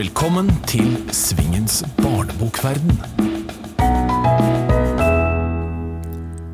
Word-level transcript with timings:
Velkommen 0.00 0.46
til 0.64 0.94
Svingens 1.12 1.82
barnebokverden. 1.98 2.94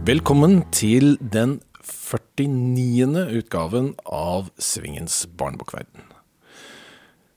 Velkommen 0.09 0.65
til 0.75 1.13
den 1.21 1.61
49. 1.87 3.23
utgaven 3.39 3.93
av 4.03 4.49
Svingens 4.59 5.21
barnebokverden. 5.39 6.09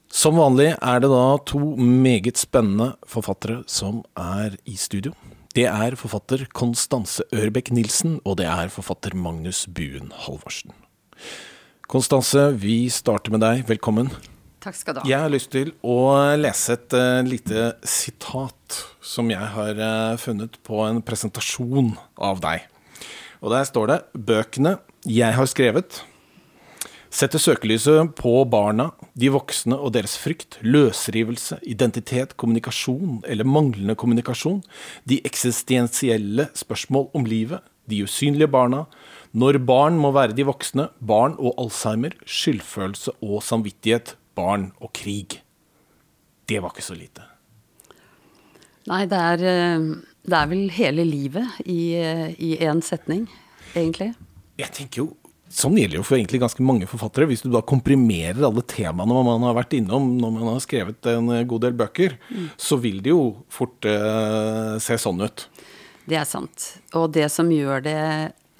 Som 0.09 0.39
vanlig 0.41 0.71
er 0.79 1.03
det 1.03 1.11
da 1.13 1.27
to 1.45 1.61
meget 1.77 2.41
spennende 2.41 2.95
forfattere 3.05 3.59
som 3.69 4.01
er 4.17 4.57
i 4.65 4.79
studio. 4.81 5.13
Det 5.53 5.67
er 5.69 5.99
forfatter 5.99 6.47
Konstanse 6.49 7.27
Ørbekk 7.29 7.69
Nilsen, 7.77 8.17
og 8.25 8.41
det 8.41 8.49
er 8.49 8.73
forfatter 8.73 9.13
Magnus 9.13 9.67
Buen 9.69 10.09
Halvorsen. 10.25 10.73
Konstanse, 11.85 12.49
vi 12.57 12.89
starter 12.89 13.37
med 13.37 13.45
deg. 13.45 13.67
Velkommen. 13.69 14.09
Takk 14.59 14.75
skal 14.75 14.97
du 14.97 15.01
ha. 15.01 15.07
Jeg 15.07 15.23
har 15.23 15.31
lyst 15.31 15.51
til 15.55 15.71
å 15.85 15.99
lese 16.39 16.75
et 16.75 16.95
uh, 16.97 17.21
lite 17.23 17.71
sitat 17.87 18.81
som 18.99 19.31
jeg 19.31 19.51
har 19.55 19.79
uh, 19.79 20.19
funnet 20.19 20.59
på 20.67 20.83
en 20.83 20.99
presentasjon 21.05 21.93
av 22.15 22.43
deg. 22.43 22.67
Og 23.39 23.53
der 23.55 23.67
står 23.67 23.91
det 23.93 23.99
'Bøkene 24.13 24.77
jeg 25.07 25.31
har 25.37 25.47
skrevet' 25.47 26.03
setter 27.09 27.41
søkelyset 27.41 28.13
på 28.17 28.33
barna, 28.49 28.91
de 29.17 29.31
voksne 29.33 29.77
og 29.77 29.93
deres 29.95 30.15
frykt, 30.21 30.59
løsrivelse, 30.61 31.59
identitet, 31.65 32.35
kommunikasjon 32.37 33.23
eller 33.27 33.47
manglende 33.49 33.97
kommunikasjon, 33.97 34.61
de 35.09 35.19
eksistensielle 35.25 36.49
spørsmål 36.57 37.09
om 37.17 37.25
livet, 37.25 37.65
de 37.89 38.03
usynlige 38.05 38.51
barna, 38.53 38.85
når 39.33 39.59
barn 39.65 39.97
må 39.97 40.13
være 40.13 40.35
de 40.37 40.45
voksne, 40.45 40.89
barn 41.01 41.35
og 41.41 41.57
Alzheimer, 41.61 42.13
skyldfølelse 42.25 43.15
og 43.25 43.41
samvittighet, 43.45 44.15
barn 44.39 44.69
og 44.79 44.93
krig. 44.95 45.41
Det 46.49 46.63
var 46.63 46.73
ikke 46.73 46.87
så 46.87 46.97
lite. 46.97 47.27
Nei, 48.89 49.03
det 49.09 49.19
er, 49.19 49.45
eh, 49.45 49.87
det 50.25 50.37
er 50.39 50.49
vel 50.49 50.69
hele 50.73 51.05
livet 51.05 51.61
i 51.67 52.55
én 52.57 52.81
setning, 52.85 53.27
egentlig. 53.75 54.13
Jeg 54.59 54.75
tenker 54.75 55.05
jo 55.05 55.11
Sånn 55.49 55.79
gjelder 55.79 55.97
jo 55.97 56.05
for 56.05 56.13
egentlig 56.19 56.43
ganske 56.43 56.61
mange 56.61 56.85
forfattere. 56.85 57.25
Hvis 57.25 57.41
du 57.41 57.47
da 57.49 57.63
komprimerer 57.65 58.43
alle 58.45 58.61
temaene 58.69 59.23
man 59.25 59.47
har 59.47 59.55
vært 59.57 59.73
innom 59.79 60.11
når 60.19 60.33
man 60.35 60.49
har 60.51 60.59
skrevet 60.61 61.09
en 61.09 61.31
god 61.49 61.63
del 61.65 61.73
bøker, 61.73 62.19
mm. 62.29 62.51
så 62.53 62.77
vil 62.77 62.99
det 63.01 63.09
jo 63.09 63.23
fort 63.49 63.87
eh, 63.89 64.75
se 64.77 64.99
sånn 65.01 65.23
ut. 65.25 65.47
Det 66.05 66.19
er 66.21 66.29
sant. 66.29 66.67
Og 66.93 67.09
det 67.17 67.25
som 67.33 67.49
gjør 67.49 67.81
det 67.81 67.97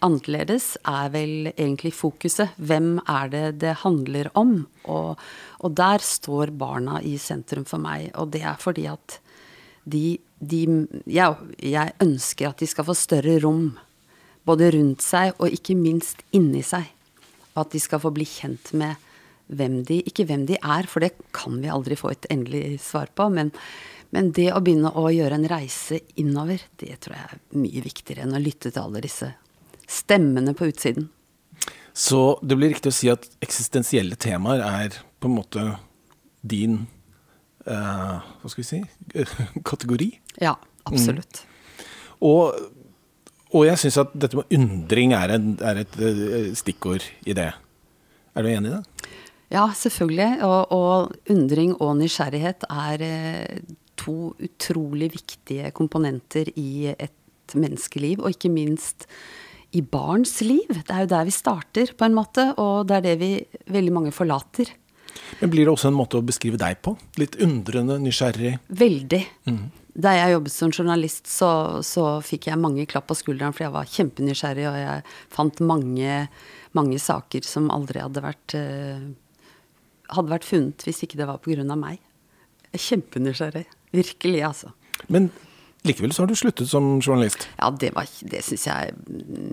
annerledes, 0.06 0.80
er 0.88 1.14
vel 1.14 1.52
egentlig 1.52 1.94
fokuset. 1.94 2.58
Hvem 2.58 2.98
er 3.06 3.32
det 3.34 3.46
det 3.62 3.78
handler 3.84 4.32
om? 4.40 4.64
Og, 4.90 5.22
og, 5.60 5.74
der 5.76 6.04
står 6.04 6.54
barna 6.56 7.02
i 7.04 7.18
sentrum 7.22 7.66
for 7.68 7.82
meg. 7.84 8.10
Og 8.20 8.32
det 8.34 8.44
er 8.48 8.60
fordi 8.62 8.88
at 8.92 9.20
de, 9.90 10.18
de 10.40 10.62
jeg, 11.10 11.36
jeg 11.60 11.96
ønsker 12.04 12.50
at 12.50 12.62
de 12.62 12.70
skal 12.70 12.88
få 12.88 12.96
større 12.98 13.40
rom. 13.44 13.74
Både 14.48 14.72
rundt 14.74 15.04
seg 15.06 15.36
og 15.38 15.52
ikke 15.54 15.76
minst 15.78 16.24
inni 16.36 16.64
seg. 16.66 16.88
Og 17.54 17.66
at 17.66 17.76
de 17.76 17.84
skal 17.84 18.02
få 18.04 18.14
bli 18.16 18.28
kjent 18.30 18.74
med 18.78 19.06
hvem 19.50 19.80
de 19.82 20.04
Ikke 20.06 20.28
hvem 20.30 20.46
de 20.46 20.60
er, 20.62 20.86
for 20.86 21.02
det 21.02 21.16
kan 21.34 21.56
vi 21.58 21.72
aldri 21.74 21.96
få 21.98 22.12
et 22.14 22.28
endelig 22.30 22.80
svar 22.86 23.10
på. 23.18 23.32
Men, 23.34 23.50
men 24.14 24.30
det 24.38 24.52
å 24.54 24.62
begynne 24.62 24.94
å 24.94 25.08
gjøre 25.10 25.40
en 25.40 25.48
reise 25.50 26.04
innover, 26.22 26.62
det 26.78 27.00
tror 27.02 27.18
jeg 27.18 27.26
er 27.26 27.40
mye 27.58 27.82
viktigere 27.82 28.28
enn 28.28 28.38
å 28.38 28.44
lytte 28.44 28.70
til 28.70 28.84
alle 28.84 29.02
disse 29.02 29.32
stemmene 29.90 30.54
på 30.54 30.70
utsiden. 30.70 31.10
Så 31.98 32.38
det 32.46 32.56
blir 32.56 32.72
riktig 32.72 32.94
å 32.94 32.96
si 32.96 33.10
at 33.12 33.26
eksistensielle 33.44 34.16
temaer 34.22 34.62
er 34.64 35.00
på 35.20 35.30
en 35.30 35.38
måte 35.38 35.64
din 36.42 36.82
uh, 37.68 38.20
Hva 38.42 38.52
skal 38.52 38.64
vi 38.64 38.68
si 38.68 38.82
kategori? 39.72 40.10
Ja, 40.42 40.56
absolutt. 40.88 41.42
Mm. 41.44 41.88
Og, 42.30 42.60
og, 43.52 43.62
jeg 43.68 43.80
syns 43.82 44.00
at 44.02 44.16
dette 44.20 44.40
med 44.40 44.56
undring 44.56 45.16
er, 45.16 45.36
en, 45.38 45.54
er 45.64 45.84
et 45.84 46.00
uh, 46.00 46.52
stikkord 46.58 47.06
i 47.28 47.36
det. 47.38 47.52
Er 48.36 48.46
du 48.46 48.52
enig 48.52 48.72
i 48.72 48.78
det? 48.78 49.12
Ja, 49.50 49.68
selvfølgelig. 49.76 50.32
Og, 50.46 50.72
og 50.76 51.34
undring 51.34 51.76
og 51.82 51.96
nysgjerrighet 52.00 52.68
er 52.70 53.06
uh, 53.06 53.78
to 54.00 54.34
utrolig 54.40 55.12
viktige 55.16 55.72
komponenter 55.76 56.52
i 56.56 56.92
et 56.94 57.56
menneskeliv, 57.58 58.22
og 58.22 58.36
ikke 58.36 58.52
minst 58.54 59.08
i 59.76 59.82
barns 59.86 60.40
liv. 60.42 60.70
Det 60.70 60.94
er 60.94 61.06
jo 61.06 61.14
der 61.14 61.26
vi 61.28 61.34
starter, 61.34 61.94
på 61.98 62.08
en 62.08 62.18
måte, 62.18 62.52
og 62.58 62.88
det 62.90 63.00
er 63.00 63.06
det 63.10 63.18
vi 63.22 63.32
veldig 63.70 63.94
mange 63.94 64.14
forlater. 64.16 64.72
Men 65.40 65.52
Blir 65.54 65.68
det 65.68 65.74
også 65.74 65.90
en 65.90 65.98
måte 65.98 66.20
å 66.20 66.26
beskrive 66.26 66.60
deg 66.60 66.80
på? 66.86 66.96
Litt 67.22 67.38
undrende, 67.44 68.00
nysgjerrig? 68.04 68.58
Veldig. 68.82 69.22
Mm. 69.50 69.64
Da 70.00 70.14
jeg 70.16 70.36
jobbet 70.36 70.54
som 70.54 70.72
journalist, 70.72 71.28
så, 71.28 71.50
så, 71.86 72.06
fikk 72.24 72.50
jeg 72.50 72.62
mange 72.62 72.86
klapp 72.90 73.10
på 73.10 73.18
skulderen, 73.20 73.56
for 73.56 73.66
jeg 73.66 73.76
var 73.76 73.90
kjempenysgjerrig, 73.90 74.68
og 74.70 74.78
jeg 74.80 75.04
fant 75.34 75.64
mange, 75.66 76.22
mange 76.78 77.02
saker 77.02 77.48
som 77.48 77.72
aldri 77.74 78.04
hadde 78.04 78.24
vært, 78.24 78.56
uh, 78.56 79.10
hadde 80.16 80.36
vært 80.36 80.48
funnet 80.48 80.88
hvis 80.88 81.04
ikke 81.08 81.20
det 81.20 81.28
var 81.30 81.42
pga. 81.44 81.66
meg. 81.76 82.00
Kjempenysgjerrig. 82.76 83.66
Virkelig, 83.96 84.44
altså. 84.46 84.74
Men 85.10 85.32
Likevel 85.88 86.12
så 86.12 86.24
har 86.24 86.28
du 86.28 86.36
sluttet 86.36 86.68
som 86.68 86.98
journalist? 87.00 87.46
Ja, 87.56 87.70
det, 87.72 87.94
var, 87.96 88.10
det 88.28 88.42
syns 88.44 88.66
jeg 88.68 88.96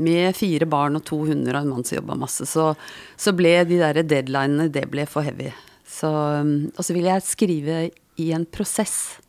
Med 0.03 0.34
fire 0.34 0.66
barn 0.66 0.98
og 0.98 1.04
to 1.06 1.20
hunder 1.28 1.54
og 1.54 1.62
en 1.62 1.70
mann 1.70 1.87
som 1.87 2.00
jobba 2.00 2.16
masse, 2.19 2.48
så, 2.50 2.72
så, 3.14 3.34
ble 3.37 3.60
de 3.69 3.78
der 3.78 4.03
deadlinene 4.03 4.66
det 4.75 4.88
ble 4.91 5.06
for 5.10 5.26
heavy. 5.26 5.53
Så, 5.87 6.10
og 6.10 6.82
så 6.82 6.97
ville 6.97 7.14
jeg 7.14 7.26
skrive 7.28 7.78
i 8.19 8.31
en 8.34 8.47
prosess. 8.50 9.20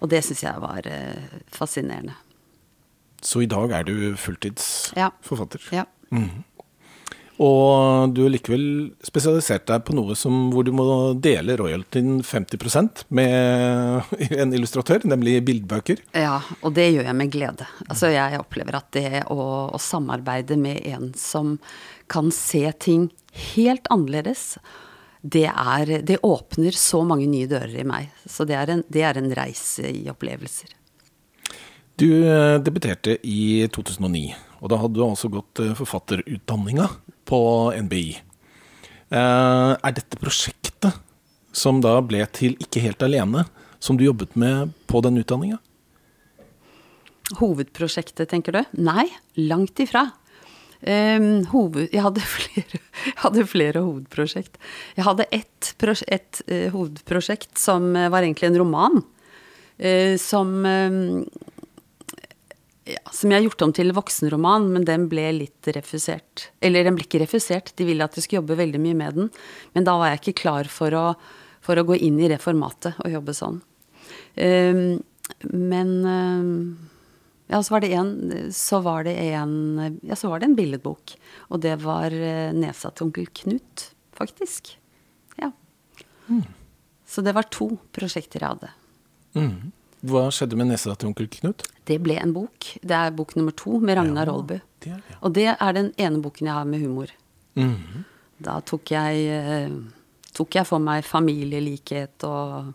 Og 0.00 0.10
det 0.10 0.22
syns 0.24 0.42
jeg 0.46 0.62
var 0.62 0.88
uh, 0.88 1.40
fascinerende. 1.52 2.16
Så 3.22 3.44
i 3.44 3.50
dag 3.50 3.70
er 3.76 3.84
du 3.86 4.16
fulltidsforfatter? 4.18 5.68
Ja. 5.70 5.84
ja. 5.84 5.90
Mm. 6.12 6.42
Og 7.42 8.12
du 8.14 8.20
har 8.22 8.30
likevel 8.30 8.64
spesialisert 9.02 9.64
deg 9.66 9.82
på 9.86 9.96
noe 9.96 10.14
som, 10.18 10.52
hvor 10.52 10.66
du 10.66 10.70
må 10.76 10.84
dele 11.18 11.56
royaltyen 11.58 12.20
50% 12.22 13.06
med 13.18 14.12
en 14.44 14.54
illustratør, 14.54 15.08
nemlig 15.10 15.40
bildbøker. 15.48 16.04
Ja, 16.14 16.38
og 16.60 16.76
det 16.78 16.90
gjør 16.92 17.08
jeg 17.10 17.18
med 17.18 17.32
glede. 17.34 17.66
Altså 17.88 18.12
jeg 18.12 18.38
opplever 18.38 18.78
at 18.78 18.92
det 18.94 19.24
å, 19.32 19.40
å 19.74 19.82
samarbeide 19.82 20.58
med 20.60 20.84
en 20.92 21.10
som 21.18 21.56
kan 22.12 22.30
se 22.34 22.66
ting 22.82 23.08
helt 23.54 23.88
annerledes, 23.90 24.56
det, 25.22 25.48
er, 25.48 25.98
det 26.02 26.20
åpner 26.26 26.76
så 26.76 27.02
mange 27.06 27.28
nye 27.30 27.48
dører 27.50 27.74
i 27.80 27.88
meg. 27.88 28.10
Så 28.26 28.46
det 28.46 28.58
er 28.58 28.74
en, 28.74 28.86
det 28.92 29.04
er 29.06 29.18
en 29.18 29.30
reise 29.34 29.90
i 29.90 30.04
opplevelser. 30.10 30.74
Du 32.00 32.08
eh, 32.26 32.56
debuterte 32.64 33.18
i 33.28 33.68
2009, 33.70 34.32
og 34.62 34.70
da 34.70 34.78
hadde 34.78 34.98
du 34.98 35.02
altså 35.04 35.30
gått 35.32 35.60
eh, 35.62 35.74
forfatterutdanninga 35.74 36.86
på 37.28 37.40
NBI. 37.88 38.14
Eh, 39.12 39.72
er 39.74 39.96
dette 39.96 40.20
prosjektet, 40.20 40.94
som 41.52 41.82
da 41.84 41.98
ble 42.00 42.22
til 42.32 42.54
Ikke 42.62 42.80
helt 42.80 43.02
alene, 43.04 43.44
som 43.82 43.98
du 43.98 44.06
jobbet 44.06 44.38
med 44.38 44.72
på 44.88 45.02
den 45.04 45.18
utdanninga? 45.20 45.58
Hovedprosjektet, 47.40 48.30
tenker 48.30 48.54
du? 48.54 48.62
Nei, 48.78 49.08
langt 49.40 49.82
ifra. 49.82 50.06
Um, 50.82 51.44
hoved, 51.52 51.92
jeg, 51.94 52.02
hadde 52.02 52.22
flere, 52.36 52.78
jeg, 53.06 53.16
hadde 53.22 53.44
flere, 53.46 53.82
hovedprosjekt. 53.82 54.58
Jeg 54.96 55.06
hadde 55.06 55.28
ett 55.30 55.72
et, 56.10 56.42
uh, 56.50 56.68
hovedprosjekt 56.74 57.58
som 57.58 57.92
var 57.94 58.22
egentlig 58.22 58.50
en 58.50 58.60
roman. 58.62 59.02
Uh, 59.82 60.18
som 60.20 60.54
um, 60.66 61.22
ja, 62.88 62.98
som 63.14 63.30
jeg 63.30 63.38
har 63.38 63.44
gjort 63.46 63.62
om 63.66 63.72
til 63.76 63.94
voksenroman, 63.94 64.66
men 64.74 64.86
den 64.86 65.06
ble 65.10 65.28
litt 65.36 65.68
refusert. 65.76 66.48
Eller 66.64 66.86
den 66.86 66.96
ble 66.96 67.06
ikke 67.06 67.22
refusert, 67.22 67.70
de 67.78 67.86
ville 67.86 68.02
at 68.02 68.16
jeg 68.18 68.26
skulle 68.26 68.40
jobbe 68.40 68.58
veldig 68.58 68.80
mye 68.82 68.98
med 68.98 69.18
den. 69.18 69.28
Men 69.76 69.86
da 69.86 69.94
var 70.00 70.10
jeg 70.10 70.22
ikke 70.22 70.40
klar 70.42 70.70
for 70.70 70.94
å, 70.98 71.04
for 71.62 71.78
å 71.78 71.86
gå 71.86 72.00
inn 72.02 72.18
i 72.18 72.30
det 72.32 72.40
formatet 72.42 72.98
og 73.04 73.14
jobbe 73.14 73.34
sånn. 73.38 73.60
Um, 74.34 74.98
men 75.52 75.92
um, 76.02 76.48
ja, 77.52 77.60
så 77.62 77.76
var 77.76 77.84
det 77.84 77.92
en 77.94 78.12
så 78.56 78.80
var 78.82 79.06
det 79.06 79.14
en 79.30 80.00
Ja, 80.02 80.16
så 80.18 80.32
var 80.32 80.42
det 80.42 80.50
en 80.50 80.56
billedbok. 80.58 81.14
Og 81.54 81.62
det 81.62 81.76
var 81.84 82.10
uh, 82.10 82.50
nesa 82.56 82.90
til 82.90 83.06
onkel 83.06 83.30
Knut, 83.42 83.92
faktisk. 84.18 84.74
Ja. 85.38 85.52
Mm. 86.26 86.42
Så 87.06 87.22
det 87.22 87.36
var 87.36 87.46
to 87.52 87.76
prosjekter 87.94 88.42
jeg 88.42 88.56
hadde. 88.56 88.72
Mm. 89.38 89.70
Hva 90.02 90.26
skjedde 90.34 90.58
med 90.58 90.72
nesa 90.72 90.96
til 90.98 91.12
onkel 91.12 91.28
Knut? 91.30 91.62
Det 91.86 91.98
ble 92.02 92.16
en 92.18 92.32
bok. 92.34 92.72
Det 92.82 92.94
er 92.96 93.14
bok 93.14 93.36
nummer 93.38 93.54
to 93.54 93.78
med 93.78 93.98
Ragnar 93.98 94.26
ja, 94.26 94.34
Aalbu. 94.34 94.56
Ja. 94.88 94.98
Og 95.20 95.34
det 95.36 95.48
er 95.52 95.76
den 95.76 95.92
ene 96.00 96.22
boken 96.22 96.48
jeg 96.48 96.56
har 96.58 96.64
med 96.66 96.82
humor. 96.82 97.12
Mm 97.54 97.74
-hmm. 97.74 98.04
Da 98.38 98.60
tok 98.60 98.90
jeg, 98.90 99.26
eh, 99.26 99.70
tok 100.32 100.54
jeg, 100.54 100.66
for 100.66 100.78
meg 100.78 101.04
familielikhet 101.04 102.24
og 102.24 102.72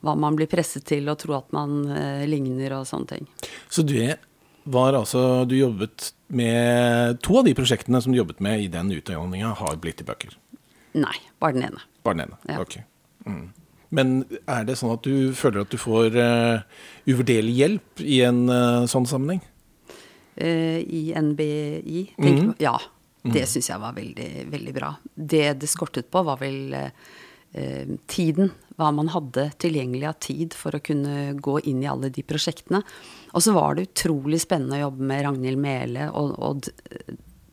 hva 0.00 0.14
man 0.14 0.36
blir 0.36 0.46
presset 0.46 0.84
til 0.84 1.08
å 1.08 1.16
tro 1.18 1.34
at 1.34 1.52
man 1.52 1.90
eh, 1.90 2.26
ligner 2.26 2.78
og 2.78 2.86
sånne 2.86 3.06
ting. 3.06 3.28
Så 3.68 3.82
det 3.82 4.16
var 4.64 4.92
altså 4.92 5.44
Du 5.44 5.56
jobbet 5.56 6.12
med 6.28 7.20
To 7.22 7.38
av 7.38 7.44
de 7.44 7.54
prosjektene 7.54 8.00
som 8.02 8.12
du 8.12 8.18
jobbet 8.18 8.40
med 8.40 8.60
i 8.60 8.68
den 8.68 8.90
utdanninga, 8.92 9.54
har 9.54 9.76
blitt 9.76 10.00
i 10.00 10.04
bøker? 10.04 10.36
Nei, 10.94 11.16
bare 11.38 11.52
den 11.52 11.62
ene. 11.62 11.80
Bare 12.02 12.14
den 12.14 12.28
ene, 12.28 12.36
ja. 12.48 12.60
ok. 12.60 12.78
Mm. 13.26 13.52
Men 13.96 14.16
er 14.44 14.66
det 14.68 14.76
sånn 14.78 14.94
at 14.94 15.06
du 15.06 15.32
føler 15.36 15.64
at 15.64 15.72
du 15.72 15.78
får 15.80 16.16
uh, 16.18 16.64
uvurderlig 17.08 17.54
hjelp 17.60 18.02
i 18.04 18.20
en 18.26 18.44
uh, 18.50 18.84
sånn 18.90 19.08
sammenheng? 19.08 19.40
Uh, 20.36 20.80
I 20.82 21.08
NBI? 21.16 22.02
Mm. 22.20 22.56
Ja. 22.62 22.76
Det 23.26 23.42
mm. 23.42 23.50
syns 23.50 23.70
jeg 23.72 23.82
var 23.82 23.96
veldig, 23.96 24.30
veldig 24.52 24.74
bra. 24.76 24.92
Det 25.14 25.46
det 25.62 25.70
skortet 25.70 26.10
på, 26.12 26.22
var 26.26 26.38
vel 26.38 26.76
tiden. 28.10 28.50
Hva 28.76 28.90
man 28.92 29.08
hadde 29.08 29.46
tilgjengelig 29.62 30.06
av 30.10 30.16
tid 30.20 30.54
for 30.54 30.76
å 30.76 30.82
kunne 30.84 31.32
gå 31.40 31.54
inn 31.70 31.80
i 31.80 31.88
alle 31.88 32.10
de 32.12 32.22
prosjektene. 32.26 32.82
Og 33.32 33.42
så 33.42 33.54
var 33.56 33.74
det 33.74 33.86
utrolig 33.88 34.42
spennende 34.42 34.76
å 34.76 34.82
jobbe 34.84 35.08
med 35.08 35.22
Ragnhild 35.24 35.62
Mele 35.62 36.10
og, 36.12 36.34
og 36.36 36.68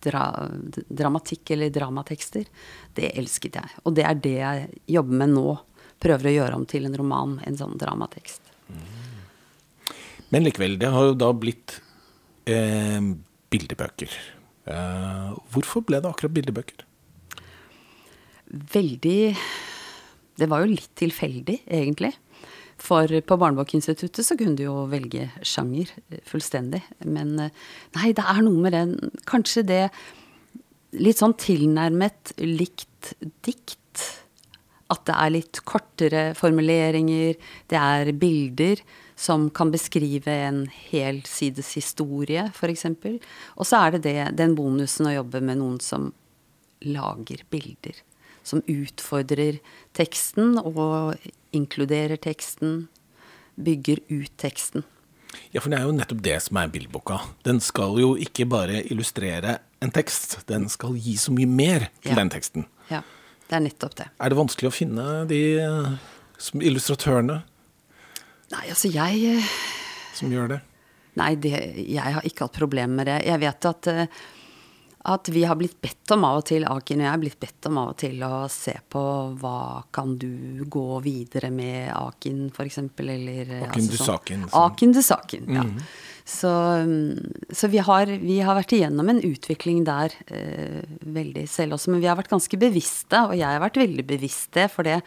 dra, 0.04 0.50
dramatikk 0.89 1.54
eller 1.56 1.72
dramatekster. 1.74 2.46
Det 2.96 3.13
elsket 3.18 3.60
jeg. 3.62 3.78
Og 3.88 3.96
det 3.98 4.06
er 4.10 4.19
det 4.19 4.36
jeg 4.42 4.68
jobber 4.98 5.24
med 5.24 5.34
nå 5.38 5.48
prøver 6.03 6.29
å 6.29 6.35
gjøre 6.38 6.59
om 6.59 6.65
til 6.69 6.88
en 6.88 6.97
roman, 7.00 7.38
en 7.47 7.59
sånn 7.59 7.77
dramatekst. 7.79 8.51
Men 10.33 10.47
likevel, 10.47 10.79
det 10.81 10.89
har 10.94 11.11
jo 11.11 11.17
da 11.17 11.29
blitt 11.38 11.77
eh, 12.50 13.00
bildebøker. 13.53 14.15
Eh, 14.65 15.29
hvorfor 15.53 15.85
ble 15.85 16.00
det 16.01 16.09
akkurat 16.09 16.33
bildebøker? 16.33 16.85
Veldig 18.73 19.35
Det 20.33 20.47
var 20.50 20.63
jo 20.63 20.73
litt 20.73 20.89
tilfeldig, 20.97 21.59
egentlig. 21.69 22.13
For 22.81 23.07
på 23.07 23.38
Barnebokinstituttet 23.38 24.25
så 24.25 24.35
kunne 24.38 24.57
du 24.57 24.65
jo 24.65 24.88
velge 24.91 25.29
sjanger 25.45 25.91
eh, 26.09 26.23
fullstendig. 26.25 26.81
Men 27.05 27.38
eh, 27.39 27.53
nei, 28.00 28.11
det 28.17 28.25
er 28.25 28.41
noe 28.45 28.65
med 28.65 28.73
den 28.73 28.97
Kanskje 29.29 29.65
det 29.69 29.83
litt 30.97 31.21
sånn 31.21 31.38
tilnærmet 31.38 32.35
likt 32.41 33.13
dikt 33.45 33.77
at 34.91 35.06
det 35.07 35.15
er 35.15 35.33
litt 35.33 35.62
kortere 35.68 36.24
formuleringer, 36.38 37.38
det 37.71 37.80
er 37.80 38.12
bilder 38.19 38.81
som 39.15 39.47
kan 39.53 39.71
beskrive 39.74 40.33
en 40.47 40.65
helsides 40.89 41.74
historie, 41.77 42.47
f.eks. 42.53 42.88
Og 43.56 43.68
så 43.68 43.85
er 43.85 43.95
det, 43.95 44.03
det 44.07 44.31
den 44.39 44.56
bonusen 44.57 45.09
å 45.09 45.18
jobbe 45.19 45.41
med 45.45 45.62
noen 45.62 45.80
som 45.83 46.12
lager 46.83 47.45
bilder. 47.53 48.01
Som 48.44 48.63
utfordrer 48.68 49.62
teksten 49.95 50.57
og 50.59 51.15
inkluderer 51.56 52.19
teksten, 52.19 52.89
bygger 53.56 54.01
ut 54.09 54.33
teksten. 54.41 54.83
Ja, 55.53 55.62
for 55.62 55.71
det 55.71 55.79
er 55.79 55.88
jo 55.88 55.95
nettopp 55.95 56.21
det 56.25 56.36
som 56.45 56.57
er 56.62 56.71
bildboka. 56.74 57.19
Den 57.45 57.62
skal 57.63 57.97
jo 58.01 58.13
ikke 58.19 58.45
bare 58.50 58.83
illustrere 58.83 59.59
en 59.83 59.94
tekst, 59.94 60.41
den 60.50 60.68
skal 60.71 60.97
gi 60.97 61.15
så 61.19 61.33
mye 61.33 61.50
mer 61.50 61.88
til 62.01 62.13
ja. 62.13 62.19
den 62.19 62.31
teksten. 62.33 62.68
Ja. 62.91 63.01
Det 63.53 63.59
er 63.59 63.65
nettopp 63.67 63.97
det. 64.00 64.05
Er 64.17 64.33
det 64.33 64.38
vanskelig 64.39 64.69
å 64.71 64.73
finne 64.73 65.03
de 65.29 65.39
som 66.41 66.61
illustratørene? 66.65 67.35
Nei, 68.50 68.63
altså 68.65 68.89
jeg 68.89 69.19
eh, 69.29 69.51
Som 70.17 70.31
gjør 70.33 70.55
det? 70.55 70.63
Nei, 71.21 71.35
det, 71.38 71.51
jeg 71.85 72.15
har 72.15 72.25
ikke 72.25 72.47
hatt 72.47 72.57
problemer 72.57 72.97
med 72.97 73.09
det. 73.11 73.19
Jeg 73.29 73.41
vet 73.44 73.67
at, 73.69 73.89
eh, 73.91 74.23
at 75.03 75.27
vi 75.35 75.44
har 75.44 75.57
blitt 75.59 75.75
bedt 75.83 76.13
om 76.15 76.23
av 76.23 76.39
og 76.39 76.45
til, 76.47 76.63
Akin 76.63 77.01
og 77.01 77.05
jeg 77.05 77.11
har 77.11 77.19
blitt 77.19 77.39
bedt 77.41 77.67
om 77.67 77.79
av 77.81 77.91
og 77.91 77.97
til 78.00 78.21
å 78.23 78.45
se 78.51 78.75
på 78.94 79.03
hva 79.41 79.83
kan 79.91 80.13
du 80.19 80.63
gå 80.71 80.85
videre 81.03 81.50
med 81.51 81.89
Akin, 81.91 82.45
f.eks., 82.47 82.79
eller 83.03 83.51
Akin 83.65 83.83
altså, 83.83 83.97
Dusakin. 83.97 84.45
Sånn. 84.47 84.57
Akin 84.61 84.95
Dusakin, 84.95 85.53
ja. 85.59 85.67
Mm. 85.67 85.85
Så, 86.23 86.50
så 87.51 87.67
vi, 87.67 87.81
har, 87.83 88.07
vi, 88.21 88.38
har, 88.39 88.55
vært 88.55 88.71
igjennom 88.77 89.11
en 89.11 89.19
utvikling 89.27 89.81
der 89.83 90.13
eh, 90.31 90.79
veldig 91.03 91.44
selv 91.51 91.75
også. 91.75 91.91
Men 91.91 92.00
vi 92.00 92.07
har 92.07 92.15
vært 92.15 92.31
ganske 92.31 92.59
bevisste, 92.61 93.25
og 93.27 93.35
jeg 93.35 93.50
har 93.50 93.59
vært 93.59 93.81
veldig 93.81 94.05
bevisst 94.07 94.53
det. 94.55 94.69
For 94.71 94.88
det, 94.88 95.01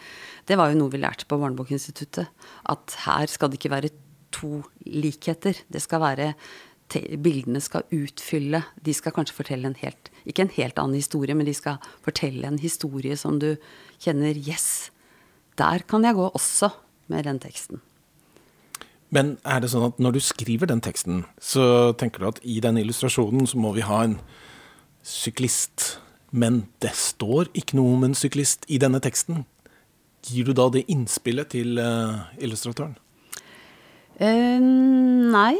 det 0.44 0.60
var 0.60 0.72
jo 0.72 0.82
noe 0.82 0.92
vi 0.92 1.00
lærte 1.00 1.24
på 1.24 1.40
Barnebokinstituttet. 1.40 2.28
At 2.68 2.98
her 3.06 3.32
skal 3.32 3.48
det 3.48 3.62
ikke 3.62 3.72
være 3.72 3.94
to 4.36 4.60
likheter. 4.84 5.56
Det 5.72 5.80
skal 5.80 6.04
være 6.04 6.34
Bildene 6.94 7.58
skal 7.60 7.82
utfylle 7.90 8.60
De 8.84 8.92
skal 8.94 9.10
kanskje 9.12 9.34
fortelle 9.34 9.66
en 9.66 9.78
helt 9.80 10.10
Ikke 10.22 10.44
en 10.44 10.52
helt 10.54 10.78
annen 10.78 10.94
historie, 10.94 11.34
men 11.34 11.48
de 11.48 11.54
skal 11.54 11.80
fortelle 12.04 12.46
en 12.46 12.60
historie 12.62 13.16
som 13.18 13.40
du 13.42 13.56
kjenner 13.98 14.38
Yes, 14.38 14.92
der 15.58 15.82
kan 15.88 16.04
jeg 16.04 16.14
gå 16.14 16.28
også 16.30 16.70
med 17.08 17.24
den 17.24 17.38
teksten. 17.40 17.80
Men 19.14 19.36
er 19.46 19.62
det 19.62 19.70
sånn 19.70 19.86
at 19.86 20.00
når 20.02 20.16
du 20.16 20.20
skriver 20.24 20.68
den 20.68 20.82
teksten, 20.82 21.24
så 21.38 21.94
tenker 21.98 22.22
du 22.22 22.28
at 22.28 22.40
i 22.42 22.58
den 22.60 22.78
illustrasjonen 22.80 23.46
så 23.46 23.58
må 23.62 23.72
vi 23.76 23.86
ha 23.86 24.02
en 24.04 24.18
syklist. 25.06 26.00
Men 26.34 26.66
det 26.82 26.92
står 26.98 27.52
ikke 27.54 27.78
noe 27.78 27.94
om 27.94 28.08
en 28.08 28.18
syklist 28.18 28.66
i 28.68 28.80
denne 28.82 29.00
teksten. 29.02 29.44
Gir 30.26 30.50
du 30.50 30.56
da 30.58 30.66
det 30.74 30.88
innspillet 30.90 31.54
til 31.54 31.78
uh, 31.78 32.26
illustratøren? 32.42 32.96
Uh, 34.18 34.58
nei. 35.30 35.54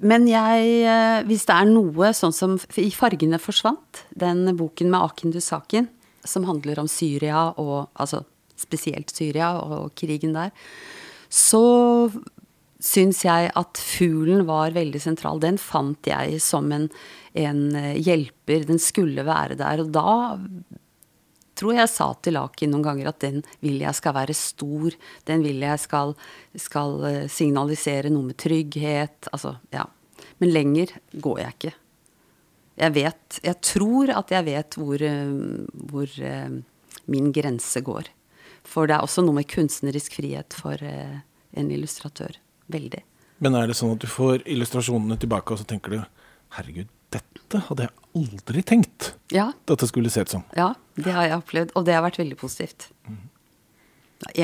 Men 0.00 0.26
jeg, 0.30 0.68
uh, 0.88 1.20
hvis 1.28 1.44
det 1.48 1.56
er 1.56 1.68
noe 1.68 2.12
sånn 2.16 2.32
som 2.32 2.56
i 2.80 2.90
'Fargene 2.90 3.40
forsvant', 3.40 4.04
den 4.16 4.48
boken 4.56 4.90
med 4.90 5.00
Akin 5.00 5.34
Dusakin, 5.34 5.88
som 6.24 6.44
handler 6.44 6.80
om 6.80 6.88
Syria 6.88 7.52
og 7.56 7.88
altså 7.94 8.24
spesielt 8.60 9.12
Syria 9.12 9.54
og 9.60 9.94
krigen 9.96 10.34
der, 10.36 10.52
så 11.30 12.10
syns 12.80 13.22
jeg 13.26 13.50
at 13.56 13.80
fuglen 13.80 14.46
var 14.48 14.74
veldig 14.74 15.00
sentral. 15.02 15.40
Den 15.42 15.58
fant 15.60 16.08
jeg 16.08 16.40
som 16.42 16.70
en, 16.72 16.88
en, 17.36 17.60
eh, 17.76 17.98
hjelper. 18.00 18.64
Den 18.66 18.80
skulle 18.80 19.24
være 19.26 19.58
der. 19.60 19.84
Og 19.84 19.92
da 19.92 20.38
tror 21.60 21.76
jeg 21.76 21.92
sa 21.92 22.08
til 22.24 22.36
Lakin 22.38 22.72
noen 22.72 22.86
ganger 22.86 23.10
at 23.12 23.20
den 23.22 23.42
vil 23.60 23.82
jeg 23.82 23.96
skal 23.98 24.16
være 24.16 24.36
stor. 24.36 24.96
Den 25.28 25.44
vil 25.44 25.60
jeg 25.64 25.82
skal, 25.82 26.14
skal 26.56 26.96
eh, 27.08 27.26
signalisere 27.30 28.12
noe 28.12 28.30
med 28.30 28.40
trygghet. 28.40 29.30
Altså, 29.34 29.58
ja. 29.74 29.84
Men 30.40 30.54
lenger 30.54 30.96
går 31.12 31.44
jeg 31.44 31.56
ikke. 31.56 31.76
Jeg 32.80 32.94
vet 32.96 33.40
Jeg 33.44 33.56
tror 33.60 34.10
at 34.16 34.30
jeg 34.32 34.46
vet 34.46 34.76
hvor, 34.80 35.02
eh, 35.04 35.36
hvor 35.92 36.16
min 37.10 37.32
grense 37.34 37.84
går. 37.84 38.08
For 38.66 38.88
det 38.88 38.96
er 38.96 39.04
også 39.04 39.24
noe 39.24 39.40
med 39.40 39.48
kunstnerisk 39.50 40.18
frihet 40.20 40.56
for 40.56 40.80
eh, 40.84 41.20
en 41.56 41.70
illustratør. 41.74 42.36
Veldig. 42.70 43.02
Men 43.40 43.56
er 43.56 43.70
det 43.70 43.76
sånn 43.78 43.96
at 43.96 44.02
du 44.04 44.08
får 44.10 44.44
illustrasjonene 44.44 45.16
tilbake, 45.20 45.54
og 45.54 45.60
så 45.60 45.66
tenker 45.68 45.96
du 45.96 46.00
herregud, 46.56 46.90
dette 47.10 47.62
hadde 47.66 47.86
jeg 47.86 47.99
aldri 48.16 48.62
tenkt 48.66 49.12
ja. 49.34 49.50
dette 49.68 49.88
skulle 49.90 50.10
se 50.12 50.24
ut 50.24 50.32
som? 50.32 50.46
Ja, 50.56 50.72
det 50.98 51.12
har 51.14 51.28
jeg 51.28 51.40
opplevd, 51.40 51.74
og 51.78 51.86
det 51.86 51.96
har 51.96 52.04
vært 52.04 52.20
veldig 52.20 52.38
positivt. 52.40 52.88
Mm. 53.08 53.20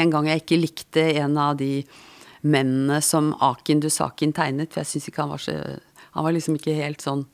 En 0.02 0.12
gang 0.12 0.28
jeg 0.30 0.44
ikke 0.44 0.60
likte 0.60 1.06
en 1.20 1.36
av 1.40 1.56
de 1.60 1.84
mennene 2.46 3.00
som 3.04 3.32
Akin 3.42 3.82
Dusakin 3.82 4.32
tegnet, 4.36 4.72
for 4.72 4.82
jeg 4.82 4.94
syns 4.94 5.10
ikke 5.10 5.24
han 5.24 5.34
var 5.34 5.42
så 5.42 5.56
Han 6.16 6.24
var 6.24 6.32
liksom 6.32 6.54
ikke 6.56 6.72
helt 6.72 7.02
sånn, 7.04 7.26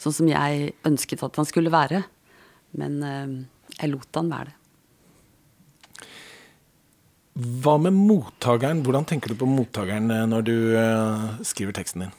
sånn 0.00 0.14
som 0.16 0.28
jeg 0.30 0.70
ønsket 0.88 1.20
at 1.20 1.36
han 1.36 1.44
skulle 1.44 1.68
være. 1.68 1.98
Men 2.80 2.94
øh, 3.04 3.34
jeg 3.76 3.90
lot 3.92 4.16
han 4.16 4.30
være 4.32 4.48
det. 4.48 4.54
Hva 7.36 7.74
med 7.76 7.92
mottakeren? 7.92 8.80
Hvordan 8.80 9.04
tenker 9.04 9.34
du 9.34 9.36
på 9.36 9.48
mottakeren 9.50 10.08
eh, 10.08 10.24
når 10.24 10.46
du 10.48 10.54
øh, 10.80 11.26
skriver 11.44 11.76
teksten 11.76 12.06
din? 12.06 12.14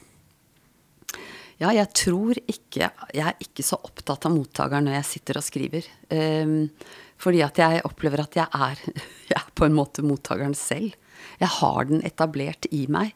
Ja, 1.58 1.72
jeg 1.74 1.90
tror 1.96 2.38
ikke 2.46 2.86
Jeg 2.86 3.24
er 3.24 3.42
ikke 3.42 3.64
så 3.66 3.80
opptatt 3.82 4.28
av 4.28 4.34
mottakeren 4.34 4.86
når 4.86 5.00
jeg 5.00 5.08
sitter 5.08 5.40
og 5.40 5.46
skriver. 5.46 5.90
Um, 6.14 6.70
fordi 7.18 7.42
at 7.42 7.58
jeg 7.58 7.82
opplever 7.88 8.22
at 8.22 8.38
jeg 8.38 8.46
er, 8.46 8.82
jeg 9.32 9.38
er 9.40 9.52
på 9.58 9.66
en 9.66 9.76
måte 9.76 10.04
mottakeren 10.06 10.54
selv. 10.54 10.94
Jeg 11.40 11.50
har 11.58 11.88
den 11.88 12.04
etablert 12.06 12.68
i 12.70 12.84
meg. 12.90 13.14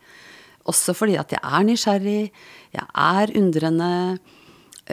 Også 0.70 0.94
fordi 0.94 1.16
at 1.18 1.32
jeg 1.34 1.42
er 1.42 1.66
nysgjerrig, 1.66 2.30
jeg 2.75 2.87
er 2.87 3.32
undrende, 3.38 4.18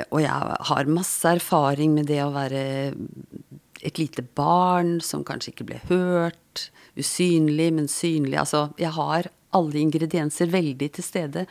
og 0.10 0.22
jeg 0.22 0.56
har 0.70 0.90
masse 0.90 1.30
erfaring 1.30 1.94
med 1.94 2.10
det 2.10 2.22
å 2.24 2.34
være 2.34 2.62
et 3.86 4.02
lite 4.02 4.24
barn 4.38 4.98
som 5.06 5.26
kanskje 5.26 5.54
ikke 5.54 5.68
ble 5.70 5.82
hørt 5.90 6.70
usynlig, 6.98 7.70
men 7.78 7.90
synlig. 7.90 8.38
Altså, 8.42 8.68
jeg 8.82 8.94
har 8.98 9.30
alle 9.56 9.82
ingredienser 9.82 10.50
veldig 10.54 10.90
til 10.98 11.06
stede 11.06 11.46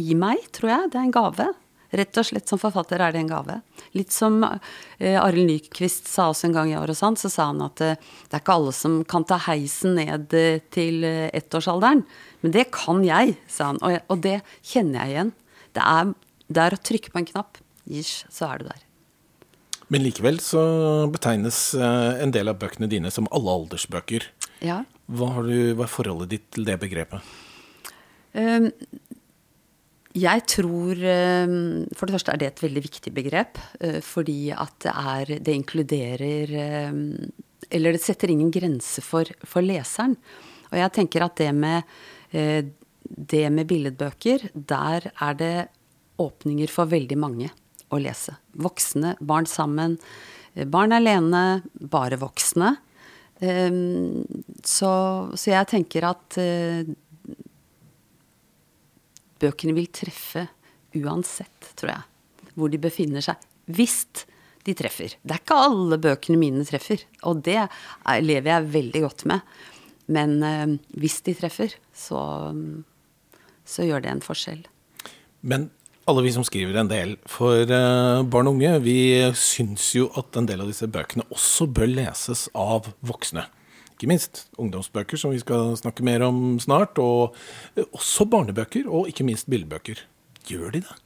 i 0.00 0.16
meg, 0.18 0.42
tror 0.56 0.72
jeg. 0.72 0.90
Det 0.92 1.00
er 1.00 1.08
en 1.08 1.14
gave. 1.14 1.48
Rett 1.96 2.18
og 2.18 2.26
slett 2.26 2.50
som 2.50 2.60
forfatter 2.60 3.00
er 3.00 3.14
det 3.14 3.22
en 3.22 3.30
gave. 3.30 3.60
Litt 3.96 4.12
som 4.12 4.40
eh, 4.44 5.16
Arild 5.20 5.46
Nyquist 5.48 6.08
sa 6.10 6.28
også 6.32 6.48
en 6.48 6.56
gang 6.56 6.72
i 6.72 6.78
år 6.78 6.92
og 6.92 6.98
sånn, 6.98 7.18
så 7.18 7.30
sa 7.32 7.48
han 7.52 7.62
at 7.64 7.82
eh, 7.84 8.00
det 8.26 8.36
er 8.36 8.42
ikke 8.42 8.56
alle 8.58 8.74
som 8.76 8.98
kan 9.08 9.26
ta 9.28 9.38
heisen 9.46 9.94
ned 9.98 10.34
eh, 10.36 10.58
til 10.74 11.06
eh, 11.06 11.28
ettårsalderen. 11.36 12.02
Men 12.42 12.56
det 12.56 12.68
kan 12.74 13.04
jeg, 13.06 13.36
sa 13.50 13.70
han. 13.70 13.80
Og, 13.86 14.00
og 14.12 14.24
det 14.26 14.40
kjenner 14.66 15.04
jeg 15.04 15.14
igjen. 15.14 15.32
Det 15.78 15.86
er, 15.86 16.12
det 16.48 16.66
er, 16.66 16.76
å 16.76 16.84
trykke 16.90 17.14
på 17.14 17.22
en 17.22 17.30
knapp. 17.30 17.62
Ish, 17.86 18.26
så 18.34 18.50
er 18.50 18.60
du 18.60 18.68
der. 18.72 18.82
Men 19.94 20.02
likevel 20.02 20.40
så 20.42 20.60
betegnes 21.14 21.70
eh, 21.78 22.22
en 22.24 22.34
del 22.34 22.50
av 22.50 22.58
bøkene 22.58 22.90
dine 22.90 23.12
som 23.14 23.30
alle 23.30 23.54
aldersbøker. 23.60 24.26
Ja. 24.66 24.82
Hva, 25.06 25.36
du, 25.46 25.76
hva, 25.76 25.86
er 25.86 25.92
forholdet 25.92 26.32
ditt 26.34 26.48
til 26.56 26.66
det 26.66 26.80
begrepet? 26.82 27.22
Um, 28.36 28.72
jeg 30.16 30.44
tror 30.48 30.96
um, 30.96 31.84
For 31.96 32.06
det 32.06 32.16
første 32.16 32.32
er 32.34 32.40
det 32.40 32.48
et 32.50 32.62
veldig 32.64 32.82
viktig 32.86 33.12
begrep. 33.16 33.60
Uh, 33.82 34.00
fordi 34.04 34.50
at 34.54 34.74
det, 34.84 34.94
er, 34.94 35.32
det 35.44 35.56
inkluderer 35.60 36.54
um, 36.90 37.02
Eller 37.70 37.96
det 37.96 38.02
setter 38.04 38.32
ingen 38.32 38.52
grense 38.54 39.04
for, 39.04 39.28
for 39.44 39.64
leseren. 39.64 40.16
Og 40.70 40.78
jeg 40.80 40.92
tenker 40.96 41.24
at 41.26 41.36
det 41.38 41.52
med, 41.54 41.86
eh, 42.34 42.64
det 43.06 43.44
med 43.54 43.68
billedbøker, 43.70 44.48
der 44.54 45.10
er 45.22 45.36
det 45.38 45.68
åpninger 46.18 46.70
for 46.70 46.90
veldig 46.90 47.18
mange 47.18 47.52
å 47.90 48.00
lese. 48.02 48.34
Voksne, 48.58 49.14
barn 49.20 49.46
sammen, 49.46 49.94
eh, 50.54 50.66
barn 50.66 50.92
alene, 50.92 51.62
bare 51.78 52.18
voksne. 52.18 52.76
Så, 53.36 54.90
så, 55.36 55.50
jeg 55.52 55.68
tenker 55.68 56.06
at 56.08 56.38
bøkene 59.42 59.74
vil 59.76 59.90
treffe 59.94 60.46
uansett, 60.96 61.72
tror 61.76 61.92
jeg, 61.92 62.50
hvor 62.56 62.72
de 62.72 62.80
befinner 62.80 63.24
seg. 63.24 63.40
Hvis 63.66 64.04
de 64.66 64.74
treffer. 64.74 65.14
Det 65.22 65.34
er 65.34 65.42
ikke 65.42 65.62
alle 65.68 65.98
bøkene 66.02 66.40
mine 66.40 66.66
treffer, 66.66 67.02
og 67.28 67.42
det 67.46 67.58
er, 67.62 67.70
lever 68.24 68.50
jeg 68.50 68.70
veldig 68.74 69.02
godt 69.04 69.26
med. 69.30 69.56
Men 70.12 70.36
øh, 70.42 70.76
hvis 71.02 71.20
de 71.26 71.34
treffer, 71.38 71.74
så, 71.94 72.20
så, 73.66 73.86
gjør 73.86 74.04
det 74.04 74.12
en 74.12 74.22
forskjell. 74.22 74.62
Men 75.46 75.68
alle 76.06 76.22
vi 76.22 76.34
som 76.34 76.46
skriver 76.46 76.78
en 76.78 76.90
del 76.90 77.16
for 77.30 77.66
øh, 77.66 78.22
barn 78.30 78.50
og 78.50 78.58
unge, 78.58 78.72
vi 78.84 78.98
syns 79.38 79.92
jo 79.98 80.10
at 80.18 80.38
en 80.38 80.46
del 80.50 80.62
av 80.62 80.70
disse 80.70 80.86
bøkene 80.90 81.26
også 81.34 81.68
bør 81.70 81.90
leses 81.90 82.46
av 82.54 82.90
voksne. 83.06 83.46
Ikke 83.96 84.10
minst 84.10 84.44
ungdomsbøker, 84.60 85.16
som 85.16 85.32
vi 85.32 85.40
skal 85.40 85.72
snakke 85.80 86.04
mer 86.04 86.20
om 86.26 86.58
snart. 86.60 86.98
Og 87.00 87.32
også 87.96 88.28
barnebøker, 88.28 88.84
og 88.92 89.08
ikke 89.08 89.24
minst 89.24 89.48
bildebøker. 89.48 90.02
Gjør 90.46 90.74
de 90.74 90.82
det? 90.84 90.96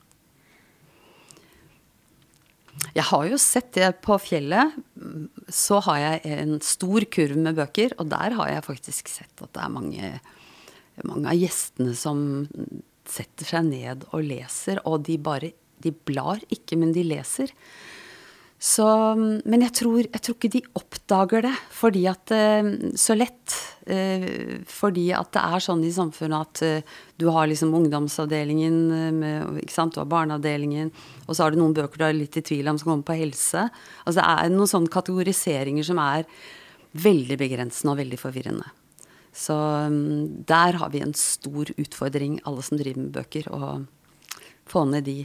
Jeg 2.97 3.05
har 3.11 3.27
jo 3.29 3.39
sett 3.39 3.71
det 3.77 3.93
på 4.03 4.17
fjellet. 4.19 4.75
Så 5.53 5.79
har 5.87 6.01
jeg 6.03 6.35
en 6.43 6.57
stor 6.65 7.07
kurv 7.13 7.39
med 7.39 7.59
bøker, 7.59 7.95
og 8.03 8.11
der 8.11 8.35
har 8.41 8.51
jeg 8.57 8.67
faktisk 8.67 9.13
sett 9.13 9.45
at 9.45 9.53
det 9.55 9.63
er 9.63 9.75
mange, 9.77 10.13
mange 11.07 11.31
av 11.31 11.39
gjestene 11.39 11.95
som 11.99 12.25
setter 13.11 13.55
seg 13.55 13.71
ned 13.71 14.07
og 14.11 14.27
leser, 14.27 14.83
og 14.87 15.05
de 15.07 15.19
bare 15.19 15.55
De 15.81 15.95
blar 15.97 16.37
ikke, 16.53 16.77
men 16.77 16.91
de 16.93 17.01
leser. 17.01 17.49
Så, 18.61 18.85
men 19.17 19.63
jeg 19.65 19.73
tror, 19.79 20.03
jeg 20.05 20.21
tror, 20.21 20.35
ikke 20.37 20.51
de 20.53 20.61
oppdager 20.77 21.47
det 21.47 21.53
fordi 21.73 22.03
at 22.11 22.33
eh, 22.37 22.67
så 23.01 23.15
lett. 23.17 23.55
Eh, 23.89 24.27
fordi 24.69 25.07
at 25.17 25.31
det 25.33 25.45
er 25.49 25.63
sånn 25.65 25.85
i 25.89 25.93
samfunnet 25.95 26.43
at 26.45 26.61
eh, 26.67 26.99
du 27.17 27.31
har 27.33 27.49
liksom 27.49 27.73
ungdomsavdelingen, 27.79 28.77
med, 29.17 29.63
du 29.65 29.97
har 29.97 30.11
barneavdelingen, 30.13 30.91
og 31.25 31.33
så 31.33 31.47
har 31.47 31.55
du 31.55 31.61
noen 31.61 31.73
bøker 31.77 32.03
du 32.03 32.05
er 32.05 32.19
litt 32.19 32.37
i 32.37 32.43
tvil 32.45 32.69
om 32.69 32.77
som 32.81 32.91
kommer 32.91 33.09
på 33.09 33.17
helse. 33.23 33.65
Altså 34.05 34.19
det 34.21 34.27
er 34.29 34.53
noen 34.53 34.73
sånne 34.75 34.93
kategoriseringer 34.93 35.87
som 35.89 36.03
er 36.05 36.27
veldig 37.01 37.39
begrensende 37.41 37.95
og 37.95 38.03
veldig 38.03 38.19
forvirrende. 38.21 38.67
Så 39.33 39.57
der 40.51 40.77
har 40.83 40.93
vi 40.93 41.01
en 41.01 41.17
stor 41.17 41.71
utfordring, 41.79 42.41
alle 42.45 42.67
som 42.67 42.77
driver 42.81 43.07
med 43.07 43.15
bøker, 43.15 43.49
å 43.49 43.87
få 44.69 44.85
ned 44.91 45.09
de 45.09 45.23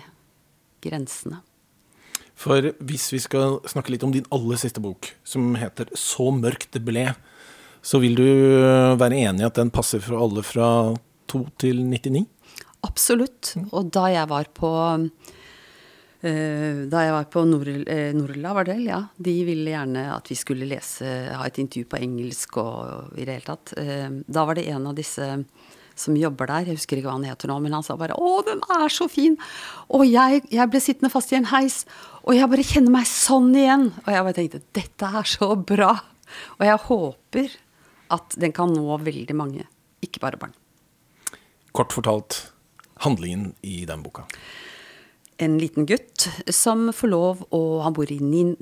grensene. 0.86 1.42
For 2.36 2.74
hvis 2.84 3.08
vi 3.14 3.22
skal 3.24 3.60
snakke 3.70 3.94
litt 3.94 4.04
om 4.04 4.12
din 4.14 4.28
aller 4.36 4.60
siste 4.60 4.84
bok, 4.84 5.14
som 5.24 5.56
heter 5.56 5.88
'Så 5.96 6.32
mørkt 6.36 6.72
det 6.72 6.84
ble', 6.84 7.16
så 7.82 8.00
vil 8.02 8.16
du 8.16 8.28
være 8.98 9.16
enig 9.16 9.42
i 9.42 9.46
at 9.46 9.56
den 9.56 9.70
passer 9.70 10.00
for 10.02 10.18
alle 10.18 10.44
fra 10.44 10.96
2 11.28 11.48
til 11.58 11.86
99? 11.86 12.26
Absolutt. 12.84 13.56
Og 13.72 13.92
da 13.92 14.08
jeg 14.10 14.28
var 14.30 14.46
på 14.54 14.72
uh, 16.26 16.80
da 16.90 17.00
jeg 17.06 17.14
var 17.14 17.26
på 17.30 17.42
eh, 17.88 18.14
Norla, 18.14 18.54
var 18.54 18.66
det 18.66 18.80
ja. 18.82 19.08
De 19.18 19.44
ville 19.46 19.70
gjerne 19.70 20.16
at 20.16 20.28
vi 20.28 20.36
skulle 20.36 20.66
lese, 20.66 21.06
ha 21.06 21.46
et 21.46 21.60
intervju 21.62 21.86
på 21.86 22.02
engelsk 22.02 22.58
og 22.58 23.14
i 23.16 23.26
det 23.26 23.38
hele 23.38 23.46
tatt. 23.46 23.74
Da 24.26 24.46
var 24.46 24.56
det 24.56 24.68
en 24.68 24.88
av 24.88 24.96
disse 24.96 25.46
som 26.00 26.18
jobber 26.20 26.50
der, 26.52 26.68
jeg 26.68 26.80
husker 26.80 27.00
ikke 27.00 27.10
hva 27.10 27.18
han 27.18 27.28
heter 27.28 27.50
nå, 27.52 27.60
men 27.64 27.76
han 27.76 27.84
sa 27.84 27.96
bare 27.96 28.16
'Å, 28.16 28.46
den 28.46 28.62
er 28.70 28.90
så 28.92 29.08
fin'. 29.08 29.38
Og 29.90 30.06
jeg, 30.06 30.44
jeg 30.52 30.70
ble 30.70 30.82
sittende 30.84 31.12
fast 31.12 31.32
i 31.32 31.40
en 31.40 31.52
heis, 31.52 31.86
og 32.24 32.36
jeg 32.36 32.50
bare 32.50 32.66
kjenner 32.66 32.92
meg 32.92 33.08
sånn 33.08 33.54
igjen. 33.56 33.94
Og 34.06 34.10
jeg 34.12 34.26
bare 34.28 34.38
tenkte 34.40 34.62
'Dette 34.74 35.06
er 35.06 35.24
så 35.24 35.56
bra'. 35.56 36.02
Og 36.60 36.66
jeg 36.66 36.84
håper 36.90 37.50
at 38.12 38.36
den 38.38 38.52
kan 38.52 38.74
nå 38.74 38.98
veldig 39.02 39.36
mange, 39.36 39.66
ikke 40.02 40.20
bare 40.20 40.38
barn. 40.38 40.54
Kort 41.76 41.92
fortalt 41.92 42.52
handlingen 43.04 43.54
i 43.62 43.86
den 43.86 44.04
boka. 44.04 44.26
En 45.38 45.58
liten 45.60 45.86
gutt 45.86 46.30
som 46.48 46.94
får 46.96 47.12
lov 47.12 47.42
å 47.52 47.82
Han 47.84 47.94
bor 47.94 48.08
i 48.08 48.20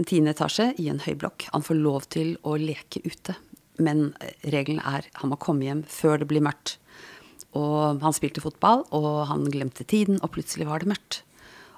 tiende 0.10 0.34
etasje 0.34 0.74
i 0.82 0.90
en 0.90 1.04
høyblokk. 1.04 1.50
Han 1.54 1.62
får 1.62 1.78
lov 1.78 2.08
til 2.10 2.38
å 2.42 2.58
leke 2.58 3.04
ute. 3.06 3.36
Men 3.78 4.16
regelen 4.42 4.82
er 4.82 5.06
han 5.20 5.30
må 5.30 5.38
komme 5.38 5.68
hjem 5.68 5.84
før 5.90 6.22
det 6.22 6.30
blir 6.30 6.42
mørkt. 6.42 6.80
Og 7.60 8.02
han 8.02 8.16
spilte 8.16 8.42
fotball, 8.42 8.86
og 8.96 9.28
han 9.30 9.46
glemte 9.54 9.86
tiden, 9.86 10.18
og 10.22 10.34
plutselig 10.34 10.68
var 10.70 10.82
det 10.82 10.90
mørkt. 10.94 11.22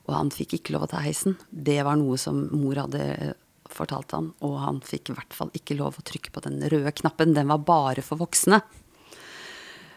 Og 0.05 0.13
han 0.15 0.32
fikk 0.32 0.60
ikke 0.60 0.75
lov 0.75 0.86
å 0.86 0.91
ta 0.94 1.01
heisen. 1.03 1.36
Det 1.50 1.82
var 1.84 1.98
noe 2.00 2.20
som 2.22 2.46
mor 2.53 2.77
hadde 2.79 3.34
fortalt 3.75 4.13
han, 4.15 4.29
og 4.46 4.58
han 4.62 4.79
fikk 4.86 5.12
i 5.12 5.17
hvert 5.17 5.36
fall 5.36 5.51
ikke 5.58 5.77
lov 5.79 5.98
å 6.00 6.05
trykke 6.05 6.32
på 6.32 6.44
den 6.46 6.62
røde 6.72 6.94
knappen. 6.96 7.34
Den 7.36 7.50
var 7.51 7.63
bare 7.65 8.05
for 8.05 8.22
voksne. 8.22 8.62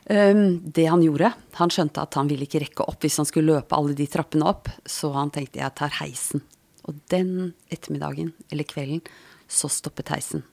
Um, 0.08 0.60
det 0.64 0.86
han 0.88 1.02
gjorde 1.04 1.34
Han 1.58 1.68
skjønte 1.68 2.00
at 2.00 2.16
han 2.16 2.30
ville 2.30 2.46
ikke 2.46 2.62
rekke 2.62 2.86
opp 2.88 3.02
hvis 3.04 3.18
han 3.20 3.26
skulle 3.28 3.58
løpe 3.58 3.76
alle 3.76 3.92
de 3.92 4.06
trappene 4.08 4.46
opp, 4.48 4.70
så 4.88 5.10
han 5.12 5.28
tenkte 5.34 5.60
jeg 5.60 5.76
tar 5.76 5.92
heisen. 5.98 6.40
Og 6.88 6.96
den 7.12 7.52
ettermiddagen, 7.68 8.32
eller 8.48 8.64
kvelden, 8.64 9.02
så 9.44 9.68
stoppet 9.68 10.08
heisen. 10.14 10.46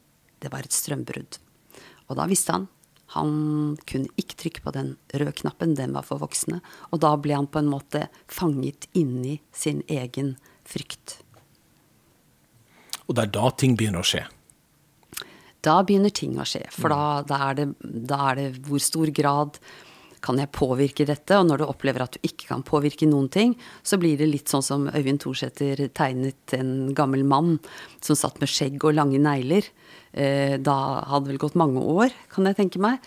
Det 0.44 0.52
var 0.52 0.68
et 0.68 0.76
strømbrudd. 0.76 1.40
Og 2.10 2.20
da 2.20 2.28
visste 2.28 2.52
han 2.52 2.68
han 3.16 3.78
kunne 3.88 4.12
ikke 4.20 4.38
trykke 4.42 4.64
på 4.66 4.74
den 4.76 4.96
røde 5.16 5.34
knappen, 5.40 5.76
den 5.78 5.96
var 5.96 6.04
for 6.04 6.20
voksne. 6.20 6.60
Og 6.92 7.00
da 7.04 7.14
ble 7.16 7.38
han 7.38 7.48
på 7.48 7.62
en 7.62 7.72
måte 7.72 8.06
fanget 8.28 8.90
inni 8.94 9.38
sin 9.56 9.82
egen 9.88 10.36
frykt. 10.68 11.22
Og 13.08 13.16
det 13.16 13.28
er 13.28 13.36
da 13.38 13.52
ting 13.56 13.78
begynner 13.80 14.04
å 14.04 14.10
skje? 14.10 14.26
Da 15.66 15.80
begynner 15.86 16.14
ting 16.14 16.36
å 16.38 16.46
skje. 16.46 16.66
For 16.74 16.94
da, 16.94 17.24
da, 17.26 17.42
er 17.50 17.60
det, 17.62 17.68
da 17.82 18.20
er 18.30 18.42
det 18.42 18.48
hvor 18.68 18.84
stor 18.84 19.10
grad 19.16 19.60
kan 20.26 20.40
jeg 20.42 20.52
påvirke 20.56 21.06
dette? 21.08 21.38
Og 21.38 21.46
når 21.48 21.62
du 21.62 21.68
opplever 21.68 22.06
at 22.06 22.18
du 22.18 22.26
ikke 22.26 22.50
kan 22.50 22.66
påvirke 22.66 23.08
noen 23.10 23.30
ting, 23.32 23.54
så 23.86 24.00
blir 24.02 24.18
det 24.20 24.32
litt 24.32 24.52
sånn 24.52 24.66
som 24.66 24.90
Øyvind 24.90 25.22
Thorsæter 25.24 25.86
tegnet 25.96 26.56
en 26.58 26.92
gammel 26.98 27.26
mann 27.28 27.60
som 28.04 28.18
satt 28.18 28.42
med 28.42 28.52
skjegg 28.52 28.82
og 28.82 28.98
lange 28.98 29.22
negler. 29.22 29.70
Eh, 30.12 30.58
da 30.58 30.78
hadde 31.12 31.28
det 31.28 31.36
vel 31.36 31.44
gått 31.46 31.60
mange 31.60 31.82
år, 31.82 32.14
kan 32.34 32.50
jeg 32.50 32.60
tenke 32.60 32.82
meg. 32.82 33.04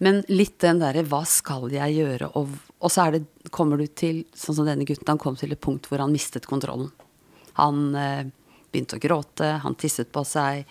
Men 0.00 0.22
litt 0.32 0.56
den 0.64 0.80
derre 0.80 1.04
hva 1.04 1.20
skal 1.28 1.68
jeg 1.74 1.98
gjøre? 1.98 2.30
Og, 2.40 2.54
og 2.80 2.92
så 2.92 3.10
det, 3.12 3.24
kommer 3.52 3.80
du 3.80 3.84
til, 3.88 4.22
sånn 4.32 4.60
som 4.60 4.68
denne 4.68 4.86
gutten, 4.88 5.08
han 5.10 5.20
kom 5.20 5.36
til 5.36 5.52
et 5.52 5.60
punkt 5.60 5.90
hvor 5.90 6.00
han 6.00 6.14
mistet 6.14 6.48
kontrollen. 6.48 6.88
Han 7.60 7.90
eh, 7.98 8.24
begynte 8.70 8.96
å 8.96 9.02
gråte, 9.02 9.56
han 9.64 9.76
tisset 9.76 10.08
på 10.14 10.24
seg. 10.24 10.64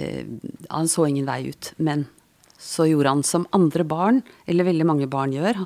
Eh, 0.00 0.24
han 0.72 0.90
så 0.90 1.06
ingen 1.06 1.28
vei 1.28 1.44
ut. 1.52 1.72
Men 1.78 2.08
så 2.58 2.86
gjorde 2.88 3.12
han 3.12 3.22
som 3.26 3.46
andre 3.56 3.84
barn, 3.84 4.22
eller 4.46 4.68
veldig 4.68 4.86
mange 4.88 5.08
barn 5.10 5.34
gjør. 5.34 5.64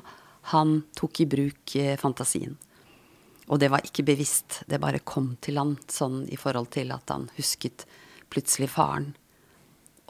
Han 0.55 0.81
tok 0.97 1.23
i 1.23 1.29
bruk 1.29 1.75
eh, 1.79 1.95
fantasien. 1.99 2.57
Og 3.51 3.59
det 3.59 3.71
var 3.71 3.83
ikke 3.85 4.05
bevisst, 4.07 4.61
det 4.67 4.79
bare 4.79 5.03
kom 5.03 5.33
til 5.43 5.59
han 5.59 5.75
sånn 5.91 6.23
i 6.31 6.39
forhold 6.39 6.71
til 6.75 6.93
at 6.95 7.11
han 7.11 7.27
husket 7.35 7.85
plutselig 8.31 8.69
faren. 8.71 9.11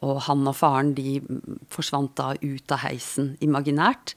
Og 0.05 0.21
han 0.27 0.45
og 0.49 0.57
faren 0.57 0.93
de 0.97 1.19
forsvant 1.73 2.13
da 2.17 2.33
ut 2.37 2.73
av 2.73 2.83
heisen 2.85 3.35
imaginært 3.41 4.15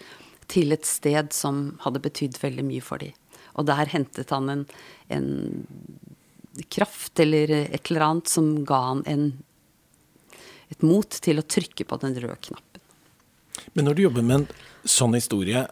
til 0.52 0.76
et 0.76 0.85
sted 0.88 1.33
som 1.33 1.78
hadde 1.85 2.02
betydd 2.04 2.37
veldig 2.40 2.64
mye 2.68 2.85
for 2.85 3.00
dem. 3.00 3.16
Og 3.54 3.68
der 3.68 3.88
hentet 3.92 4.33
han 4.35 4.50
en, 4.50 4.64
en 5.14 5.28
kraft 6.75 7.21
eller 7.23 7.52
et 7.64 7.90
eller 7.90 8.06
annet 8.09 8.30
som 8.30 8.50
ga 8.66 8.80
han 8.90 9.02
en, 9.11 9.28
et 10.73 10.85
mot 10.87 11.18
til 11.26 11.40
å 11.40 11.47
trykke 11.47 11.87
på 11.88 12.00
den 12.02 12.16
røde 12.18 12.38
knappen. 12.49 12.83
Men 13.75 13.88
når 13.88 13.97
du 13.97 14.04
jobber 14.04 14.26
med 14.26 14.42
en 14.42 14.47
sånn 14.88 15.16
historie, 15.16 15.66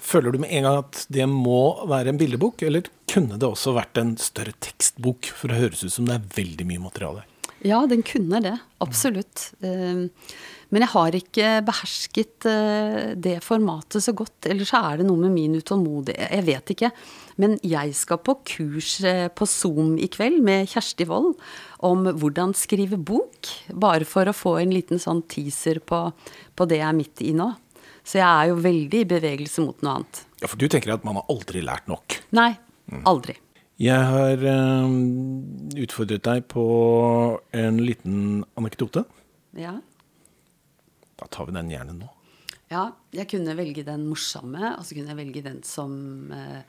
føler 0.00 0.32
du 0.32 0.42
med 0.42 0.52
en 0.56 0.66
gang 0.66 0.78
at 0.82 1.02
det 1.12 1.26
må 1.30 1.86
være 1.90 2.12
en 2.12 2.20
bildebok, 2.20 2.62
eller 2.66 2.88
kunne 3.10 3.38
det 3.40 3.48
også 3.48 3.74
vært 3.76 4.00
en 4.00 4.14
større 4.20 4.54
tekstbok, 4.62 5.32
for 5.36 5.52
å 5.52 5.58
høres 5.58 5.84
ut 5.84 5.94
som 5.94 6.08
det 6.08 6.16
er 6.16 6.30
veldig 6.38 6.66
mye 6.68 6.84
materiale? 6.86 7.26
Ja, 7.66 7.82
den 7.86 8.02
kunne 8.06 8.40
det. 8.40 8.54
Absolutt. 8.80 9.50
Ehm, 9.60 10.08
men 10.70 10.84
jeg 10.84 10.92
har 10.92 11.16
ikke 11.18 11.48
behersket 11.66 12.46
eh, 12.46 13.14
det 13.18 13.40
formatet 13.42 14.04
så 14.04 14.14
godt. 14.14 14.46
Eller 14.50 14.68
så 14.68 14.82
er 14.86 15.00
det 15.00 15.06
noe 15.08 15.18
med 15.24 15.34
min 15.34 15.56
utålmodighet. 15.58 16.30
Jeg 16.30 16.46
vet 16.46 16.72
ikke. 16.76 16.90
Men 17.42 17.56
jeg 17.66 17.94
skal 17.98 18.20
på 18.22 18.36
kurs 18.46 18.92
eh, 19.06 19.26
på 19.34 19.48
Zoom 19.50 19.96
i 19.98 20.06
kveld 20.12 20.38
med 20.46 20.70
Kjersti 20.70 21.08
Wold 21.10 21.34
om 21.86 22.06
hvordan 22.06 22.54
skrive 22.54 23.00
bok. 23.00 23.50
Bare 23.74 24.06
for 24.06 24.30
å 24.30 24.36
få 24.36 24.60
en 24.62 24.74
liten 24.74 25.02
sånn 25.02 25.24
teaser 25.30 25.82
på, 25.82 26.04
på 26.54 26.70
det 26.70 26.78
jeg 26.78 26.88
er 26.88 26.98
midt 27.02 27.26
i 27.26 27.34
nå. 27.34 27.50
Så 28.06 28.22
jeg 28.22 28.28
er 28.30 28.50
jo 28.52 28.62
veldig 28.62 29.02
i 29.02 29.10
bevegelse 29.10 29.66
mot 29.66 29.82
noe 29.84 29.98
annet. 29.98 30.24
Ja, 30.40 30.48
For 30.48 30.58
du 30.60 30.70
tenker 30.70 30.94
at 30.94 31.04
man 31.06 31.18
har 31.18 31.26
aldri 31.32 31.66
lært 31.66 31.90
nok? 31.90 32.20
Nei. 32.36 32.52
Aldri. 33.06 33.36
Jeg 33.80 34.06
har 34.12 34.42
eh, 34.54 34.96
utfordret 35.82 36.22
deg 36.26 36.46
på 36.52 36.64
en 37.56 37.78
liten 37.82 38.42
anekdote. 38.60 39.06
Ja. 39.58 39.78
Da 41.20 41.28
tar 41.28 41.48
vi 41.50 41.56
den 41.56 41.70
gjerne 41.72 41.96
nå. 42.00 42.10
ja. 42.72 42.90
Jeg 43.12 43.28
kunne 43.32 43.56
velge 43.58 43.84
den 43.86 44.06
morsomme, 44.08 44.76
og 44.78 44.84
så 44.86 44.96
kunne 44.96 45.12
jeg 45.12 45.18
velge 45.18 45.42
den 45.44 45.60
som 45.66 46.30
eh, 46.32 46.62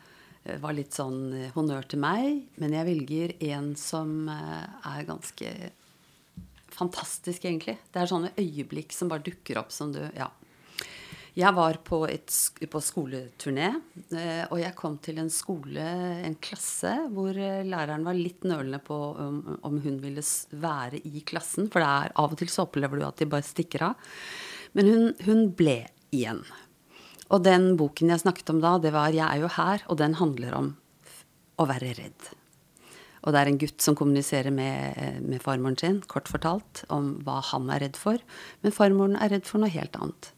var 0.64 0.74
litt 0.76 0.96
sånn 0.98 1.20
eh, 1.38 1.52
honnør 1.56 1.86
til 1.88 2.02
meg. 2.04 2.48
Men 2.62 2.76
jeg 2.76 2.90
velger 2.90 3.36
en 3.54 3.72
som 3.80 4.26
eh, 4.32 4.66
er 4.92 5.08
ganske 5.08 5.54
fantastisk, 6.72 7.46
egentlig. 7.46 7.78
Det 7.94 8.02
er 8.02 8.10
sånne 8.10 8.34
øyeblikk 8.40 8.96
som 8.96 9.12
bare 9.12 9.26
dukker 9.26 9.62
opp 9.62 9.74
som 9.76 9.94
du 9.96 10.02
Ja. 10.18 10.32
Jeg 11.32 11.56
var 11.56 11.78
på, 11.88 12.02
et, 12.12 12.28
på 12.68 12.80
skoleturné, 12.84 13.70
eh, 14.12 14.42
og 14.52 14.58
jeg 14.60 14.76
kom 14.76 14.98
til 15.00 15.22
en 15.22 15.30
skole, 15.32 15.86
en 16.28 16.36
klasse, 16.44 16.92
hvor 17.16 17.38
eh, 17.40 17.62
læreren 17.64 18.04
var 18.04 18.18
litt 18.18 18.44
nølende 18.44 18.82
på 18.84 18.98
om, 19.16 19.38
om 19.64 19.78
hun 19.80 20.02
ville 20.04 20.24
være 20.52 21.00
i 21.08 21.22
klassen. 21.24 21.70
For 21.72 21.80
det 21.80 21.88
er 21.88 22.18
av 22.20 22.36
og 22.36 22.42
til 22.42 22.52
så 22.52 22.66
opplever 22.66 23.00
du 23.00 23.06
at 23.08 23.24
de 23.24 23.30
bare 23.32 23.48
stikker 23.48 23.86
av. 23.94 24.12
Men 24.76 24.92
hun, 24.92 25.08
hun 25.24 25.48
ble 25.56 25.78
igjen. 26.12 26.44
Og 27.32 27.48
den 27.48 27.78
boken 27.80 28.12
jeg 28.12 28.26
snakket 28.26 28.52
om 28.52 28.60
da, 28.60 28.76
det 28.84 28.92
var 28.92 29.16
'Jeg 29.16 29.24
er 29.24 29.40
jo 29.40 29.56
her', 29.56 29.88
og 29.88 29.98
den 30.04 30.20
handler 30.20 30.58
om 30.58 30.70
å 31.56 31.68
være 31.70 31.96
redd. 31.96 32.30
Og 33.24 33.32
det 33.32 33.40
er 33.40 33.48
en 33.48 33.62
gutt 33.62 33.80
som 33.80 33.96
kommuniserer 33.96 34.52
med, 34.52 35.24
med 35.24 35.40
farmoren 35.40 35.78
sin, 35.80 36.02
kort 36.02 36.28
fortalt, 36.28 36.84
om 36.90 37.22
hva 37.24 37.40
han 37.54 37.70
er 37.70 37.86
redd 37.86 37.96
for. 37.96 38.20
Men 38.64 38.76
farmoren 38.76 39.16
er 39.16 39.30
redd 39.30 39.48
for 39.48 39.64
noe 39.64 39.72
helt 39.72 39.96
annet. 39.96 40.34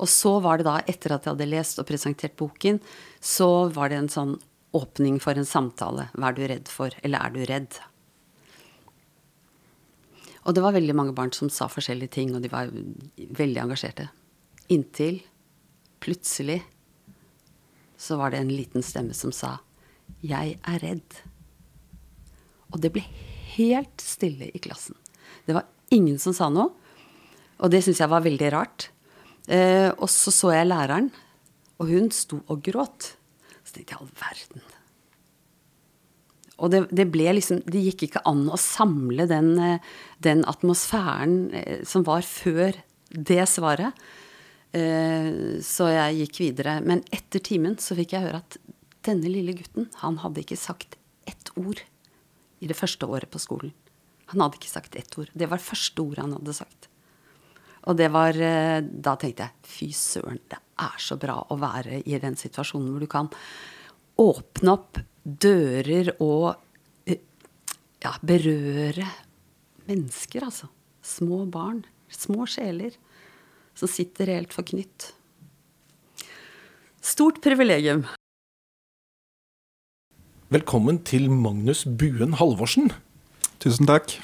Og 0.00 0.08
så 0.08 0.38
var 0.40 0.58
det 0.58 0.66
da, 0.68 0.78
etter 0.88 1.14
at 1.14 1.26
jeg 1.26 1.34
hadde 1.34 1.50
lest 1.50 1.80
og 1.80 1.88
presentert 1.88 2.36
boken, 2.40 2.80
så 3.20 3.68
var 3.74 3.92
det 3.92 4.00
en 4.00 4.12
sånn 4.12 4.34
åpning 4.76 5.18
for 5.20 5.36
en 5.36 5.48
samtale. 5.48 6.08
Hva 6.14 6.30
er 6.30 6.36
du 6.36 6.44
redd 6.48 6.70
for, 6.72 6.94
eller 7.04 7.26
er 7.26 7.34
du 7.34 7.40
redd? 7.48 7.80
Og 10.48 10.56
det 10.56 10.62
var 10.64 10.72
veldig 10.72 10.96
mange 10.96 11.14
barn 11.16 11.32
som 11.36 11.50
sa 11.52 11.68
forskjellige 11.68 12.14
ting, 12.16 12.32
og 12.34 12.40
de 12.44 12.52
var 12.52 12.70
veldig 13.16 13.60
engasjerte. 13.66 14.08
Inntil 14.72 15.20
plutselig 16.00 16.62
så 18.00 18.16
var 18.16 18.32
det 18.32 18.40
en 18.40 18.52
liten 18.54 18.82
stemme 18.82 19.12
som 19.14 19.32
sa 19.32 19.58
'Jeg 20.22 20.58
er 20.64 20.78
redd'. 20.80 21.20
Og 22.72 22.80
det 22.80 22.92
ble 22.92 23.04
helt 23.56 24.00
stille 24.00 24.50
i 24.54 24.58
klassen. 24.58 24.96
Det 25.46 25.54
var 25.54 25.66
ingen 25.90 26.18
som 26.18 26.32
sa 26.32 26.48
noe. 26.48 26.70
Og 27.60 27.70
det 27.70 27.82
syns 27.84 28.00
jeg 28.00 28.08
var 28.08 28.24
veldig 28.24 28.52
rart. 28.52 28.90
Eh, 29.50 29.90
og 29.98 30.06
så 30.12 30.30
så 30.34 30.52
jeg 30.54 30.68
læreren, 30.68 31.08
og 31.80 31.90
hun 31.90 32.10
sto 32.14 32.38
og 32.46 32.62
gråt. 32.62 33.14
Så 33.64 33.74
tenkte 33.74 33.96
jeg 33.96 34.00
all 34.00 34.12
verden. 34.20 34.68
Og 36.60 36.72
det, 36.72 36.80
det 36.92 37.06
ble 37.08 37.32
liksom 37.32 37.62
Det 37.64 37.80
gikk 37.86 38.02
ikke 38.08 38.22
an 38.28 38.42
å 38.52 38.58
samle 38.60 39.24
den, 39.30 39.54
eh, 39.58 39.92
den 40.22 40.44
atmosfæren 40.48 41.38
eh, 41.56 41.84
som 41.88 42.04
var 42.06 42.26
før 42.26 42.76
det 43.10 43.42
svaret. 43.48 43.96
Eh, 44.76 45.58
Så 45.64 45.88
jeg 45.90 46.20
gikk 46.24 46.42
videre. 46.44 46.78
Men 46.84 47.02
etter 47.10 47.42
timen 47.42 47.78
så 47.80 47.96
fikk 47.98 48.14
jeg 48.14 48.26
høre 48.28 48.42
at 48.44 48.58
denne 49.08 49.32
lille 49.32 49.56
gutten, 49.56 49.88
han 50.02 50.20
hadde 50.20 50.44
ikke 50.44 50.60
sagt 50.60 50.98
ett 51.26 51.50
ord 51.56 51.80
i 52.60 52.68
det 52.68 52.76
første 52.76 53.08
året 53.08 53.30
på 53.32 53.40
skolen. 53.40 53.72
Han 54.30 54.44
hadde 54.44 54.60
ikke 54.60 54.70
sagt 54.70 54.94
ett 55.00 55.16
ord. 55.18 55.32
Det 55.34 55.48
var 55.48 55.62
første 55.64 56.04
ordet 56.04 56.22
han 56.22 56.36
hadde 56.36 56.54
sagt. 56.54 56.89
Og 57.88 57.96
det 57.96 58.10
var 58.12 58.36
eh, 58.36 58.80
Da 58.84 59.16
tenkte 59.20 59.46
jeg 59.46 59.70
fy 59.70 59.90
søren, 59.96 60.40
det 60.50 60.58
er 60.80 60.96
så 61.00 61.16
bra 61.20 61.38
å 61.48 61.56
være 61.60 62.02
i 62.04 62.18
den 62.20 62.36
situasjonen 62.40 62.90
hvor 62.92 63.04
du 63.04 63.10
kan 63.10 63.30
åpne 64.20 64.74
opp 64.74 65.00
dører 65.24 66.14
og 66.20 66.52
eh, 67.08 67.20
ja, 68.02 68.14
berøre 68.20 69.08
mennesker, 69.88 70.44
altså. 70.48 70.70
Små 71.00 71.46
barn. 71.48 71.82
Små 72.12 72.44
sjeler 72.50 72.96
som 73.78 73.88
sitter 73.88 74.32
helt 74.34 74.52
forknytt. 74.52 75.12
Stort 77.00 77.40
privilegium. 77.40 78.04
Velkommen 80.52 80.98
til 81.06 81.30
Magnus 81.30 81.86
Buen 81.86 82.36
Halvorsen. 82.36 82.90
Tusen 83.62 83.88
takk. 83.88 84.18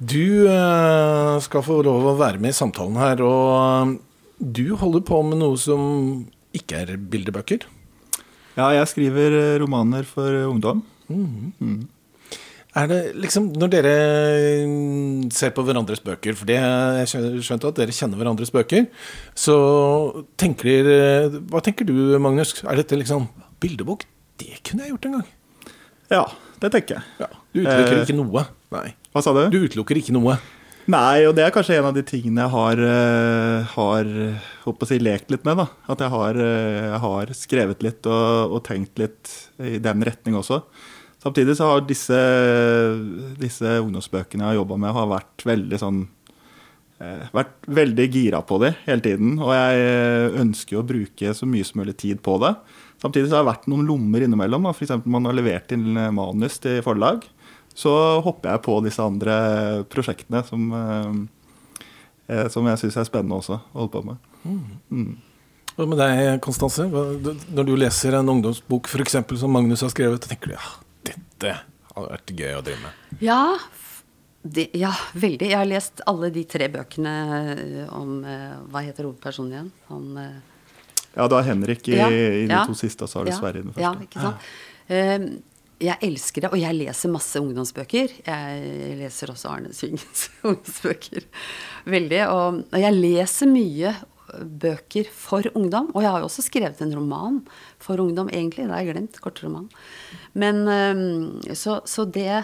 Du 0.00 0.46
eh, 0.48 1.34
skal 1.44 1.64
få 1.66 1.80
lov 1.84 2.06
å 2.08 2.16
være 2.16 2.40
med 2.40 2.54
i 2.54 2.56
samtalen 2.56 2.96
her, 3.00 3.20
og 3.20 3.50
eh, 3.60 3.96
du 4.40 4.70
holder 4.80 5.02
på 5.04 5.20
med 5.28 5.40
noe 5.42 5.58
som 5.60 5.82
ikke 6.56 6.78
er 6.86 6.94
bildebøker. 6.96 7.66
Ja, 8.56 8.70
jeg 8.74 8.88
skriver 8.90 9.36
eh, 9.36 9.56
romaner 9.60 10.06
for 10.08 10.32
ungdom. 10.48 10.80
Er 12.70 12.86
det 12.86 12.98
liksom 13.18 13.48
Når 13.58 13.70
dere 13.72 13.92
mm, 14.70 15.24
ser 15.34 15.50
på 15.56 15.64
hverandres 15.66 15.98
bøker, 16.06 16.36
for 16.38 16.46
det 16.46 16.60
jeg 16.62 17.42
skjønte 17.42 17.66
at 17.72 17.80
dere 17.80 17.94
kjenner 17.96 18.20
hverandres 18.20 18.52
bøker, 18.54 18.86
så 19.34 19.56
tenker 20.38 20.70
dere 20.86 21.40
Hva 21.50 21.60
tenker 21.66 21.88
du, 21.88 21.96
Magnus? 22.22 22.54
Er 22.62 22.78
dette 22.78 22.94
liksom 23.00 23.26
bildebok? 23.60 24.06
Det 24.40 24.62
kunne 24.64 24.86
jeg 24.86 24.94
gjort 24.94 25.10
en 25.10 25.18
gang. 25.18 25.26
Ja, 26.14 26.22
det 26.62 26.70
tenker 26.76 26.96
jeg. 27.00 27.04
Ja, 27.20 27.28
du 27.52 27.60
uttrykker 27.64 27.98
Eh. 27.98 28.04
ikke 28.06 28.16
noe. 28.22 28.46
Nei. 28.74 28.88
Hva 29.10 29.22
sa 29.24 29.34
du? 29.34 29.44
Du 29.52 29.64
utelukker 29.66 29.98
ikke 29.98 30.14
noe. 30.14 30.38
Nei, 30.90 31.26
og 31.28 31.34
det 31.36 31.44
er 31.44 31.52
kanskje 31.54 31.76
en 31.78 31.90
av 31.90 31.94
de 31.94 32.02
tingene 32.06 32.42
jeg 32.42 32.52
har, 32.54 32.80
eh, 32.82 33.74
har 33.74 34.08
håper 34.64 34.86
å 34.86 34.88
si, 34.88 34.98
lekt 35.02 35.30
litt 35.30 35.44
med. 35.46 35.60
da. 35.60 35.66
At 35.92 36.02
jeg 36.02 36.10
har, 36.10 36.38
eh, 36.38 36.78
jeg 36.88 37.02
har 37.04 37.34
skrevet 37.36 37.84
litt 37.86 38.06
og, 38.10 38.56
og 38.56 38.64
tenkt 38.66 38.98
litt 38.98 39.34
i 39.60 39.78
den 39.82 40.02
retning 40.06 40.38
også. 40.40 40.62
Samtidig 41.20 41.58
så 41.58 41.68
har 41.68 41.82
disse, 41.84 42.16
disse 43.36 43.74
ungdomsbøkene 43.82 44.40
jeg 44.40 44.48
har 44.54 44.58
jobba 44.62 44.78
med, 44.80 44.94
har 44.96 45.10
vært 45.10 45.44
veldig 45.44 45.80
sånn 45.82 45.98
eh, 47.00 47.26
vært 47.36 47.68
veldig 47.68 48.06
gira 48.08 48.40
på 48.46 48.56
det 48.62 48.72
hele 48.86 49.04
tiden. 49.04 49.34
Og 49.36 49.52
jeg 49.52 49.82
eh, 49.84 50.38
ønsker 50.40 50.80
å 50.80 50.86
bruke 50.86 51.34
så 51.36 51.48
mye 51.48 51.66
som 51.66 51.82
mulig 51.82 51.98
tid 52.00 52.22
på 52.24 52.38
det. 52.40 52.54
Samtidig 53.04 53.28
så 53.28 53.36
har 53.36 53.44
det 53.44 53.52
vært 53.52 53.68
noen 53.72 53.84
lommer 53.88 54.24
innimellom. 54.24 54.70
F.eks. 54.72 54.96
Man 55.04 55.28
har 55.28 55.36
levert 55.36 55.76
inn 55.76 55.92
eh, 55.92 56.08
manus 56.14 56.56
til 56.64 56.80
forlag. 56.86 57.28
Så 57.80 57.92
hopper 58.24 58.54
jeg 58.54 58.64
på 58.66 58.76
disse 58.84 59.04
andre 59.04 59.34
prosjektene 59.90 60.42
som, 60.46 60.68
eh, 60.76 62.34
eh, 62.34 62.46
som 62.52 62.66
jeg 62.68 62.82
syns 62.82 63.00
er 63.00 63.08
spennende 63.08 63.40
også 63.40 63.56
å 63.56 63.78
holde 63.78 63.92
på 63.94 64.04
med. 64.04 64.30
Mm. 64.90 65.10
Hva 65.76 65.86
med 65.88 66.00
deg, 66.00 66.40
Konstanse? 66.44 66.84
Når 66.90 67.68
du 67.68 67.74
leser 67.78 68.18
en 68.18 68.28
ungdomsbok 68.28 68.90
for 68.90 69.00
eksempel, 69.04 69.38
som 69.40 69.52
Magnus 69.54 69.84
har 69.86 69.92
skrevet, 69.94 70.26
tenker 70.28 70.52
du 70.52 70.56
ja, 70.58 70.72
dette 71.08 71.54
hadde 71.94 72.08
vært 72.10 72.34
gøy 72.36 72.56
å 72.58 72.62
drive 72.66 72.82
med. 72.84 73.20
Ja, 73.24 73.40
det, 74.42 74.68
ja, 74.76 74.92
veldig. 75.20 75.48
Jeg 75.48 75.60
har 75.60 75.68
lest 75.68 76.04
alle 76.08 76.30
de 76.32 76.44
tre 76.48 76.68
bøkene 76.72 77.14
eh, 77.54 77.82
om 77.96 78.20
Hva 78.72 78.84
heter 78.84 79.08
hovedpersonen 79.08 79.52
igjen? 79.56 79.70
Han 79.88 80.10
Ja, 81.16 81.26
du 81.28 81.34
har 81.36 81.48
Henrik 81.48 81.88
i, 81.88 81.96
Ja, 81.96 82.08
i 82.12 82.44
de 82.44 82.52
ja. 82.52 82.66
to 82.68 82.76
siste, 82.76 83.04
og 83.04 83.12
så 83.12 83.20
har 83.20 83.28
du 83.28 83.32
Ja, 83.32 83.40
Sverre 83.40 83.62
i 83.62 83.64
den 83.64 83.72
første. 83.72 83.88
Ja, 83.88 84.08
ikke 84.08 84.26
sant? 84.26 85.46
Jeg 85.80 85.96
elsker 86.04 86.44
det, 86.44 86.50
og 86.52 86.60
jeg 86.60 86.76
leser 86.76 87.12
masse 87.12 87.40
ungdomsbøker. 87.40 88.12
Jeg 88.26 88.96
leser 89.00 89.32
også 89.32 89.48
Arne 89.48 89.72
Syngens 89.72 90.26
ungdomsbøker. 90.48 91.24
Veldig. 91.88 92.18
Og, 92.28 92.58
jeg 92.82 92.96
leser 92.98 93.48
mye 93.48 93.94
bøker 94.60 95.08
for 95.08 95.48
ungdom. 95.56 95.88
Og 95.94 96.04
jeg 96.04 96.12
har 96.12 96.20
jo 96.20 96.28
også 96.28 96.44
skrevet 96.44 96.82
en 96.84 96.92
roman 96.98 97.40
for 97.82 98.02
ungdom, 98.02 98.28
egentlig. 98.28 98.66
Det 98.66 98.76
har 98.76 98.84
jeg 98.84 98.92
glemt. 98.92 99.22
Kortroman. 99.24 99.70
Men 100.36 100.60
eh, 100.68 101.54
så, 101.56 101.80
så 101.88 102.04
det, 102.04 102.42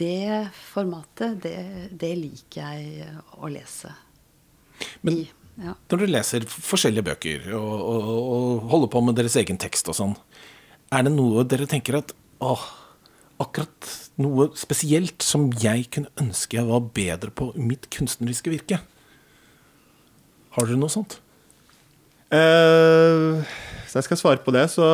det 0.00 0.50
formatet, 0.72 1.38
det, 1.46 1.56
det 1.94 2.12
liker 2.18 2.74
jeg 2.74 3.08
å 3.38 3.54
lese. 3.54 3.94
Men. 5.06 5.24
Ja. 5.54 5.76
når 5.86 6.00
du 6.00 6.10
leser 6.10 6.42
forskjellige 6.50 7.06
bøker 7.06 7.44
og, 7.54 7.74
og, 7.78 8.06
og 8.10 8.64
holder 8.72 8.88
på 8.90 9.02
med 9.06 9.14
deres 9.14 9.36
egen 9.38 9.54
tekst 9.62 9.86
og 9.86 9.94
sånn, 9.94 10.14
er 10.90 11.04
det 11.06 11.12
noe 11.14 11.44
dere 11.46 11.68
tenker 11.70 12.00
at 12.00 12.10
åh, 12.44 12.64
akkurat 13.42 13.90
noe 14.22 14.50
spesielt 14.58 15.24
som 15.24 15.48
jeg 15.62 15.88
kunne 15.94 16.12
ønske 16.20 16.58
jeg 16.58 16.68
var 16.68 16.84
bedre 16.94 17.32
på 17.34 17.50
i 17.58 17.66
mitt 17.66 17.88
kunstneriske 17.94 18.52
virke? 18.52 18.80
Har 20.54 20.68
dere 20.68 20.78
noe 20.78 20.92
sånt? 20.92 21.18
Eh, 22.34 23.42
så 23.88 23.98
jeg 23.98 24.06
skal 24.06 24.20
svare 24.20 24.42
på 24.44 24.54
det. 24.54 24.68
Så 24.72 24.84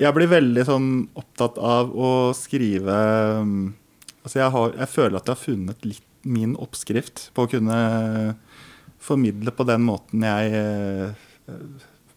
jeg 0.00 0.16
blir 0.16 0.30
veldig 0.32 0.66
sånn 0.68 0.90
opptatt 1.16 1.60
av 1.62 1.94
å 1.94 2.10
skrive 2.36 2.98
um, 3.40 3.56
Altså 4.24 4.38
jeg, 4.40 4.52
har, 4.54 4.70
jeg 4.80 4.88
føler 4.88 5.18
at 5.18 5.26
jeg 5.28 5.36
har 5.36 5.42
funnet 5.42 5.82
litt 5.84 6.04
min 6.24 6.54
oppskrift 6.56 7.26
på 7.36 7.44
å 7.44 7.48
kunne 7.52 7.78
formidle 9.04 9.52
på 9.52 9.66
den 9.68 9.82
måten 9.84 10.24
jeg 10.24 10.54
eh, 10.56 11.10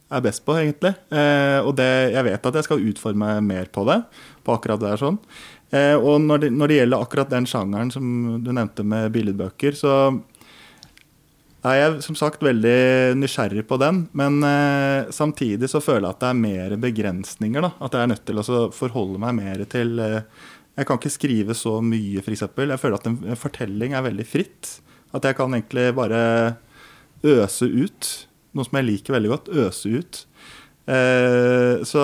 er 0.08 0.24
best 0.24 0.46
på, 0.48 0.56
egentlig. 0.60 0.94
Eh, 1.12 1.60
og 1.64 1.76
det, 1.78 1.90
jeg 2.14 2.26
vet 2.30 2.50
at 2.50 2.58
jeg 2.60 2.68
skal 2.68 2.88
utforme 2.90 3.38
mer 3.44 3.70
på 3.74 3.84
det, 3.90 4.00
på 4.46 4.56
akkurat 4.56 4.82
det 4.82 4.94
her 4.94 5.02
sånn. 5.02 5.20
Eh, 5.76 5.96
og 6.00 6.22
når 6.24 6.46
det, 6.46 6.50
når 6.56 6.72
det 6.72 6.80
gjelder 6.80 7.04
akkurat 7.04 7.32
den 7.34 7.48
sjangeren 7.50 7.92
som 7.92 8.10
du 8.44 8.52
nevnte 8.54 8.86
med 8.88 9.12
billedbøker, 9.16 9.76
så 9.78 9.94
er 11.68 11.76
Jeg 11.76 12.04
som 12.06 12.16
sagt 12.16 12.44
veldig 12.46 13.18
nysgjerrig 13.20 13.66
på 13.68 13.76
den, 13.82 14.06
men 14.16 14.38
eh, 14.46 15.10
samtidig 15.12 15.68
så 15.68 15.82
føler 15.84 16.06
jeg 16.06 16.16
at 16.16 16.22
det 16.22 16.30
er 16.30 16.44
mer 16.44 16.76
begrensninger. 16.80 17.66
da, 17.66 17.74
At 17.84 17.98
jeg 17.98 18.06
er 18.06 18.12
nødt 18.14 18.26
til 18.30 18.40
å 18.40 18.60
forholde 18.72 19.20
meg 19.20 19.36
mer 19.36 19.66
til 19.68 20.00
Jeg 20.00 20.86
kan 20.88 21.02
ikke 21.02 21.12
skrive 21.12 21.58
så 21.58 21.82
mye, 21.82 22.22
f.eks. 22.22 22.46
Jeg 22.56 22.80
føler 22.80 22.96
at 22.96 23.10
en 23.10 23.36
fortelling 23.36 23.98
er 23.98 24.06
veldig 24.06 24.28
fritt. 24.30 24.78
At 25.12 25.26
jeg 25.26 25.36
kan 25.36 25.52
egentlig 25.52 25.90
bare 25.98 26.56
øse 27.26 27.66
ut. 27.66 28.27
Noe 28.58 28.68
som 28.68 28.80
jeg 28.80 28.90
liker 28.90 29.18
veldig 29.18 29.34
godt. 29.34 29.54
Øse 29.64 29.94
ut. 29.94 30.22
Eh, 30.88 31.86
så, 31.88 32.04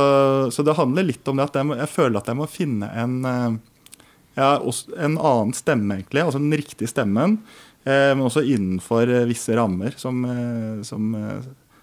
så, 0.53 0.65
det 0.65 0.77
handler 0.79 1.07
litt 1.07 1.27
om 1.31 1.39
det 1.39 1.49
at 1.49 1.59
jeg, 1.59 1.67
må, 1.69 1.77
jeg 1.79 1.91
føler 1.91 2.19
at 2.19 2.29
jeg 2.29 2.39
må 2.39 2.49
finne 2.51 2.89
en 3.03 3.19
eh, 3.27 3.61
ja, 4.35 4.57
en 4.97 5.17
annen 5.17 5.53
stemme, 5.53 5.95
egentlig. 5.95 6.21
Altså 6.21 6.41
den 6.41 6.53
riktige 6.57 6.89
stemmen. 6.89 7.37
Eh, 7.83 8.13
men 8.15 8.25
også 8.25 8.45
innenfor 8.47 9.09
eh, 9.09 9.27
visse 9.29 9.55
rammer 9.57 9.93
som, 9.99 10.23
eh, 10.25 10.83
som, 10.87 11.11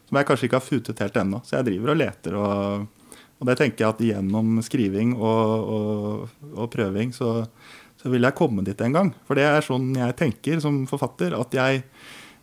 som 0.09 0.19
jeg 0.19 0.29
kanskje 0.29 0.49
ikke 0.49 0.59
har 0.59 0.67
futet 0.67 1.03
helt 1.05 1.21
ennå. 1.21 1.43
Så 1.45 1.59
jeg 1.59 1.69
driver 1.69 1.93
og 1.93 2.01
leter. 2.01 2.39
Og, 2.41 3.19
og 3.41 3.51
det 3.51 3.59
tenker 3.61 3.85
jeg 3.85 3.95
at 3.95 4.03
gjennom 4.09 4.63
skriving 4.65 5.15
og, 5.19 5.69
og, 5.77 6.41
og 6.57 6.73
prøving 6.73 7.15
så, 7.17 7.35
så, 8.01 8.11
vil 8.13 8.27
jeg 8.27 8.39
komme 8.39 8.65
dit 8.67 8.81
en 8.87 8.97
gang. 8.97 9.13
For 9.29 9.39
det 9.39 9.47
er 9.49 9.67
sånn 9.67 9.93
jeg 9.99 10.19
tenker 10.19 10.63
som 10.65 10.83
forfatter. 10.91 11.37
at 11.39 11.55
jeg 11.55 11.85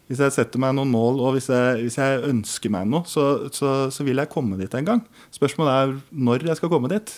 hvis 0.07 0.21
jeg 0.23 0.35
setter 0.37 0.61
meg 0.63 0.75
noen 0.77 0.91
mål 0.91 1.19
og 1.19 1.33
hvis 1.35 1.49
jeg, 1.51 1.81
hvis 1.83 1.97
jeg 1.99 2.21
ønsker 2.29 2.71
meg 2.71 2.87
noe, 2.87 3.03
så, 3.09 3.49
så, 3.51 3.91
så, 3.91 4.05
vil 4.07 4.21
jeg 4.21 4.31
komme 4.31 4.59
dit 4.59 4.73
en 4.79 4.87
gang. 4.87 5.03
Spørsmålet 5.35 5.73
er 5.73 5.97
når 6.15 6.47
jeg 6.47 6.59
skal 6.59 6.71
komme 6.71 6.91
dit. 6.91 7.11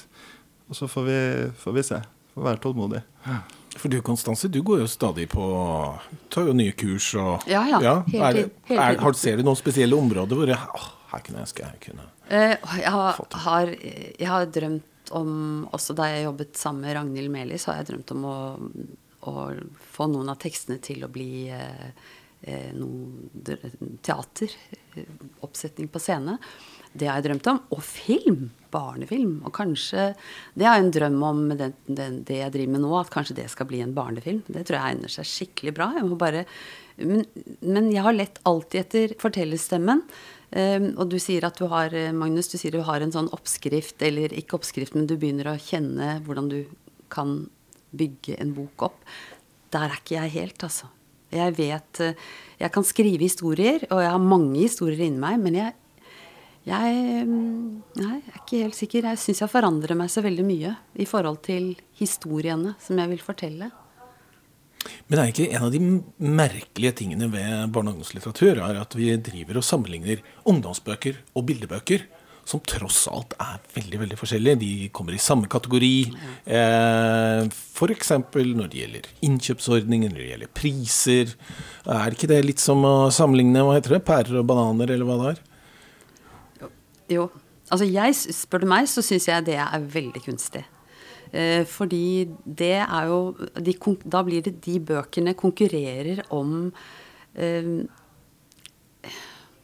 Og 0.70 0.78
så 0.78 0.90
får 0.90 1.06
vi, 1.06 1.20
får 1.62 1.76
vi 1.78 1.84
se. 1.86 2.00
Får 2.34 2.46
være 2.46 2.62
tålmodig. 2.64 3.02
For 3.78 3.94
du 3.94 4.00
Konstanse, 4.06 4.50
du 4.50 4.62
går 4.66 4.82
jo 4.82 4.88
stadig 4.90 5.28
på 5.30 5.46
Tar 6.34 6.50
jo 6.50 6.56
nye 6.58 6.74
kurs 6.78 7.12
og 7.20 7.46
Ja, 7.50 7.62
ja. 7.70 7.80
ja 7.84 7.96
hele, 8.10 8.48
hele 8.68 8.82
er, 8.82 8.98
har, 9.00 9.18
Ser 9.18 9.38
du 9.40 9.46
noen 9.46 9.60
spesielle 9.60 9.98
områder 9.98 10.40
hvor 10.40 10.50
jeg, 10.50 10.58
å, 10.58 10.88
her 11.14 11.24
kunne 11.26 11.40
jeg 11.40 11.48
ønske 11.48 11.66
jeg 11.68 11.82
kunne 11.86 12.08
uh, 12.32 12.56
jeg, 12.80 12.94
har, 12.96 13.22
har, 13.46 13.74
jeg 13.78 14.30
har 14.30 14.50
drømt 14.58 15.14
om 15.16 15.32
Også 15.76 15.96
da 15.98 16.10
jeg 16.12 16.26
jobbet 16.26 16.58
sammen 16.60 16.86
med 16.86 16.98
Ragnhild 16.98 17.34
Meli, 17.34 17.62
så 17.62 17.72
har 17.72 17.84
jeg 17.84 17.92
drømt 17.92 18.16
om 18.18 18.26
å, 18.30 18.38
å 19.30 19.36
få 19.94 20.10
noen 20.12 20.34
av 20.34 20.42
tekstene 20.42 20.82
til 20.86 21.06
å 21.06 21.12
bli 21.14 21.48
uh, 21.54 22.10
noe 22.76 23.58
teater. 24.06 24.54
Oppsetning 25.44 25.90
på 25.92 26.00
scene. 26.02 26.38
Det 26.94 27.10
har 27.10 27.20
jeg 27.20 27.30
drømt 27.30 27.50
om. 27.52 27.60
Og 27.76 27.84
film! 27.86 28.50
Barnefilm. 28.70 29.40
Og 29.48 29.54
kanskje 29.56 30.14
Det 30.54 30.66
har 30.66 30.78
jeg 30.78 30.86
en 30.86 30.92
drøm 30.94 31.24
om 31.26 31.40
den, 31.58 31.74
det, 31.88 32.08
det, 32.28 32.40
jeg 32.44 32.54
driver 32.54 32.74
med 32.76 32.84
nå, 32.84 32.92
at 33.00 33.14
kanskje 33.14 33.40
det 33.42 33.48
skal 33.50 33.70
bli 33.70 33.82
en 33.82 33.96
barnefilm. 33.96 34.44
Det 34.48 34.66
tror 34.68 34.80
jeg 34.80 34.96
egner 34.96 35.14
seg 35.14 35.30
skikkelig 35.30 35.74
bra. 35.78 35.88
Jeg 35.98 36.20
bare, 36.22 36.44
men, 36.98 37.24
men, 37.62 37.90
jeg 37.94 38.06
har 38.06 38.18
lett 38.18 38.42
alltid 38.50 38.82
etter 38.84 39.16
fortellerstemmen. 39.22 40.04
Um, 40.50 40.86
og 40.98 41.10
du 41.12 41.20
sier 41.22 41.46
at 41.46 41.60
du 41.62 41.68
har 41.70 41.94
Magnus, 42.18 42.50
du 42.50 42.58
sier 42.58 42.74
du 42.74 42.82
har 42.86 43.04
en 43.06 43.14
sånn 43.14 43.30
oppskrift, 43.36 44.02
eller 44.06 44.34
ikke 44.34 44.58
oppskrift, 44.58 44.96
men 44.98 45.10
du 45.10 45.14
begynner 45.18 45.52
å 45.52 45.60
kjenne 45.62 46.16
hvordan 46.26 46.50
du 46.50 46.62
kan 47.14 47.44
bygge 47.90 48.38
en 48.42 48.54
bok 48.58 48.90
opp. 48.90 49.04
Der 49.74 49.90
er 49.90 50.02
ikke 50.02 50.18
jeg 50.18 50.38
helt, 50.40 50.66
altså. 50.66 50.90
Jeg 51.32 51.54
vet 51.58 52.02
Jeg 52.60 52.72
kan 52.74 52.84
skrive 52.84 53.22
historier, 53.22 53.86
og 53.92 54.02
jeg 54.02 54.12
har 54.12 54.24
mange 54.24 54.58
historier 54.60 55.06
inni 55.06 55.22
meg, 55.22 55.38
men 55.40 55.56
jeg 55.60 55.76
jeg, 56.68 57.26
mm, 57.26 57.84
nei, 57.98 58.16
jeg 58.20 58.34
er 58.34 58.42
ikke 58.42 58.64
helt 58.66 58.78
sikker. 58.78 59.06
Jeg 59.10 59.22
syns 59.22 59.44
jeg 59.44 59.52
forandrer 59.52 59.98
meg 59.98 60.12
så 60.12 60.22
veldig 60.26 60.46
mye 60.46 60.74
i 61.00 61.08
forhold 61.10 61.40
til 61.48 61.72
historiene 61.98 62.76
som 62.84 63.00
jeg 63.00 63.10
vil 63.14 63.24
fortelle. 63.24 63.70
Men 65.10 65.20
er 65.20 65.32
ikke 65.32 65.50
en 65.50 65.66
av 65.66 65.74
de 65.74 65.80
merkelige 65.82 66.96
tingene 67.02 67.28
ved 67.32 67.72
barne- 67.74 67.92
og 67.92 67.98
ungdomslitteratur 67.98 68.62
er 68.64 68.80
at 68.80 68.96
vi 68.96 69.10
driver 69.18 69.60
og 69.60 69.66
sammenligner 69.66 70.22
ungdomsbøker 70.48 71.20
og 71.34 71.46
bildebøker, 71.50 72.06
som 72.50 72.62
tross 72.66 73.04
alt 73.12 73.36
er 73.42 73.60
veldig 73.76 74.00
veldig 74.04 74.18
forskjellige. 74.20 74.60
De 74.64 74.72
kommer 74.96 75.16
i 75.16 75.22
samme 75.22 75.50
kategori. 75.52 75.94
Eh, 76.50 77.44
F.eks. 77.50 78.12
når 78.34 78.72
det 78.72 78.82
gjelder 78.82 79.12
innkjøpsordninger, 79.28 80.14
når 80.14 80.24
det 80.24 80.32
gjelder 80.32 80.54
priser. 80.58 81.36
Er 81.86 82.16
ikke 82.16 82.32
det 82.32 82.42
litt 82.48 82.64
som 82.64 82.82
å 82.88 82.96
sammenligne 83.14 83.64
hva 83.66 83.78
heter 83.78 83.98
det, 83.98 84.02
pærer 84.08 84.42
og 84.42 84.50
bananer, 84.50 84.96
eller 84.96 85.08
hva 85.08 85.20
det 85.22 85.36
er? 85.36 85.46
Jo. 87.10 87.30
Altså 87.70 87.86
jeg, 87.86 88.16
spør 88.34 88.64
du 88.64 88.70
meg, 88.72 88.90
så 88.90 89.04
syns 89.06 89.28
jeg 89.30 89.46
det 89.46 89.60
er 89.62 89.90
veldig 89.94 90.24
kunstig. 90.26 90.64
Eh, 91.30 91.62
fordi 91.70 92.26
det 92.44 92.80
er 92.82 93.04
jo 93.06 93.20
de, 93.54 93.76
Da 94.02 94.24
blir 94.26 94.42
det 94.42 94.56
de 94.66 94.80
bøkene 94.82 95.36
konkurrerer 95.38 96.24
om 96.34 96.72
eh, 97.38 97.86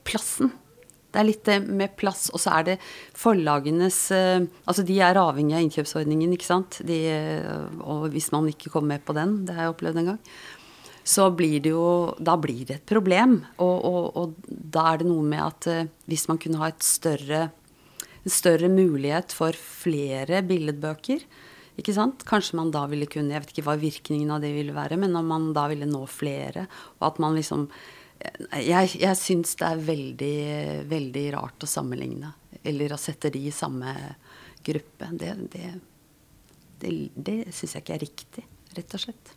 plassen. 0.06 0.54
Det 1.16 1.22
er 1.22 1.28
litt 1.30 1.46
det 1.48 1.62
med 1.64 1.94
plass, 1.96 2.28
og 2.36 2.42
så 2.44 2.58
er 2.58 2.68
det 2.68 2.76
forlagenes 3.16 4.00
eh, 4.12 4.44
Altså 4.68 4.84
de 4.84 4.98
er 5.00 5.16
avhengig 5.22 5.56
av 5.56 5.64
innkjøpsordningen, 5.64 6.36
ikke 6.36 6.50
sant. 6.50 6.82
De, 6.84 7.00
eh, 7.08 7.80
og 7.80 8.10
hvis 8.12 8.28
man 8.36 8.50
ikke 8.52 8.74
kommer 8.74 8.98
med 8.98 9.06
på 9.08 9.16
den, 9.16 9.38
det 9.48 9.56
har 9.56 9.70
jeg 9.70 9.78
opplevd 9.78 10.02
en 10.02 10.12
gang, 10.12 10.20
så 11.06 11.30
blir 11.38 11.62
det 11.64 11.72
jo 11.72 11.88
Da 12.20 12.36
blir 12.42 12.66
det 12.68 12.82
et 12.82 12.88
problem. 12.92 13.40
Og, 13.64 13.76
og, 13.88 14.04
og 14.20 14.52
da 14.52 14.90
er 14.92 15.02
det 15.02 15.08
noe 15.08 15.24
med 15.24 15.44
at 15.46 15.70
hvis 16.10 16.28
man 16.28 16.42
kunne 16.42 16.60
ha 16.60 16.74
et 16.74 16.84
større, 16.84 17.48
en 17.96 18.36
større 18.42 18.68
mulighet 18.74 19.32
for 19.38 19.56
flere 19.56 20.44
billedbøker, 20.44 21.24
ikke 21.80 21.96
sant? 21.96 22.24
Kanskje 22.28 22.60
man 22.60 22.72
da 22.74 22.86
ville 22.92 23.08
kunne 23.12 23.36
Jeg 23.36 23.44
vet 23.44 23.54
ikke 23.54 23.70
hva 23.70 23.80
virkningen 23.80 24.32
av 24.36 24.44
det 24.44 24.52
ville 24.56 24.76
være, 24.76 25.00
men 25.00 25.16
om 25.16 25.28
man 25.32 25.54
da 25.56 25.68
ville 25.72 25.88
nå 25.88 26.04
flere, 26.12 26.68
og 27.00 27.14
at 27.14 27.24
man 27.24 27.40
liksom 27.40 27.70
eh, 27.70 28.05
Jeg, 28.62 28.96
jeg 29.02 29.18
syns 29.20 29.56
det 29.60 29.68
er 29.68 29.84
veldig, 29.88 30.38
veldig 30.90 31.26
rart 31.36 31.66
å 31.66 31.70
sammenligne. 31.70 32.32
Eller 32.66 32.96
å 32.96 33.00
sette 33.00 33.32
de 33.34 33.44
i 33.48 33.54
samme 33.54 33.94
gruppe. 34.66 35.10
Det, 35.20 35.34
det, 35.54 35.74
det, 36.82 36.94
det 37.16 37.38
syns 37.56 37.78
jeg 37.78 37.86
ikke 37.86 37.98
er 37.98 38.04
riktig, 38.06 38.46
rett 38.76 38.98
og 38.98 39.04
slett 39.06 39.36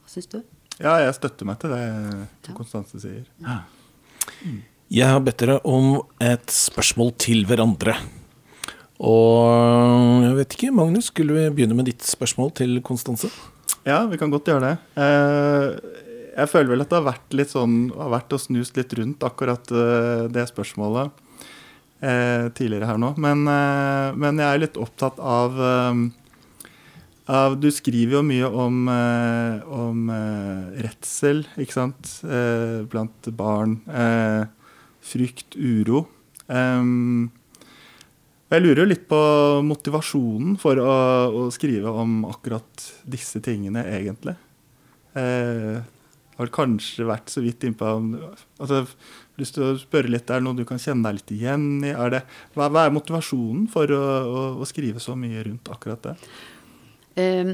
Hva 0.00 0.12
syns 0.14 0.30
du? 0.32 0.40
Ja, 0.80 0.96
jeg 1.04 1.12
støtter 1.18 1.48
meg 1.48 1.60
til 1.60 1.74
det 1.74 1.82
ja. 1.84 2.54
Konstanse 2.56 3.00
sier. 3.02 3.26
Ja. 3.44 3.60
Jeg 4.90 5.06
har 5.12 5.20
bedt 5.22 5.42
dere 5.42 5.58
om 5.68 6.00
et 6.24 6.50
spørsmål 6.50 7.12
til 7.20 7.44
hverandre. 7.46 7.98
Og 9.00 10.24
jeg 10.24 10.36
vet 10.40 10.56
ikke, 10.56 10.72
Magnus, 10.76 11.10
skulle 11.12 11.36
vi 11.36 11.44
begynne 11.56 11.76
med 11.76 11.88
ditt 11.88 12.04
spørsmål 12.04 12.52
til 12.58 12.80
Konstanse? 12.84 13.30
Ja, 13.84 14.02
vi 14.08 14.18
kan 14.20 14.32
godt 14.32 14.48
gjøre 14.48 14.72
det. 14.72 15.04
Eh, 16.40 16.46
jeg 16.46 16.52
føler 16.52 16.72
vel 16.72 16.84
at 16.84 16.92
det 16.92 16.98
har 17.00 17.08
vært 17.10 17.36
litt 17.36 17.52
sånn, 17.52 17.76
har 17.96 18.14
vært 18.14 18.36
og 18.36 18.40
snust 18.42 18.78
litt 18.78 18.94
rundt 18.98 19.26
akkurat 19.26 19.72
eh, 19.72 20.24
det 20.32 20.46
spørsmålet 20.48 21.12
eh, 22.00 22.48
tidligere 22.56 22.88
her 22.88 23.00
nå. 23.00 23.14
Men, 23.20 23.44
men 23.44 24.40
jeg 24.40 24.48
er 24.48 24.64
litt 24.64 24.80
opptatt 24.80 25.20
av 25.20 25.60
du 27.30 27.68
skriver 27.70 28.16
jo 28.16 28.22
mye 28.26 28.48
om, 28.48 28.88
eh, 28.90 29.60
om 29.70 30.08
eh, 30.10 30.80
redsel, 30.82 31.44
ikke 31.62 31.76
sant, 31.76 32.08
eh, 32.26 32.82
blant 32.90 33.28
barn. 33.36 33.76
frykt, 35.00 35.54
uro. 35.56 36.08
jeg 38.50 38.62
lurer 38.62 38.82
jo 38.82 38.88
litt 38.90 39.06
på 39.08 39.20
motivasjonen 39.62 40.58
for 40.58 40.76
å, 40.76 40.90
å, 41.30 41.50
skrive 41.54 41.88
om 41.88 42.24
akkurat 42.28 42.84
disse 43.06 43.40
tingene, 43.40 43.84
egentlig. 43.86 44.34
Eh, 45.14 45.80
har 46.40 46.52
kanskje 46.54 47.06
vært 47.08 47.32
så 47.32 47.42
vidt 47.44 47.64
innpå 47.68 47.88
altså, 48.60 48.84
lyst 49.40 49.56
til 49.56 49.66
å 49.66 49.78
spørre 49.80 50.10
litt, 50.12 50.30
Er 50.30 50.40
det 50.40 50.46
noe 50.46 50.58
du 50.58 50.66
kan 50.68 50.80
kjenne 50.80 51.08
deg 51.08 51.20
litt 51.20 51.34
igjen 51.36 51.66
i? 51.84 51.92
Er 51.92 52.14
det, 52.14 52.22
hva, 52.56 52.70
hva, 52.72 52.86
er 52.86 52.94
motivasjonen 52.94 53.66
for 53.72 53.90
å, 53.94 54.00
å, 54.00 54.46
å 54.60 54.68
skrive 54.68 55.02
så 55.02 55.16
mye 55.18 55.44
rundt 55.46 55.70
akkurat 55.72 56.10
det? 56.10 56.14
Én 57.20 57.52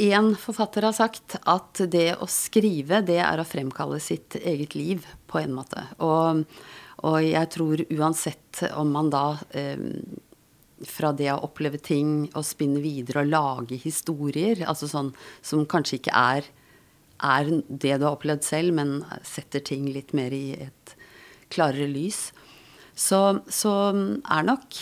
ehm, 0.00 0.32
forfatter 0.40 0.88
har 0.88 0.96
sagt 0.96 1.38
at 1.40 1.82
det 1.92 2.14
å 2.18 2.28
skrive, 2.30 3.02
det 3.06 3.20
er 3.22 3.42
å 3.42 3.48
fremkalle 3.48 4.00
sitt 4.02 4.38
eget 4.40 4.74
liv, 4.78 5.06
på 5.30 5.42
en 5.42 5.54
måte. 5.54 5.84
Og, 6.02 6.42
og 7.06 7.20
jeg 7.22 7.52
tror 7.54 7.84
uansett 7.94 8.64
om 8.74 8.90
man 8.96 9.12
da 9.12 9.26
um, 9.38 9.86
fra 10.88 11.12
det 11.12 11.28
å 11.32 11.42
oppleve 11.44 11.78
ting 11.82 12.24
og 12.32 12.44
spinne 12.46 12.80
videre 12.82 13.22
og 13.22 13.30
lage 13.30 13.76
historier, 13.82 14.64
altså 14.66 14.88
sånn 14.88 15.12
som 15.44 15.66
kanskje 15.68 16.00
ikke 16.00 16.16
er, 16.16 16.48
er 17.22 17.50
det 17.68 17.98
du 18.00 18.06
har 18.06 18.14
opplevd 18.14 18.46
selv, 18.46 18.74
men 18.76 19.00
setter 19.26 19.62
ting 19.64 19.88
litt 19.92 20.14
mer 20.16 20.34
i 20.34 20.54
et 20.68 20.94
klarere 21.52 21.88
lys, 21.90 22.30
så, 22.94 23.40
så 23.50 23.72
er 23.92 24.46
nok 24.46 24.76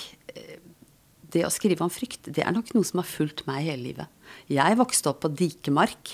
det 1.33 1.45
å 1.45 1.53
skrive 1.53 1.85
om 1.85 1.93
frykt, 1.93 2.31
det 2.33 2.45
er 2.45 2.55
nok 2.55 2.73
noe 2.75 2.87
som 2.87 3.03
har 3.03 3.09
fulgt 3.09 3.45
meg 3.49 3.67
hele 3.67 3.91
livet. 3.91 4.09
Jeg 4.53 4.79
vokste 4.81 5.13
opp 5.13 5.23
på 5.25 5.33
Dikemark, 5.37 6.13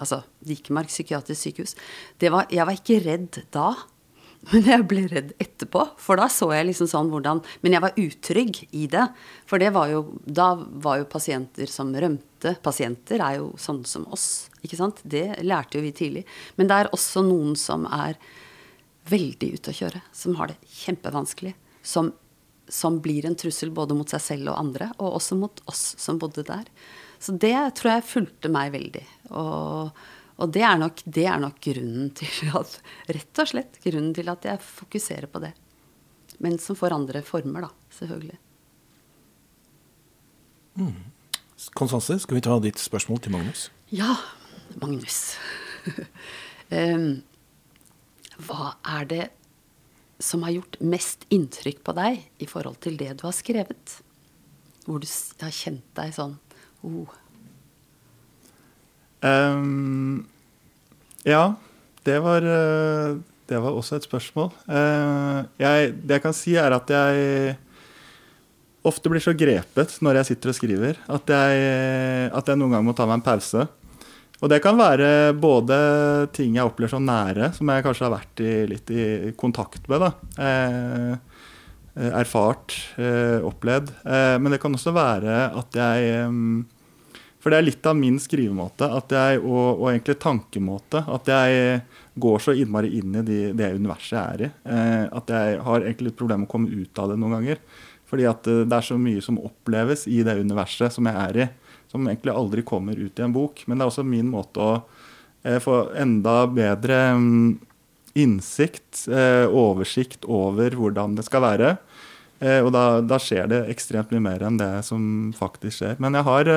altså 0.00 0.22
Dikemark 0.44 0.90
psykiatrisk 0.92 1.48
sykehus. 1.48 1.74
Var, 2.20 2.48
jeg 2.52 2.68
var 2.68 2.78
ikke 2.78 3.02
redd 3.04 3.40
da, 3.54 3.72
men 4.52 4.66
jeg 4.68 4.86
ble 4.88 5.04
redd 5.08 5.32
etterpå. 5.40 5.86
For 6.00 6.20
da 6.20 6.28
så 6.32 6.50
jeg 6.52 6.68
liksom 6.68 6.88
sånn 6.90 7.10
hvordan 7.12 7.40
Men 7.64 7.76
jeg 7.76 7.84
var 7.84 8.00
utrygg 8.00 8.60
i 8.76 8.86
det. 8.90 9.04
For 9.48 9.62
det 9.62 9.70
var 9.76 9.92
jo 9.92 10.04
Da 10.24 10.52
var 10.54 11.00
jo 11.00 11.10
pasienter 11.10 11.70
som 11.70 11.92
rømte. 11.94 12.56
Pasienter 12.64 13.22
er 13.24 13.38
jo 13.40 13.52
sånne 13.60 13.88
som 13.88 14.08
oss, 14.12 14.50
Ikke 14.64 14.78
sant? 14.80 15.00
Det 15.02 15.40
lærte 15.44 15.78
jo 15.78 15.84
vi 15.84 15.94
tidlig. 15.96 16.24
Men 16.58 16.68
det 16.68 16.80
er 16.80 16.92
også 16.92 17.24
noen 17.24 17.56
som 17.56 17.86
er 17.88 18.18
veldig 19.08 19.54
ute 19.56 19.72
å 19.72 19.78
kjøre. 19.80 20.02
Som 20.12 20.36
har 20.40 20.52
det 20.52 20.58
kjempevanskelig. 20.82 21.54
Som, 21.84 22.12
som 22.68 23.00
blir 23.04 23.26
en 23.28 23.36
trussel 23.36 23.72
både 23.72 23.96
mot 23.96 24.08
seg 24.08 24.22
selv 24.24 24.52
og 24.52 24.60
andre, 24.60 24.90
og 24.98 25.18
også 25.20 25.36
mot 25.36 25.60
oss 25.68 25.90
som 26.00 26.20
bodde 26.20 26.44
der. 26.48 26.68
Så 27.20 27.32
det 27.40 27.56
tror 27.78 27.94
jeg 27.94 28.08
fulgte 28.08 28.52
meg 28.52 28.72
veldig. 28.74 29.04
Og, 29.32 30.04
og 30.42 30.50
det, 30.54 30.64
er 30.66 30.78
nok, 30.80 31.02
det 31.06 31.26
er 31.30 31.42
nok 31.42 31.60
grunnen 31.62 32.08
til 32.18 32.50
at 32.58 32.78
Rett 33.14 33.42
og 33.42 33.50
slett 33.50 33.78
grunnen 33.84 34.14
til 34.16 34.30
at 34.32 34.48
jeg 34.48 34.62
fokuserer 34.66 35.30
på 35.30 35.42
det. 35.44 35.52
Men 36.42 36.58
som 36.58 36.76
får 36.78 36.96
andre 36.96 37.22
former, 37.22 37.68
da. 37.68 37.70
Selvfølgelig. 37.94 38.40
Konstanse, 41.78 42.18
skal 42.24 42.40
vi 42.40 42.42
ta 42.44 42.58
ditt 42.62 42.82
spørsmål 42.82 43.22
til 43.22 43.36
Magnus? 43.36 43.68
Ja, 43.94 44.16
Magnus. 44.82 45.36
um, 46.74 47.22
hva 48.42 48.74
er 48.96 49.06
det 49.10 49.24
som 50.22 50.42
har 50.46 50.56
gjort 50.56 50.80
mest 50.82 51.28
inntrykk 51.34 51.84
på 51.86 51.94
deg 51.94 52.24
i 52.42 52.48
forhold 52.50 52.80
til 52.82 52.98
det 52.98 53.12
du 53.20 53.28
har 53.28 53.36
skrevet? 53.36 53.98
Hvor 54.84 54.98
du 54.98 55.06
har 55.44 55.54
kjent 55.54 55.86
deg 55.96 56.14
sånn 56.16 56.34
oh, 56.82 57.14
Ehm, 59.24 60.24
ja, 61.24 61.54
det 62.04 62.18
var, 62.20 62.44
eh, 62.44 63.16
det 63.48 63.60
var 63.60 63.76
også 63.76 63.98
et 63.98 64.06
spørsmål. 64.08 64.50
Uh, 64.68 65.44
jeg, 65.60 65.92
det 66.00 66.18
jeg 66.18 66.24
kan 66.24 66.36
si, 66.36 66.54
er 66.56 66.72
at 66.72 66.88
jeg 66.88 67.56
ofte 68.84 69.12
blir 69.12 69.20
så 69.24 69.34
grepet 69.36 69.96
når 70.04 70.20
jeg 70.20 70.30
sitter 70.32 70.52
og 70.52 70.56
skriver, 70.56 71.00
at 71.12 71.32
jeg, 71.32 71.64
at 72.32 72.48
jeg 72.48 72.60
noen 72.60 72.76
gang 72.76 72.86
må 72.86 72.94
ta 72.96 73.08
meg 73.08 73.20
en 73.20 73.26
pause. 73.26 73.66
Og 74.40 74.50
det 74.52 74.60
kan 74.64 74.76
være 74.76 75.32
både 75.40 75.76
ting 76.36 76.56
jeg 76.56 76.68
opplever 76.68 76.92
så 76.92 77.00
nære, 77.00 77.52
som 77.56 77.68
jeg 77.72 77.84
kanskje 77.84 78.04
har 78.04 78.16
vært 78.16 78.42
i, 78.44 78.54
litt 78.68 78.90
i 78.92 79.04
kontakt 79.40 79.88
med. 79.92 80.04
da. 80.04 81.20
Eh, 81.94 82.10
erfart, 82.10 82.74
eh, 82.98 83.38
opplevd. 83.46 83.92
Eh, 84.04 84.36
men 84.42 84.50
det 84.50 84.60
kan 84.60 84.74
også 84.74 84.90
være 84.94 85.34
at 85.54 85.76
jeg 85.78 86.08
em, 86.24 86.64
For 87.44 87.52
det 87.52 87.58
er 87.60 87.66
litt 87.66 87.84
av 87.84 87.96
min 87.98 88.14
skrivemåte 88.16 88.86
jeg, 89.12 89.40
og, 89.44 89.82
og 89.82 89.90
egentlig 89.90 90.14
tankemåte 90.16 91.02
at 91.12 91.26
jeg 91.28 91.82
går 92.16 92.38
så 92.40 92.54
innmari 92.56 92.94
inn 92.96 93.18
i 93.20 93.24
de, 93.26 93.40
det 93.52 93.74
universet 93.76 94.14
jeg 94.16 94.22
er 94.22 94.44
i. 94.46 94.48
Eh, 94.72 95.02
at 95.12 95.32
jeg 95.34 95.58
har 95.66 95.84
egentlig 95.84 96.08
litt 96.08 96.16
problemer 96.16 96.46
med 96.46 96.48
å 96.48 96.52
komme 96.54 96.72
ut 96.72 97.02
av 97.02 97.12
det 97.12 97.18
noen 97.20 97.34
ganger. 97.36 97.60
Fordi 98.08 98.24
at 98.30 98.48
eh, 98.48 98.62
det 98.64 98.78
er 98.78 98.86
så 98.88 98.96
mye 98.96 99.24
som 99.26 99.42
oppleves 99.44 100.06
i 100.08 100.22
det 100.24 100.38
universet 100.40 100.96
som 100.96 101.10
jeg 101.10 101.20
er 101.20 101.40
i, 101.44 101.46
som 101.92 102.08
egentlig 102.08 102.32
aldri 102.32 102.64
kommer 102.64 102.96
ut 102.96 103.20
i 103.20 103.26
en 103.26 103.36
bok. 103.36 103.60
Men 103.68 103.76
det 103.76 103.84
er 103.84 103.92
også 103.92 104.06
min 104.08 104.32
måte 104.32 104.64
å 104.64 104.72
eh, 105.44 105.60
få 105.60 105.76
enda 106.00 106.38
bedre 106.48 107.02
mm, 107.20 107.52
innsikt, 108.24 109.04
eh, 109.12 109.44
oversikt 109.52 110.24
over 110.24 110.80
hvordan 110.80 111.20
det 111.20 111.28
skal 111.28 111.44
være. 111.44 111.76
Eh, 112.40 112.62
og 112.64 112.72
da, 112.72 112.86
da 113.04 113.20
skjer 113.20 113.52
det 113.52 113.62
ekstremt 113.76 114.16
mye 114.16 114.28
mer 114.30 114.48
enn 114.48 114.64
det 114.64 114.72
som 114.88 115.28
faktisk 115.36 115.82
skjer. 115.82 116.00
Men 116.00 116.16
jeg 116.16 116.30
har 116.30 116.54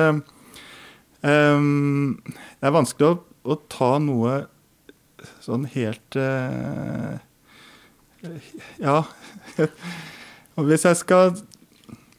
em, 1.26 2.18
Det 2.26 2.68
er 2.68 2.74
vanskelig 2.74 3.08
å, 3.10 3.18
å 3.48 3.58
ta 3.70 3.90
noe 4.02 4.40
sånn 5.42 5.66
helt 5.74 6.18
uh, 6.18 7.18
Ja. 8.82 9.02
Hvis 10.68 10.84
jeg 10.86 10.98
skal 10.98 11.36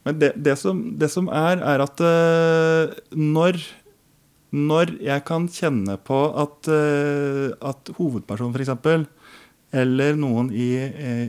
Men 0.06 0.16
det, 0.20 0.32
det, 0.40 0.56
som, 0.60 0.80
det 1.00 1.10
som 1.12 1.28
er, 1.28 1.60
er 1.60 1.84
at 1.84 2.00
uh, 2.04 2.96
når 3.16 3.62
når 4.50 4.96
jeg 4.98 5.22
kan 5.28 5.44
kjenne 5.46 5.94
på 6.02 6.16
at, 6.42 6.66
uh, 6.66 7.52
at 7.70 7.92
hovedpersonen 7.94 8.50
f.eks., 8.50 9.04
eller 9.70 10.16
noen 10.18 10.48
i, 10.50 10.72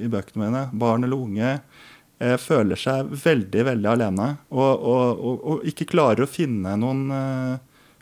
i 0.02 0.10
bøkene 0.10 0.42
mine, 0.42 0.64
barn 0.74 1.06
eller 1.06 1.22
unge, 1.22 1.52
føler 2.42 2.78
seg 2.78 3.12
veldig 3.24 3.64
veldig 3.66 3.90
alene 3.90 4.28
og, 4.54 4.72
og, 4.78 5.22
og, 5.26 5.38
og 5.42 5.70
ikke 5.70 5.88
klarer 5.90 6.26
å 6.26 6.30
finne 6.30 6.76
noen 6.80 7.06
eh, 7.16 7.60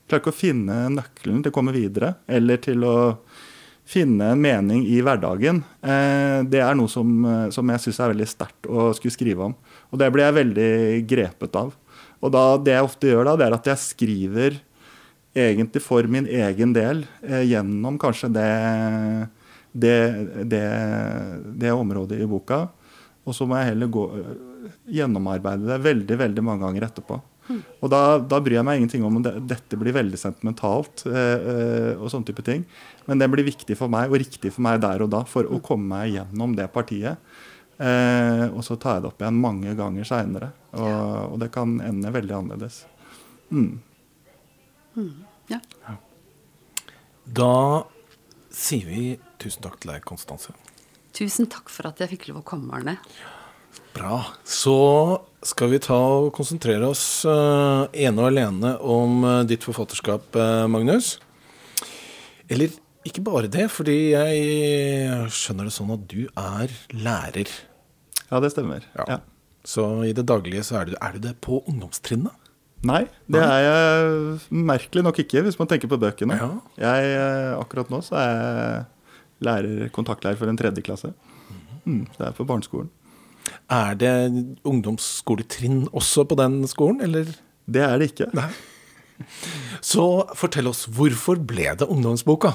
Klarer 0.09 0.23
ikke 0.23 0.33
å 0.33 0.39
finne 0.39 0.75
nøkkelen 0.89 1.43
til 1.45 1.51
å 1.51 1.53
komme 1.53 1.69
videre, 1.75 2.15
eller 2.25 2.57
til 2.63 2.81
å 2.81 2.95
finne 3.89 4.31
en 4.33 4.41
mening 4.41 4.83
i 4.89 4.95
hverdagen. 5.05 5.59
Eh, 5.85 6.39
det 6.49 6.63
er 6.65 6.77
noe 6.77 6.89
som, 6.89 7.11
eh, 7.25 7.51
som 7.53 7.69
jeg 7.69 7.83
syns 7.83 7.99
er 8.01 8.15
veldig 8.15 8.27
sterkt 8.29 8.69
å 8.69 8.87
skulle 8.97 9.13
skrive 9.13 9.45
om. 9.49 9.53
Og 9.93 10.01
det 10.01 10.09
blir 10.13 10.25
jeg 10.25 10.37
veldig 10.39 10.71
grepet 11.09 11.59
av. 11.61 11.75
Og 12.25 12.33
da, 12.33 12.43
det 12.57 12.73
jeg 12.73 12.87
ofte 12.87 13.11
gjør 13.11 13.29
da, 13.29 13.35
det 13.37 13.47
er 13.47 13.57
at 13.59 13.69
jeg 13.69 13.83
skriver 13.83 14.57
egentlig 15.37 15.81
for 15.85 16.09
min 16.09 16.25
egen 16.25 16.73
del 16.73 17.05
eh, 17.21 17.45
gjennom 17.45 18.01
kanskje 18.01 18.31
det, 18.33 18.49
det, 19.73 19.97
det, 20.49 20.65
det 21.61 21.73
området 21.77 22.17
i 22.17 22.29
boka. 22.29 22.65
Og 23.29 23.35
så 23.37 23.45
må 23.45 23.59
jeg 23.59 23.71
heller 23.73 23.91
gå, 23.93 24.05
øh, 24.19 24.71
gjennomarbeide 24.99 25.69
det 25.69 25.83
veldig 25.85 26.17
veldig 26.23 26.45
mange 26.45 26.65
ganger 26.65 26.87
etterpå. 26.89 27.19
Og 27.81 27.89
da, 27.91 28.01
da 28.21 28.39
bryr 28.43 28.59
jeg 28.59 28.65
meg 28.67 28.79
ingenting 28.79 29.05
om 29.07 29.19
om 29.19 29.25
det, 29.25 29.33
dette 29.49 29.77
blir 29.79 29.95
veldig 29.95 30.19
sentimentalt, 30.21 31.05
eh, 31.09 31.95
og 31.97 32.09
sånne 32.13 32.29
type 32.29 32.45
ting. 32.45 32.65
Men 33.09 33.21
det 33.21 33.29
blir 33.33 33.47
viktig 33.47 33.77
for 33.79 33.91
meg, 33.91 34.11
og 34.11 34.21
riktig 34.21 34.53
for 34.53 34.65
meg 34.65 34.81
der 34.83 35.05
og 35.05 35.11
da, 35.13 35.23
for 35.29 35.49
å 35.49 35.61
komme 35.65 35.89
meg 35.95 36.13
gjennom 36.13 36.53
det 36.57 36.69
partiet. 36.75 37.17
Eh, 37.79 38.45
og 38.51 38.61
så 38.67 38.77
tar 38.77 38.97
jeg 38.97 39.05
det 39.05 39.11
opp 39.13 39.23
igjen 39.23 39.41
mange 39.41 39.73
ganger 39.79 40.07
seinere. 40.07 40.51
Og, 40.75 41.33
og 41.33 41.37
det 41.41 41.49
kan 41.55 41.79
ende 41.85 42.13
veldig 42.13 42.37
annerledes. 42.41 42.83
Mm. 43.49 43.79
ja. 45.49 45.97
Da 47.39 47.53
sier 48.53 48.89
vi 48.89 49.03
tusen 49.41 49.65
takk 49.65 49.79
til 49.81 49.95
deg, 49.95 50.05
Konstanse. 50.05 50.53
Tusen 51.19 51.49
takk 51.51 51.67
for 51.67 51.89
at 51.89 51.99
jeg 51.99 52.13
fikk 52.13 52.29
lov 52.29 52.39
å 52.39 52.47
komme, 52.47 52.71
Arne. 52.77 52.95
Bra. 53.91 54.21
Så 54.47 54.75
skal 55.43 55.73
vi 55.73 55.79
ta 55.83 55.97
og 55.97 56.29
konsentrere 56.35 56.87
oss 56.87 57.25
uh, 57.27 57.89
ene 57.91 58.21
og 58.21 58.29
alene 58.29 58.75
om 58.79 59.25
uh, 59.27 59.41
ditt 59.47 59.65
forfatterskap, 59.67 60.29
uh, 60.39 60.63
Magnus. 60.71 61.17
Eller 62.47 62.71
ikke 63.07 63.23
bare 63.25 63.49
det, 63.51 63.65
fordi 63.73 64.13
jeg 64.13 65.27
skjønner 65.35 65.67
det 65.67 65.75
sånn 65.75 65.91
at 65.97 66.05
du 66.07 66.21
er 66.29 66.71
lærer. 66.95 67.51
Ja, 68.29 68.39
det 68.39 68.53
stemmer. 68.53 68.85
Ja. 68.95 69.17
Ja. 69.17 69.19
Så 69.67 69.89
i 70.07 70.13
det 70.15 70.23
daglige 70.29 70.63
så 70.63 70.79
er 70.79 70.87
du, 70.87 70.95
er 71.03 71.17
du 71.17 71.25
det 71.25 71.33
på 71.43 71.59
ungdomstrinnet? 71.67 72.47
Nei, 72.87 73.01
det 73.27 73.41
er 73.43 73.65
jeg 73.65 74.61
merkelig 74.69 75.03
nok 75.03 75.17
ikke, 75.19 75.43
hvis 75.43 75.59
man 75.59 75.67
tenker 75.67 75.91
på 75.91 75.99
bøkene. 75.99 76.37
Ja. 76.39 76.47
Jeg, 76.79 77.11
akkurat 77.59 77.91
nå 77.91 77.99
så 78.07 78.15
er 78.21 78.29
jeg 78.31 78.85
lærer, 79.45 79.89
kontaktlærer 79.95 80.39
for 80.39 80.51
en 80.51 80.59
tredje 80.59 80.83
klasse. 80.85 81.13
Mm, 81.85 82.05
det 82.17 82.25
er 82.27 82.35
på 82.37 82.45
barneskolen. 82.47 82.89
Er 83.71 83.95
det 83.97 84.13
ungdomsskoletrinn 84.67 85.87
også 85.95 86.25
på 86.29 86.37
den 86.37 86.61
skolen, 86.69 87.01
eller? 87.07 87.29
Det 87.69 87.81
er 87.85 87.97
det 88.01 88.11
ikke. 88.11 88.29
Nei. 88.37 88.49
Så 89.83 90.05
fortell 90.37 90.69
oss, 90.69 90.85
hvorfor 90.95 91.39
ble 91.43 91.71
det 91.79 91.87
ungdomsboka? 91.87 92.53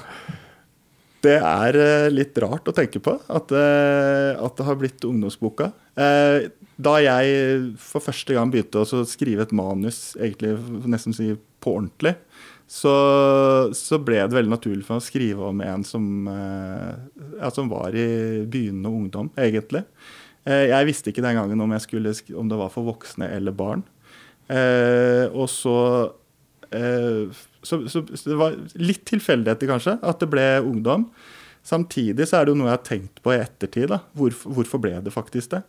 Det 1.24 1.38
er 1.40 1.76
eh, 1.80 2.10
litt 2.12 2.36
rart 2.44 2.68
å 2.68 2.74
tenke 2.76 3.00
på 3.00 3.14
at, 3.32 3.52
eh, 3.56 4.36
at 4.36 4.58
det 4.58 4.66
har 4.68 4.76
blitt 4.80 5.06
ungdomsboka. 5.08 5.72
Eh, 5.96 6.50
Da 6.74 6.96
jeg 6.98 7.76
for 7.78 8.02
første 8.02 8.34
gang 8.34 8.50
begynte 8.50 8.80
å 8.82 9.04
skrive 9.06 9.44
et 9.46 9.52
manus, 9.54 10.16
egentlig 10.18 10.56
nesten 10.90 11.14
si 11.14 11.28
på 11.62 11.74
ordentlig, 11.78 12.16
så, 12.66 12.92
så 13.76 13.98
ble 14.02 14.22
det 14.24 14.34
veldig 14.34 14.52
naturlig 14.54 14.86
for 14.86 14.96
meg 14.96 15.02
å 15.02 15.06
skrive 15.06 15.48
om 15.50 15.60
en 15.64 15.84
som, 15.86 16.06
eh, 16.32 16.94
ja, 17.38 17.50
som 17.54 17.68
var 17.70 17.94
i 17.94 18.06
begynnende 18.50 18.90
ungdom, 18.90 19.30
egentlig. 19.36 19.84
Eh, 20.46 20.66
Jeg 20.72 20.88
visste 20.88 21.12
ikke 21.12 21.24
den 21.24 21.36
gangen 21.38 21.60
om, 21.60 21.74
skulle, 21.82 22.14
om 22.34 22.50
det 22.50 22.58
var 22.58 22.72
for 22.72 22.88
voksne 22.88 23.28
eller 23.36 23.52
barn. 23.56 23.84
Eh, 24.48 25.28
og 25.32 25.48
så, 25.52 25.76
så, 27.62 27.78
så 27.86 28.02
det 28.26 28.36
var 28.40 28.56
litt 28.80 29.04
tilfeldigheter, 29.06 29.70
kanskje, 29.70 29.98
at 30.02 30.20
det 30.24 30.30
ble 30.32 30.48
ungdom. 30.64 31.06
Samtidig 31.64 32.26
så 32.28 32.40
er 32.40 32.44
det 32.44 32.52
jo 32.52 32.58
noe 32.60 32.68
jeg 32.68 32.76
har 32.76 32.88
tenkt 32.88 33.22
på 33.24 33.32
i 33.32 33.40
ettertid. 33.40 33.88
da. 33.92 34.02
Hvorfor, 34.18 34.52
hvorfor 34.58 34.82
ble 34.84 34.98
det 35.04 35.12
faktisk 35.14 35.54
det? 35.54 35.62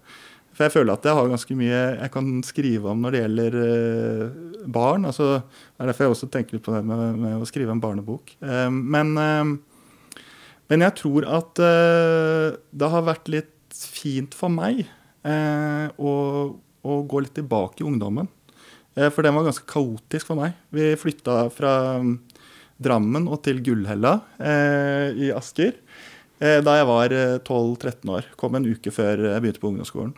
For 0.56 0.64
jeg 0.64 0.72
føler 0.72 0.96
at 0.96 1.04
jeg 1.04 1.18
har 1.18 1.28
ganske 1.28 1.56
mye 1.60 1.80
jeg 1.98 2.12
kan 2.14 2.28
skrive 2.48 2.92
om 2.94 3.02
når 3.04 3.16
det 3.16 3.22
gjelder 3.26 3.58
eh, 3.62 4.36
barn. 4.72 5.08
altså 5.10 5.42
Det 5.42 5.84
er 5.84 5.90
derfor 5.90 6.06
jeg 6.06 6.14
også 6.16 6.30
tenker 6.32 6.56
litt 6.56 6.66
på 6.66 6.76
det 6.76 6.84
med, 6.88 7.20
med 7.20 7.42
å 7.44 7.50
skrive 7.50 7.76
en 7.76 7.84
barnebok. 7.84 8.32
Eh, 8.40 8.70
men, 8.72 9.12
eh, 9.20 10.22
men 10.72 10.86
jeg 10.88 10.96
tror 11.02 11.28
at 11.42 11.60
det 11.60 12.92
har 12.94 13.04
vært 13.06 13.28
litt 13.30 13.52
fint 13.76 14.34
for 14.34 14.50
meg 14.50 14.86
å, 15.26 16.12
å 16.56 16.96
gå 17.06 17.22
litt 17.22 17.36
tilbake 17.38 17.84
i 17.84 17.86
ungdommen. 17.86 18.30
For 18.96 19.22
den 19.26 19.36
var 19.36 19.46
ganske 19.46 19.68
kaotisk 19.70 20.32
for 20.32 20.40
meg. 20.40 20.56
Vi 20.74 20.88
flytta 20.98 21.44
fra 21.54 21.74
mm, 22.02 22.16
Drammen 22.82 23.28
og 23.30 23.44
til 23.46 23.62
Gullhella 23.66 24.16
i 24.42 25.30
Asker 25.36 25.78
da 26.66 26.78
jeg 26.80 26.88
var 26.90 27.16
eh, 27.16 27.38
12-13 27.40 28.14
år. 28.18 28.30
Kom 28.40 28.58
en 28.58 28.68
uke 28.68 28.94
før 28.94 29.28
jeg 29.30 29.44
begynte 29.44 29.64
på 29.64 29.72
ungdomsskolen. 29.72 30.14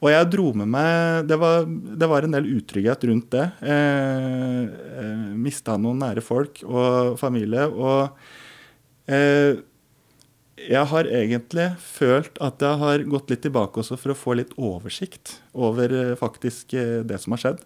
Og 0.00 0.08
jeg 0.08 0.28
dro 0.32 0.50
med 0.56 0.70
meg 0.72 1.26
Det 1.28 1.36
var, 1.36 1.66
det 1.68 2.08
var 2.08 2.24
en 2.24 2.36
del 2.36 2.48
utrygghet 2.56 3.08
rundt 3.10 3.32
det. 3.34 3.46
Eh, 3.60 4.62
eh, 5.04 5.26
Mista 5.36 5.76
noen 5.76 6.00
nære 6.00 6.24
folk 6.24 6.62
og 6.64 7.18
familie. 7.20 7.66
Og 7.68 8.08
eh, 9.12 9.60
jeg 10.60 10.88
har 10.92 11.08
egentlig 11.08 11.66
følt 11.80 12.40
at 12.44 12.60
jeg 12.64 12.80
har 12.82 13.04
gått 13.12 13.32
litt 13.32 13.44
tilbake 13.44 13.80
også 13.80 13.96
for 14.00 14.12
å 14.12 14.18
få 14.18 14.36
litt 14.40 14.52
oversikt 14.60 15.38
over 15.52 15.92
eh, 15.92 16.16
faktisk 16.20 16.74
eh, 16.76 17.00
det 17.04 17.20
som 17.20 17.36
har 17.36 17.44
skjedd. 17.44 17.64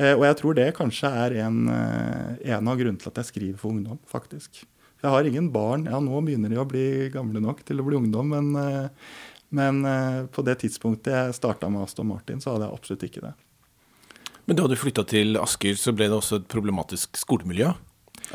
Eh, 0.00 0.14
og 0.14 0.24
jeg 0.28 0.38
tror 0.40 0.56
det 0.56 0.68
kanskje 0.76 1.12
er 1.24 1.38
en, 1.46 1.62
eh, 1.72 2.52
en 2.56 2.70
av 2.70 2.80
grunnene 2.80 3.00
til 3.00 3.12
at 3.12 3.20
jeg 3.22 3.32
skriver 3.32 3.60
for 3.60 3.72
ungdom, 3.72 4.00
faktisk. 4.08 4.64
Jeg 5.00 5.12
har 5.14 5.24
ingen 5.24 5.48
barn. 5.52 5.86
Ja, 5.88 6.00
nå 6.02 6.20
begynner 6.24 6.52
de 6.52 6.58
å 6.60 6.68
bli 6.68 7.08
gamle 7.12 7.40
nok 7.40 7.62
til 7.64 7.80
å 7.80 7.86
bli 7.86 7.96
ungdom, 7.96 8.34
men, 8.34 8.50
eh, 8.60 9.14
men 9.56 9.84
eh, 9.88 10.18
på 10.32 10.44
det 10.44 10.58
tidspunktet 10.60 11.14
jeg 11.14 11.38
starta 11.38 11.70
med 11.72 11.86
Aston 11.86 12.10
Martin, 12.10 12.42
så 12.42 12.54
hadde 12.54 12.68
jeg 12.68 12.76
absolutt 12.76 13.06
ikke 13.08 13.24
det. 13.24 13.32
Men 14.44 14.58
da 14.58 14.66
du 14.68 14.76
flytta 14.76 15.06
til 15.08 15.40
Asker, 15.40 15.78
så 15.78 15.94
ble 15.96 16.10
det 16.10 16.18
også 16.18 16.42
et 16.42 16.50
problematisk 16.52 17.16
skolemiljø? 17.20 17.72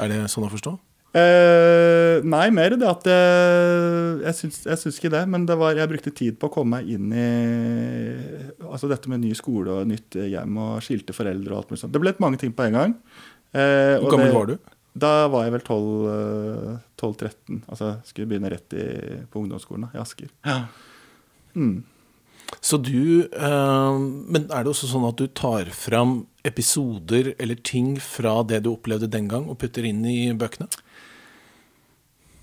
Er 0.01 0.12
det 0.12 0.19
sånn 0.32 0.47
å 0.47 0.51
forstå? 0.51 0.73
Eh, 1.15 2.19
nei, 2.28 2.47
mer 2.51 2.73
det 2.75 2.88
at 2.89 3.06
jeg, 3.08 4.15
jeg, 4.25 4.36
syns, 4.39 4.58
jeg 4.67 4.82
syns 4.82 4.97
ikke 4.99 5.13
det. 5.13 5.21
Men 5.32 5.45
det 5.47 5.56
var, 5.60 5.78
jeg 5.78 5.91
brukte 5.91 6.15
tid 6.15 6.39
på 6.41 6.49
å 6.49 6.54
komme 6.58 6.80
meg 6.82 6.89
inn 6.91 7.13
i 7.15 7.30
altså 8.65 8.89
dette 8.91 9.12
med 9.12 9.23
ny 9.23 9.32
skole 9.38 9.80
og 9.80 9.91
nytt 9.91 10.17
hjem 10.17 10.60
og 10.60 10.84
skilte 10.84 11.15
foreldre 11.15 11.54
og 11.54 11.62
alt 11.62 11.71
mulig 11.71 11.84
sånt. 11.84 11.93
Det 11.95 12.01
ble 12.04 12.15
mange 12.23 12.41
ting 12.41 12.56
på 12.56 12.67
en 12.67 12.80
gang. 12.80 12.97
Eh, 13.56 13.95
Hvor 14.01 14.17
gammel 14.17 14.34
var 14.36 14.51
du? 14.51 14.58
Da 14.95 15.27
var 15.31 15.43
jeg 15.43 15.55
vel 15.58 15.65
12-13. 15.67 17.65
Altså 17.67 17.97
skulle 18.08 18.29
begynne 18.31 18.51
rett 18.53 18.75
i, 18.79 18.86
på 19.27 19.41
ungdomsskolen 19.43 19.88
da, 19.88 19.91
i 19.97 20.01
Asker. 20.01 20.31
Ja. 20.47 20.62
Mm. 21.55 21.84
Så 22.62 22.77
du 22.77 23.25
eh, 23.25 23.99
Men 24.29 24.47
er 24.53 24.63
det 24.63 24.69
også 24.71 24.89
sånn 24.89 25.08
at 25.08 25.17
du 25.19 25.27
tar 25.34 25.71
fram 25.75 26.25
episoder 26.45 27.34
eller 27.41 27.58
ting 27.65 27.95
fra 28.03 28.38
det 28.47 28.62
du 28.65 28.71
opplevde 28.75 29.10
den 29.12 29.27
gang, 29.31 29.47
og 29.49 29.58
putter 29.63 29.88
inn 29.88 30.03
i 30.08 30.29
bøkene? 30.38 30.69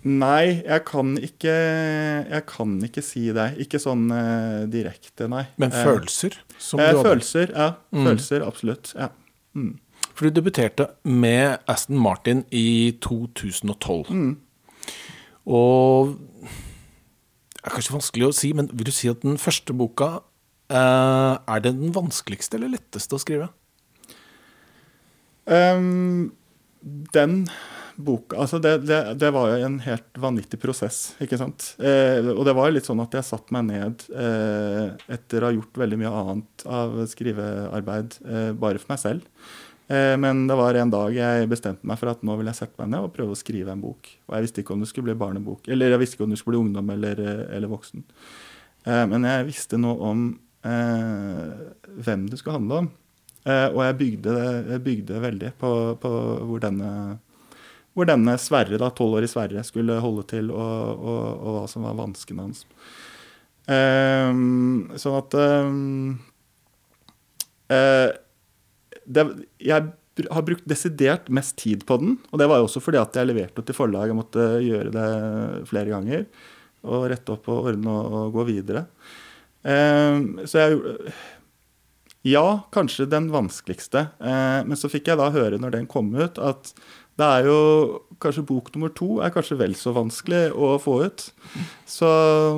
Nei, 0.03 0.65
jeg 0.65 0.83
kan 0.89 1.13
ikke 1.15 1.53
Jeg 1.55 2.45
kan 2.51 2.75
ikke 2.83 3.05
si 3.07 3.29
det. 3.35 3.53
Ikke 3.63 3.79
sånn 3.83 4.09
eh, 4.11 4.65
direkte, 4.71 5.29
nei. 5.31 5.45
Men 5.63 5.71
Eh, 5.71 5.85
følelser? 5.87 6.41
Som 6.59 6.83
eh, 6.83 6.91
du 6.91 7.05
følelser, 7.07 7.55
ja. 7.55 7.69
Mm. 7.95 8.09
Følelser, 8.09 8.47
absolutt. 8.47 8.93
Ja. 8.99 9.13
Mm. 9.55 9.77
For 10.13 10.29
du 10.29 10.37
debuterte 10.37 10.89
med 11.09 11.63
Aston 11.71 12.01
Martin 12.03 12.45
i 12.51 12.93
2012. 13.05 14.11
Mm. 14.13 14.37
Og 15.47 16.15
det 17.63 17.65
er 17.65 17.77
kanskje 17.77 17.97
vanskelig 17.97 18.29
å 18.29 18.37
si, 18.37 18.53
men 18.59 18.69
vil 18.73 18.89
du 18.89 18.95
si 18.95 19.11
at 19.11 19.23
den 19.25 19.39
første 19.41 19.75
boka 19.77 20.11
eh, 20.73 21.35
er 21.39 21.65
den 21.65 21.93
vanskeligste 21.95 22.59
eller 22.59 22.75
letteste 22.75 23.17
å 23.17 23.23
skrive? 23.23 23.51
Um, 25.47 26.33
den 26.83 27.45
boka 27.97 28.39
Altså, 28.39 28.61
det, 28.63 28.77
det, 28.87 29.01
det 29.21 29.31
var 29.35 29.51
jo 29.51 29.67
en 29.67 29.79
helt 29.85 30.21
vanvittig 30.21 30.59
prosess, 30.63 31.13
ikke 31.23 31.39
sant. 31.41 31.73
Eh, 31.83 32.25
og 32.33 32.45
det 32.49 32.55
var 32.57 32.73
litt 32.73 32.89
sånn 32.89 33.03
at 33.05 33.15
jeg 33.19 33.27
satte 33.27 33.55
meg 33.55 33.69
ned 33.69 34.07
eh, 34.11 34.95
etter 35.13 35.43
å 35.43 35.51
ha 35.51 35.57
gjort 35.57 35.83
veldig 35.83 35.99
mye 36.01 36.15
annet 36.23 36.65
av 36.79 36.97
skrivearbeid 37.13 38.17
eh, 38.25 38.51
bare 38.59 38.83
for 38.83 38.95
meg 38.95 39.03
selv. 39.03 39.29
Eh, 39.93 40.15
men 40.17 40.47
det 40.49 40.57
var 40.57 40.79
en 40.79 40.93
dag 40.93 41.13
jeg 41.17 41.49
bestemte 41.51 41.89
meg 41.89 41.99
for 42.01 42.13
at 42.13 42.23
nå 42.25 42.37
vil 42.39 42.49
jeg 42.49 42.61
sette 42.63 42.81
meg 42.81 42.93
ned 42.95 43.09
og 43.09 43.13
prøve 43.17 43.35
å 43.35 43.39
skrive 43.39 43.75
en 43.75 43.83
bok. 43.83 44.09
Og 44.29 44.37
jeg 44.37 44.47
visste 44.47 44.63
ikke 44.63 44.77
om 44.77 44.85
det 44.85 44.89
skulle 44.89 45.11
bli 45.11 45.21
barnebok, 45.21 45.69
eller 45.69 45.93
jeg 45.93 46.03
visste 46.03 46.17
ikke 46.17 46.27
om 46.29 46.33
det 46.33 46.41
skulle 46.41 46.57
bli 46.57 46.65
ungdom 46.69 46.95
eller, 46.95 47.21
eh, 47.21 47.45
eller 47.59 47.73
voksen. 47.73 48.07
Eh, 48.87 49.05
men 49.11 49.29
jeg 49.29 49.49
visste 49.51 49.81
noe 49.81 50.13
om 50.13 50.25
eh, 50.65 51.53
hvem 52.07 52.25
det 52.31 52.41
skulle 52.41 52.57
handle 52.61 52.81
om. 52.85 52.89
Eh, 53.43 53.69
og 53.75 53.83
jeg 53.85 53.99
bygde, 54.01 54.39
jeg 54.71 54.85
bygde 54.87 55.23
veldig 55.27 55.53
på, 55.61 55.75
på 56.01 56.15
hvor 56.49 56.63
denne 56.63 57.19
hvor 57.93 58.07
denne 58.09 58.39
Sverre, 58.41 58.79
da, 58.81 58.87
tolvårige 58.89 59.29
Sverre 59.35 59.61
skulle 59.69 59.99
holde 60.01 60.23
til, 60.31 60.47
og, 60.49 61.03
og, 61.03 61.25
og 61.45 61.57
hva 61.59 61.65
som 61.69 61.85
var 61.85 61.99
vanskene 61.99 62.47
hans. 62.47 62.63
Eh, 63.69 64.31
sånn 65.03 65.19
at 65.19 65.37
det, 69.07 69.27
Jeg 69.63 70.27
har 70.31 70.45
brukt 70.47 70.65
desidert 70.69 71.29
mest 71.33 71.57
tid 71.61 71.87
på 71.89 71.97
den. 72.01 72.17
Og 72.31 72.41
det 72.41 72.49
var 72.51 72.61
jo 72.61 72.69
også 72.69 72.83
fordi 72.85 73.01
at 73.01 73.17
jeg 73.17 73.31
leverte 73.31 73.65
til 73.65 73.77
forlag. 73.77 74.11
Jeg 74.11 74.19
måtte 74.19 74.49
gjøre 74.63 74.93
det 74.95 75.11
flere 75.71 75.93
ganger. 75.93 76.27
Og 76.83 77.07
rette 77.13 77.37
opp 77.37 77.47
og 77.53 77.71
ordne 77.71 77.93
og, 77.93 78.17
og 78.19 78.35
gå 78.37 78.49
videre. 78.51 78.87
Ehm, 79.63 80.43
så 80.47 80.67
jeg 80.67 80.99
Ja, 82.23 82.63
kanskje 82.71 83.09
den 83.11 83.33
vanskeligste. 83.35 84.05
Eh, 84.23 84.61
men 84.63 84.79
så 84.79 84.87
fikk 84.91 85.09
jeg 85.11 85.19
da 85.19 85.31
høre 85.35 85.59
når 85.59 85.73
den 85.75 85.89
kom 85.91 86.13
ut, 86.15 86.39
at 86.39 86.71
det 87.21 87.29
er 87.29 87.49
jo 87.51 87.59
Kanskje 88.23 88.45
bok 88.47 88.69
nummer 88.71 88.93
to 88.95 89.17
er 89.19 89.33
kanskje 89.35 89.57
vel 89.59 89.73
så 89.75 89.91
vanskelig 89.97 90.53
å 90.55 90.77
få 90.79 90.93
ut. 91.09 91.25
Så, 91.91 92.07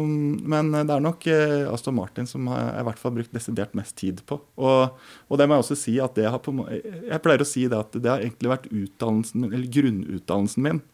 men 0.04 0.68
det 0.74 0.92
er 0.92 1.00
nok 1.00 1.24
eh, 1.32 1.64
Aston 1.72 1.96
Martin 1.96 2.28
som 2.28 2.50
har 2.52 2.66
jeg 2.66 2.82
i 2.82 2.86
hvert 2.90 3.00
fall 3.00 3.14
brukt 3.16 3.32
desidert 3.32 3.72
mest 3.78 3.96
tid 3.96 4.20
på. 4.28 4.36
Og, 4.60 4.98
og 5.24 5.40
det 5.40 5.46
må 5.48 5.56
jeg 5.56 5.64
også 5.64 5.78
si 5.80 5.96
at 6.04 6.20
det 6.20 6.28
har 6.28 6.42
på, 6.44 6.52
Jeg 6.68 7.22
pleier 7.24 7.40
å 7.40 7.48
si 7.48 7.64
det 7.64 7.80
at 7.80 7.96
det 7.96 8.12
har 8.12 8.20
egentlig 8.20 8.52
vært 8.52 8.68
utdannelsen, 8.68 9.48
eller 9.48 9.72
grunnutdannelsen 9.78 10.68
min. 10.68 10.84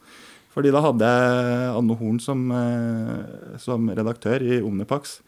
Fordi 0.54 0.70
da 0.70 0.86
hadde 0.86 1.10
jeg 1.10 1.70
Anne 1.82 1.98
Horn 1.98 2.22
som, 2.22 2.46
eh, 2.54 3.56
som 3.66 3.90
redaktør 3.90 4.46
i 4.46 4.62
Omnipax. 4.62 5.18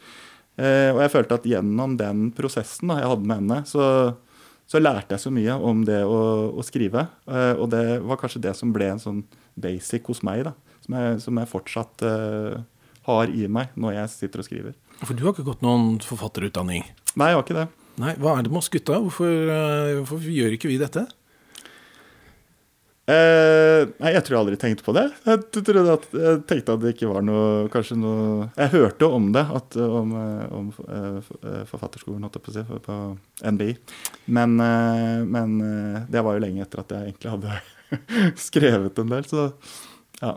Eh, 0.55 0.91
og 0.93 1.03
jeg 1.03 1.17
følte 1.17 1.39
at 1.39 1.47
gjennom 1.49 1.99
den 1.99 2.29
prosessen 2.37 2.95
da, 2.95 3.03
jeg 3.03 3.11
hadde 3.11 3.27
med 3.27 3.43
henne, 3.43 3.65
så, 3.67 3.87
så 4.73 4.81
lærte 4.81 5.13
jeg 5.13 5.21
så 5.21 5.31
mye 5.35 5.55
om 5.61 5.83
det 5.85 6.01
å, 6.09 6.21
å 6.57 6.65
skrive. 6.65 7.05
Eh, 7.29 7.55
og 7.61 7.69
det 7.75 8.01
var 8.09 8.21
kanskje 8.21 8.41
det 8.47 8.55
som 8.57 8.73
ble 8.73 8.89
en 8.95 9.03
sånn 9.03 9.21
basic 9.61 10.09
hos 10.09 10.23
meg, 10.25 10.47
da. 10.49 10.55
Som 10.87 10.97
jeg, 10.97 11.19
som 11.23 11.39
jeg 11.39 11.51
fortsatt 11.51 12.03
uh, 12.03 12.57
har 13.07 13.31
i 13.31 13.45
meg 13.53 13.71
når 13.79 14.01
jeg 14.01 14.13
sitter 14.17 14.43
og 14.43 14.47
skriver. 14.49 14.73
For 15.03 15.15
du 15.15 15.23
har 15.27 15.35
ikke 15.35 15.45
gått 15.47 15.63
noen 15.63 16.01
forfatterutdanning? 16.03 16.89
Nei, 17.15 17.29
jeg 17.31 17.39
har 17.39 17.45
ikke 17.45 17.59
det. 17.61 17.69
Nei, 18.03 18.15
Hva 18.19 18.33
er 18.35 18.47
det 18.47 18.51
med 18.51 18.63
oss 18.63 18.71
gutta? 18.73 18.97
Hvorfor, 19.05 19.31
eh, 19.31 20.01
hvorfor 20.01 20.33
gjør 20.33 20.57
ikke 20.57 20.71
vi 20.73 20.81
dette? 20.81 21.05
Eh, 23.03 23.83
nei, 23.99 24.13
jeg 24.15 24.23
tror 24.23 24.37
jeg 24.37 24.41
aldri 24.45 24.59
tenkte 24.63 24.85
på 24.87 24.93
det. 24.95 25.09
Jeg, 25.27 25.41
at, 25.43 26.05
jeg 26.15 26.43
tenkte 26.47 26.77
at 26.77 26.83
det 26.85 26.93
ikke 26.95 27.09
var 27.11 27.25
noe 27.27 27.65
Kanskje 27.73 27.97
noe 27.99 28.45
Jeg 28.55 28.71
hørte 28.77 29.09
om 29.11 29.27
det, 29.35 29.43
at, 29.59 29.77
om, 29.83 30.13
eh, 30.21 30.45
om 30.55 30.69
eh, 30.87 31.33
eh, 31.41 31.65
forfatterskolen, 31.67 32.23
holdt 32.23 32.39
jeg 32.39 32.45
på 32.47 32.53
å 32.53 32.55
si, 32.55 32.79
på 32.87 33.01
NBI. 33.57 33.75
Men, 34.39 34.55
men 35.27 35.59
det 36.13 36.23
var 36.23 36.39
jo 36.39 36.45
lenge 36.45 36.63
etter 36.63 36.85
at 36.85 36.95
jeg 36.95 37.11
egentlig 37.11 37.35
hadde 37.35 37.59
skrevet 38.47 39.03
en 39.03 39.15
del, 39.17 39.27
så 39.27 39.51
ja. 40.23 40.37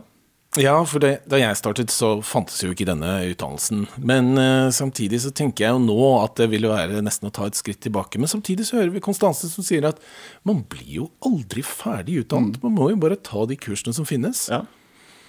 Ja, 0.56 0.76
for 0.88 1.02
det, 1.04 1.10
da 1.28 1.36
jeg 1.40 1.56
startet, 1.58 1.92
så 1.92 2.14
fantes 2.24 2.62
jo 2.64 2.70
ikke 2.72 2.86
denne 2.88 3.10
utdannelsen. 3.28 3.82
Men 4.00 4.30
eh, 4.40 4.68
samtidig 4.72 5.20
så 5.26 5.32
tenker 5.36 5.66
jeg 5.66 5.74
jo 5.76 5.82
nå 5.84 5.96
at 6.22 6.38
det 6.40 6.48
ville 6.52 6.70
være 6.70 7.02
nesten 7.04 7.28
å 7.28 7.34
ta 7.34 7.48
et 7.50 7.58
skritt 7.58 7.82
tilbake. 7.84 8.20
Men 8.22 8.30
samtidig 8.32 8.64
så 8.68 8.78
hører 8.78 8.94
vi 8.94 9.02
Konstanse 9.04 9.50
som 9.52 9.66
sier 9.66 9.84
at 9.88 10.00
man 10.48 10.62
blir 10.70 10.94
jo 11.02 11.10
aldri 11.28 11.64
ferdig 11.66 12.22
utdannet. 12.24 12.56
Man 12.64 12.76
må 12.78 12.88
jo 12.92 13.00
bare 13.04 13.20
ta 13.20 13.44
de 13.50 13.58
kursene 13.60 13.92
som 13.96 14.08
finnes. 14.08 14.46
ja. 14.52 14.64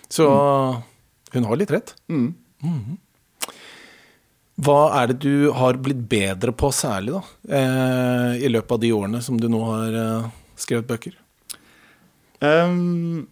Så 0.07 0.23
hun 1.33 1.43
har 1.43 1.59
litt 1.59 1.71
rett. 1.75 1.91
Mm. 2.07 2.31
Hva 4.63 4.79
er 5.01 5.11
det 5.11 5.17
du 5.27 5.49
har 5.53 5.77
blitt 5.83 5.99
bedre 6.09 6.53
på 6.55 6.71
særlig, 6.73 7.17
da? 7.17 7.57
Eh, 7.59 8.45
I 8.47 8.49
løpet 8.49 8.77
av 8.77 8.79
de 8.81 8.93
årene 8.95 9.19
som 9.21 9.35
du 9.37 9.49
nå 9.51 9.59
har 9.67 9.97
eh, 10.01 10.29
skrevet 10.57 10.87
bøker? 10.87 11.17
Ehm, 12.47 13.27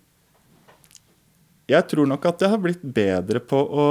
jeg 1.66 1.88
tror 1.90 2.06
nok 2.10 2.26
at 2.30 2.44
jeg 2.44 2.52
har 2.52 2.62
blitt 2.62 2.84
bedre 2.84 3.40
på 3.42 3.58
å, 3.58 3.86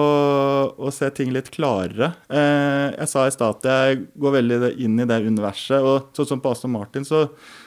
å 0.79 0.91
se 0.95 1.09
ting 1.17 1.33
litt 1.35 1.51
klarere. 1.55 2.13
Eh, 2.31 2.95
jeg 2.95 3.11
sa 3.11 3.25
i 3.27 3.35
stad 3.35 3.59
at 3.59 3.67
jeg 3.67 4.05
går 4.15 4.37
veldig 4.37 4.71
inn 4.85 5.03
i 5.03 5.07
det 5.11 5.19
universet. 5.25 5.83
Og 5.83 6.15
sånn 6.15 6.29
som 6.31 6.43
på 6.43 6.53
Aston 6.55 6.71
Martin, 6.71 7.07
så, 7.09 7.25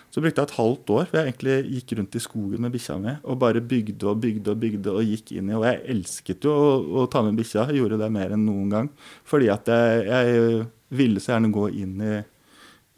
så 0.08 0.24
brukte 0.24 0.40
jeg 0.40 0.48
et 0.48 0.56
halvt 0.62 0.94
år 0.96 1.10
hvor 1.10 1.20
jeg 1.20 1.28
egentlig 1.28 1.58
gikk 1.76 1.98
rundt 2.00 2.16
i 2.16 2.24
skogen 2.24 2.64
med 2.64 2.76
bikkja 2.78 2.96
mi 3.04 3.18
og 3.20 3.42
bare 3.44 3.60
bygde 3.74 4.08
og 4.08 4.24
bygde 4.24 4.54
og 4.54 4.64
bygde 4.64 4.96
og 4.96 5.12
gikk 5.12 5.36
inn 5.36 5.52
i 5.52 5.58
Og 5.60 5.68
jeg 5.68 5.84
elsket 5.98 6.48
jo 6.48 6.56
å, 6.56 6.74
å 7.04 7.08
ta 7.12 7.26
med 7.28 7.36
bikkja. 7.42 7.68
Gjorde 7.76 8.00
det 8.00 8.12
mer 8.16 8.38
enn 8.38 8.48
noen 8.48 8.72
gang. 8.72 8.92
Fordi 9.28 9.52
at 9.52 9.68
jeg, 9.68 10.08
jeg 10.08 10.68
ville 10.96 11.24
så 11.24 11.36
gjerne 11.36 11.52
gå 11.52 11.68
inn 11.84 12.00
i, 12.00 12.18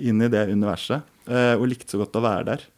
inn 0.06 0.22
i 0.22 0.30
det 0.30 0.46
universet. 0.54 1.10
Eh, 1.26 1.56
og 1.58 1.72
likte 1.74 1.98
så 1.98 2.04
godt 2.06 2.22
å 2.22 2.28
være 2.30 2.52
der. 2.54 2.70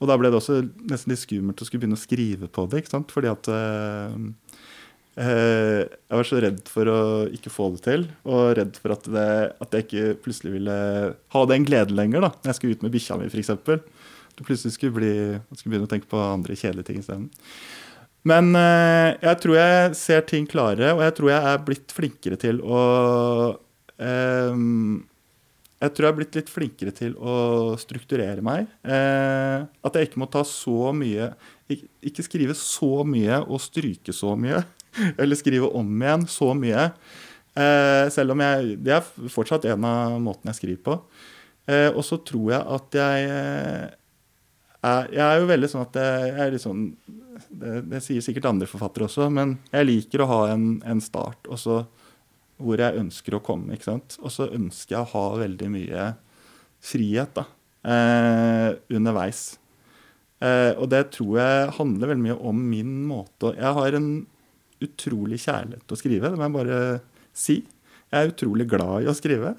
Og 0.00 0.08
da 0.08 0.16
ble 0.16 0.30
det 0.32 0.38
også 0.40 0.62
nesten 0.88 1.12
litt 1.12 1.20
skummelt 1.20 1.60
å 1.60 1.66
skulle 1.68 1.84
begynne 1.84 1.98
å 1.98 2.00
skrive 2.00 2.48
på 2.48 2.64
det. 2.70 2.80
ikke 2.80 2.94
sant? 2.94 3.12
Fordi 3.12 3.28
at 3.28 3.50
eh, 3.52 4.14
eh, 5.20 5.82
jeg 5.84 6.20
var 6.20 6.28
så 6.30 6.40
redd 6.40 6.62
for 6.72 6.88
å 6.88 7.00
ikke 7.36 7.52
få 7.52 7.68
det 7.74 7.82
til, 7.84 8.06
og 8.24 8.54
redd 8.56 8.80
for 8.80 8.96
at, 8.96 9.10
det, 9.12 9.26
at 9.60 9.76
jeg 9.76 9.86
ikke 9.86 10.06
plutselig 10.24 10.54
ville 10.56 10.78
ha 11.36 11.44
den 11.52 11.68
gleden 11.68 12.00
lenger. 12.00 12.24
da, 12.24 12.32
Når 12.40 12.52
jeg 12.52 12.60
skulle 12.60 12.78
ut 12.78 12.86
med 12.86 12.96
bikkja 12.96 13.20
mi, 13.20 13.28
f.eks. 13.28 13.52
Du 14.38 14.44
plutselig 14.46 14.72
skulle, 14.78 14.96
bli, 14.96 15.12
skulle 15.52 15.74
begynne 15.74 15.90
å 15.90 15.92
tenke 15.92 16.08
på 16.08 16.24
andre 16.24 16.56
kjedelige 16.56 16.88
ting 16.88 17.02
isteden. 17.02 17.28
Men 18.28 18.54
eh, 18.56 19.16
jeg 19.20 19.36
tror 19.44 19.56
jeg 19.56 19.94
ser 20.00 20.24
ting 20.28 20.48
klarere, 20.48 20.94
og 20.96 21.04
jeg 21.04 21.16
tror 21.16 21.32
jeg 21.32 21.52
er 21.52 21.62
blitt 21.64 21.92
flinkere 21.96 22.40
til 22.40 22.60
å 22.64 22.80
eh, 24.00 24.56
jeg 25.80 25.94
tror 25.94 26.04
jeg 26.06 26.12
har 26.12 26.18
blitt 26.18 26.36
litt 26.36 26.50
flinkere 26.52 26.92
til 26.92 27.14
å 27.16 27.34
strukturere 27.80 28.44
meg. 28.44 28.68
Eh, 28.84 29.64
at 29.64 29.96
jeg 29.96 30.10
ikke 30.10 30.20
må 30.20 30.28
ta 30.28 30.44
så 30.46 30.92
mye 30.96 31.30
ikke, 31.70 32.24
skrive 32.26 32.56
så 32.58 33.04
mye 33.06 33.40
og 33.46 33.62
stryke 33.62 34.14
så 34.16 34.34
mye. 34.38 34.62
Eller 35.20 35.38
skrive 35.38 35.70
om 35.76 35.90
igjen 36.02 36.26
så 36.30 36.52
mye. 36.58 36.90
Eh, 37.54 38.06
selv 38.14 38.34
om 38.34 38.42
jeg 38.44 38.76
Det 38.78 38.92
er 38.94 39.30
fortsatt 39.32 39.64
en 39.70 39.86
av 39.86 40.18
måtene 40.22 40.52
jeg 40.52 40.60
skriver 40.60 40.84
på. 40.86 40.98
Eh, 41.70 41.88
og 41.90 42.02
så 42.06 42.18
tror 42.26 42.52
jeg 42.54 42.60
at 42.76 43.00
jeg 43.00 43.30
eh, 43.30 43.88
er, 44.80 45.08
Jeg 45.12 45.24
er 45.26 45.40
jo 45.40 45.50
veldig 45.50 45.70
sånn 45.70 45.86
at 45.86 45.98
jeg, 46.00 46.28
jeg 46.30 46.44
er 46.44 46.54
litt 46.54 46.64
sånn 46.64 46.84
det, 47.50 47.74
det, 47.88 48.02
sier 48.04 48.24
sikkert 48.24 48.50
andre 48.50 48.68
forfattere 48.68 49.06
også, 49.06 49.30
men 49.32 49.56
jeg 49.72 49.86
liker 49.88 50.22
å 50.22 50.28
ha 50.28 50.40
en, 50.52 50.66
en 50.86 51.00
start. 51.00 51.48
og 51.48 51.58
så 51.60 51.80
hvor 52.60 52.80
jeg 52.80 52.98
ønsker 53.00 53.36
å 53.36 53.42
komme. 53.44 53.74
ikke 53.74 53.88
sant? 53.90 54.18
Og 54.20 54.32
så 54.34 54.48
ønsker 54.52 54.96
jeg 54.96 55.02
å 55.04 55.12
ha 55.14 55.24
veldig 55.40 55.70
mye 55.72 56.10
frihet 56.80 57.34
da, 57.36 57.46
eh, 57.84 58.76
underveis. 58.96 59.58
Eh, 60.40 60.72
og 60.80 60.88
det 60.92 61.10
tror 61.16 61.38
jeg 61.40 61.72
handler 61.76 62.12
veldig 62.14 62.24
mye 62.24 62.38
om 62.48 62.60
min 62.70 62.92
måte 63.04 63.50
Jeg 63.52 63.74
har 63.76 63.92
en 63.92 64.26
utrolig 64.80 65.36
kjærlighet 65.42 65.84
til 65.84 65.96
å 65.96 66.00
skrive, 66.00 66.30
det 66.30 66.38
må 66.40 66.46
jeg 66.46 66.56
bare 66.56 66.78
si. 67.36 67.56
Jeg 68.10 68.16
er 68.16 68.32
utrolig 68.32 68.66
glad 68.70 69.04
i 69.04 69.10
å 69.10 69.16
skrive. 69.16 69.54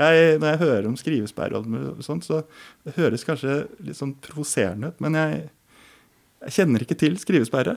Jeg, 0.00 0.38
når 0.40 0.52
jeg 0.54 0.60
hører 0.62 0.86
om 0.88 0.96
skrivesperre, 0.96 1.60
så 2.00 2.38
det 2.86 2.94
høres 2.96 3.26
kanskje 3.26 3.66
litt 3.84 3.98
sånn 3.98 4.14
provoserende 4.22 4.94
ut, 4.94 5.02
men 5.04 5.18
jeg, 5.18 5.42
jeg 6.46 6.54
kjenner 6.60 6.86
ikke 6.86 6.96
til 7.02 7.18
skrivesperre. 7.20 7.74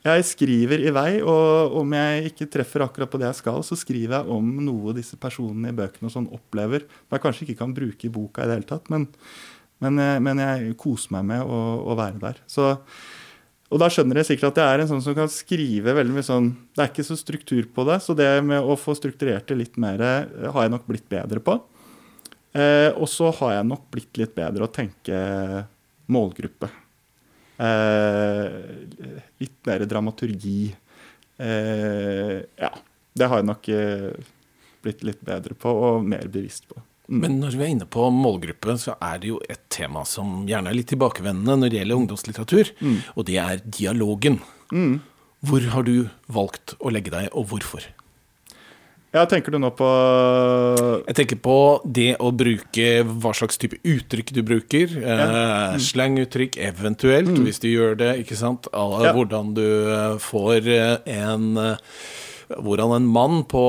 Jeg 0.00 0.24
skriver 0.24 0.80
i 0.80 0.92
vei, 0.96 1.08
og 1.20 1.74
om 1.82 1.90
jeg 1.92 2.30
ikke 2.30 2.48
treffer 2.48 2.86
akkurat 2.86 3.10
på 3.12 3.18
det 3.20 3.26
jeg 3.28 3.40
skal, 3.42 3.60
så 3.66 3.76
skriver 3.76 4.16
jeg 4.16 4.32
om 4.32 4.46
noe 4.64 4.94
disse 4.96 5.18
personene 5.20 5.74
i 5.74 5.76
bøkene 5.76 6.08
og 6.08 6.14
sånn 6.14 6.30
opplever. 6.32 6.86
Som 7.04 7.16
jeg 7.18 7.24
kanskje 7.26 7.46
ikke 7.46 7.58
kan 7.58 7.74
bruke 7.76 8.08
i 8.08 8.12
boka 8.14 8.46
i 8.46 8.48
det 8.48 8.56
hele 8.56 8.70
tatt, 8.70 8.88
men, 8.92 9.04
men, 9.84 10.00
eh, 10.00 10.16
men 10.24 10.40
jeg 10.40 10.78
koser 10.80 11.12
meg 11.18 11.28
med 11.34 11.44
å, 11.44 11.60
å 11.84 11.98
være 12.00 12.16
der. 12.22 12.40
Så, 12.48 12.70
og 13.68 13.84
da 13.84 13.90
skjønner 13.92 14.22
jeg 14.22 14.30
sikkert 14.30 14.54
at 14.54 14.62
jeg 14.62 14.72
er 14.72 14.84
en 14.86 14.90
sånn 14.94 15.04
som 15.04 15.20
kan 15.20 15.28
skrive 15.30 15.92
veldig 16.00 16.16
mye 16.16 16.26
sånn 16.26 16.48
Det 16.72 16.82
er 16.82 16.88
ikke 16.90 17.06
så 17.06 17.20
struktur 17.20 17.68
på 17.76 17.84
det, 17.90 18.00
så 18.00 18.16
det 18.16 18.30
med 18.46 18.64
å 18.64 18.80
få 18.80 18.96
strukturert 18.96 19.52
det 19.52 19.60
litt 19.60 19.76
mer 19.80 20.00
eh, 20.00 20.48
har 20.48 20.64
jeg 20.64 20.78
nok 20.78 20.88
blitt 20.88 21.10
bedre 21.12 21.44
på. 21.44 21.60
Eh, 22.56 22.88
og 22.96 23.04
så 23.04 23.28
har 23.36 23.58
jeg 23.60 23.68
nok 23.68 23.90
blitt 23.92 24.16
litt 24.16 24.32
bedre 24.32 24.64
å 24.64 24.72
tenke 24.72 25.20
målgruppe. 26.08 26.72
Eh, 27.60 28.46
litt 29.42 29.66
mer 29.68 29.84
dramaturgi. 29.88 30.74
Eh, 31.36 32.38
ja. 32.56 32.70
Det 33.12 33.26
har 33.26 33.40
jeg 33.40 33.48
nok 33.48 33.68
eh, 33.74 34.12
blitt 34.84 35.02
litt 35.04 35.20
bedre 35.26 35.56
på 35.58 35.72
og 35.72 36.06
mer 36.06 36.30
bevisst 36.32 36.68
på. 36.70 36.78
Mm. 37.10 37.20
Men 37.24 37.38
når 37.42 37.56
vi 37.58 37.64
er 37.64 37.72
inne 37.74 37.88
på 37.90 38.06
målgruppe, 38.14 38.76
så 38.78 38.94
er 39.02 39.18
det 39.20 39.32
jo 39.32 39.40
et 39.50 39.64
tema 39.72 40.04
som 40.06 40.44
gjerne 40.48 40.70
er 40.70 40.78
litt 40.78 40.92
tilbakevendende 40.92 41.56
når 41.58 41.72
det 41.72 41.80
gjelder 41.80 42.00
ungdomslitteratur, 42.04 42.70
mm. 42.78 42.98
og 43.16 43.26
det 43.26 43.38
er 43.42 43.64
dialogen. 43.66 44.38
Mm. 44.70 45.00
Hvor 45.50 45.66
har 45.74 45.88
du 45.88 45.94
valgt 46.30 46.76
å 46.78 46.92
legge 46.94 47.12
deg, 47.12 47.32
og 47.34 47.50
hvorfor? 47.50 47.82
Ja, 49.10 49.24
Tenker 49.26 49.50
du 49.50 49.58
nå 49.58 49.72
på 49.74 49.88
Jeg 51.08 51.16
tenker 51.18 51.38
på 51.42 51.58
det 51.82 52.12
å 52.22 52.30
bruke 52.30 52.88
hva 53.02 53.34
slags 53.34 53.58
type 53.58 53.80
uttrykk 53.82 54.32
du 54.36 54.42
bruker. 54.46 54.94
Ja. 55.02 55.16
Eh, 55.18 55.74
mm. 55.74 55.82
Slanguttrykk 55.82 56.58
eventuelt, 56.70 57.32
mm. 57.34 57.44
hvis 57.46 57.62
du 57.62 57.70
gjør 57.72 57.98
det. 57.98 58.12
ikke 58.22 58.38
sant? 58.38 58.70
Ja. 58.70 59.14
Hvordan 59.16 59.54
du 59.58 59.66
eh, 59.66 60.18
får 60.22 60.70
eh, 60.70 60.96
en 61.18 61.66
hvordan 62.50 62.96
en 62.96 63.04
mann 63.06 63.44
på 63.46 63.60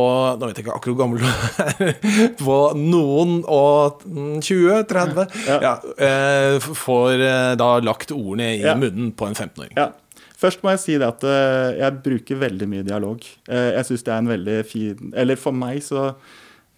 Nå 0.42 0.48
vet 0.50 0.58
jeg 0.58 0.66
ikke 0.66 0.74
akkurat 0.74 0.96
hvor 0.96 1.02
gammel 1.04 1.22
du 1.22 1.28
er. 1.30 1.92
På 2.42 2.56
noen 2.74 3.44
og 3.46 4.02
20-30 4.42 5.36
ja, 5.46 5.60
ja. 5.62 5.76
får 6.58 7.22
da 7.62 7.68
lagt 7.86 8.14
ordene 8.16 8.56
i 8.58 8.66
munnen 8.82 9.12
på 9.14 9.30
en 9.30 9.38
15-åring. 9.38 9.76
Ja. 9.78 9.92
Først 10.42 10.64
må 10.64 10.74
jeg 10.74 10.82
si 10.82 10.96
det 10.98 11.06
at 11.08 11.26
uh, 11.28 11.72
jeg 11.78 12.00
bruker 12.06 12.40
veldig 12.42 12.68
mye 12.70 12.86
dialog. 12.88 13.26
Uh, 13.50 13.72
jeg 13.78 13.88
syns 13.90 14.06
det 14.08 14.14
er 14.14 14.24
en 14.24 14.32
veldig 14.32 14.56
fin 14.66 15.12
Eller 15.14 15.38
for 15.38 15.54
meg 15.54 15.84
så 15.86 16.12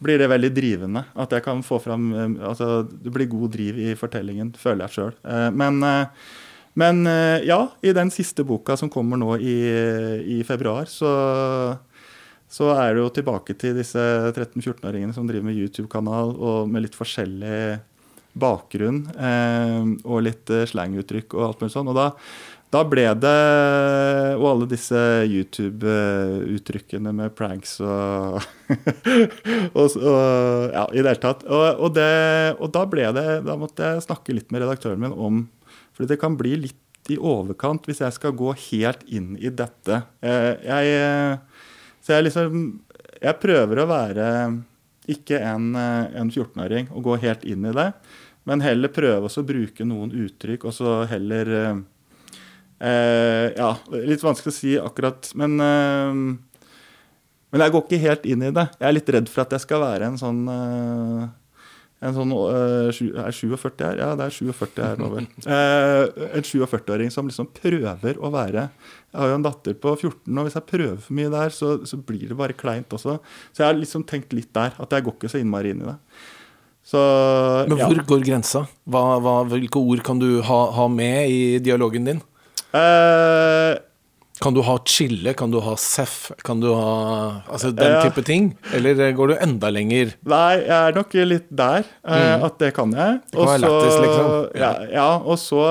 blir 0.03 0.19
det 0.19 0.27
veldig 0.27 0.49
drivende. 0.51 1.05
At 1.15 1.31
jeg 1.31 1.45
kan 1.45 1.63
få 1.63 1.79
fram 1.79 2.09
um, 2.11 2.33
Altså, 2.43 2.83
det 2.83 3.13
blir 3.13 3.31
god 3.31 3.53
driv 3.55 3.79
i 3.79 3.93
fortellingen, 3.95 4.51
føler 4.59 4.83
jeg 4.85 4.97
sjøl. 4.97 5.13
Men, 5.55 5.79
men 6.75 6.99
ja, 7.47 7.61
i 7.79 7.93
den 7.95 8.11
siste 8.11 8.43
boka 8.43 8.75
som 8.75 8.91
kommer 8.91 9.21
nå 9.21 9.37
i, 9.39 9.55
i 10.35 10.41
februar, 10.43 10.91
så 10.91 11.13
så 12.53 12.67
er 12.75 12.93
det 12.93 13.01
jo 13.01 13.09
tilbake 13.15 13.55
til 13.57 13.79
disse 13.79 13.97
13-14-åringene 14.29 15.15
som 15.15 15.25
driver 15.25 15.47
med 15.47 15.57
YouTube-kanal 15.57 16.35
og 16.35 16.69
med 16.69 16.83
litt 16.85 16.97
forskjellig 16.97 17.79
bakgrunn 18.37 18.99
eh, 19.13 19.87
og 20.05 20.23
litt 20.27 20.51
slanguttrykk 20.69 21.33
og 21.37 21.47
alt 21.47 21.63
mulig 21.63 21.73
sånn. 21.73 21.89
Og 21.89 21.97
da, 21.97 22.07
da 22.73 22.81
ble 22.87 23.05
det 23.21 23.39
Og 24.39 24.45
alle 24.49 24.67
disse 24.71 24.99
YouTube-uttrykkene 25.29 27.13
med 27.15 27.33
pranks 27.37 27.77
og, 27.83 28.39
og, 29.77 29.97
og, 29.97 30.73
Ja, 30.73 30.87
i 30.89 31.01
det 31.01 31.11
hele 31.11 31.21
tatt. 31.21 31.45
Og, 31.45 31.65
og, 31.77 31.91
det, 31.97 32.09
og, 32.57 32.69
da 32.73 32.85
ble 32.89 33.09
det 33.15 33.27
Da 33.47 33.57
måtte 33.59 33.93
jeg 33.93 34.05
snakke 34.07 34.35
litt 34.35 34.53
med 34.53 34.65
redaktøren 34.65 35.03
min 35.03 35.13
om 35.13 35.45
For 35.93 36.09
det 36.09 36.19
kan 36.21 36.37
bli 36.39 36.55
litt 36.67 36.79
i 37.11 37.17
overkant 37.19 37.83
hvis 37.89 37.99
jeg 37.99 38.15
skal 38.15 38.31
gå 38.39 38.53
helt 38.69 39.01
inn 39.11 39.33
i 39.35 39.49
dette. 39.51 39.97
Eh, 40.23 40.53
jeg, 40.63 41.39
så 41.99 42.13
jeg 42.15 42.29
liksom 42.29 42.53
Jeg 43.19 43.41
prøver 43.41 43.81
å 43.83 43.89
være 43.89 44.27
ikke 45.11 45.35
en, 45.43 45.73
en 45.75 46.29
14-åring 46.31 46.87
og 46.95 47.03
gå 47.03 47.17
helt 47.25 47.43
inn 47.43 47.65
i 47.67 47.73
det, 47.75 47.89
men 48.47 48.63
heller 48.63 48.87
prøve 48.87 49.27
å 49.27 49.43
bruke 49.43 49.83
noen 49.83 50.13
uttrykk, 50.15 50.63
og 50.69 50.75
så 50.77 50.93
heller 51.11 51.51
Uh, 51.51 51.81
ja, 52.83 53.69
litt 53.95 54.23
vanskelig 54.25 54.51
å 54.51 54.57
si 54.57 54.73
akkurat. 54.79 55.29
Men, 55.39 55.55
uh, 55.61 56.67
men 57.53 57.63
jeg 57.63 57.75
går 57.75 57.85
ikke 57.85 58.01
helt 58.03 58.27
inn 58.27 58.43
i 58.43 58.51
det. 58.55 58.67
Jeg 58.79 58.89
er 58.89 58.97
litt 58.97 59.13
redd 59.15 59.31
for 59.31 59.45
at 59.45 59.55
jeg 59.55 59.63
skal 59.63 59.83
være 59.85 60.11
en 60.11 60.19
sånn 60.19 60.43
uh, 60.49 61.31
en 62.03 62.15
sånn 62.15 62.33
Er 62.35 62.91
47 62.91 63.79
her? 63.79 63.99
Ja, 64.01 64.09
det 64.19 64.27
er 64.27 64.35
47 64.35 64.81
her 64.83 64.99
nå, 64.99 65.09
vel. 65.13 65.27
en 65.47 66.43
47-åring 66.43 67.13
som 67.13 67.29
liksom 67.29 67.49
prøver 67.55 68.19
å 68.19 68.31
være 68.33 68.65
Jeg 68.67 69.21
har 69.21 69.31
jo 69.31 69.37
en 69.39 69.45
datter 69.45 69.77
på 69.79 69.95
14, 69.95 70.27
og 70.27 70.47
hvis 70.47 70.57
jeg 70.59 70.69
prøver 70.73 70.99
for 71.05 71.17
mye 71.19 71.31
der, 71.33 71.55
så, 71.55 71.75
så 71.87 71.99
blir 71.99 72.27
det 72.31 72.39
bare 72.39 72.57
kleint 72.57 72.91
også. 72.95 73.19
Så 73.51 73.63
jeg 73.63 73.69
har 73.69 73.79
liksom 73.79 74.03
tenkt 74.09 74.35
litt 74.35 74.51
der. 74.55 74.75
At 74.81 74.95
jeg 74.95 75.05
går 75.05 75.15
ikke 75.15 75.31
så 75.31 75.39
innmari 75.39 75.71
inn 75.73 75.85
i 75.85 75.91
det. 75.91 75.97
Så, 76.83 76.99
Men 77.69 77.79
hvor 77.79 77.95
ja. 77.95 78.03
går 78.09 78.25
grensa? 78.27 78.65
Hva, 78.83 79.03
hva, 79.23 79.37
hvilke 79.53 79.79
ord 79.79 80.03
kan 80.03 80.19
du 80.19 80.41
ha, 80.43 80.59
ha 80.75 80.89
med 80.91 81.31
i 81.31 81.43
dialogen 81.63 82.09
din? 82.09 82.23
Uh, 82.73 83.77
kan 84.43 84.55
du 84.55 84.63
ha 84.65 84.77
chille? 84.89 85.33
Kan 85.37 85.53
du 85.53 85.59
ha 85.63 85.75
seff? 85.79 86.31
Kan 86.43 86.59
du 86.59 86.71
ha 86.73 87.43
Altså 87.47 87.71
den 87.71 87.99
type 88.01 88.23
ting? 88.27 88.49
Eller 88.75 88.97
går 89.15 89.31
du 89.31 89.35
enda 89.37 89.69
lenger? 89.71 90.15
Nei, 90.27 90.55
jeg 90.65 90.73
er 90.79 90.97
nok 90.97 91.13
litt 91.29 91.51
der. 91.53 91.85
Uh, 92.01 92.17
mm. 92.17 92.47
At 92.49 92.57
det 92.59 92.73
kan 92.75 92.95
jeg. 92.97 93.21
Det 93.29 93.37
kan 93.37 93.51
være 93.53 93.61
lættis, 93.63 93.99
liksom. 94.03 94.33
Ja. 94.57 94.63
ja, 94.63 94.73
ja, 94.97 95.07
og 95.21 95.39
så 95.39 95.61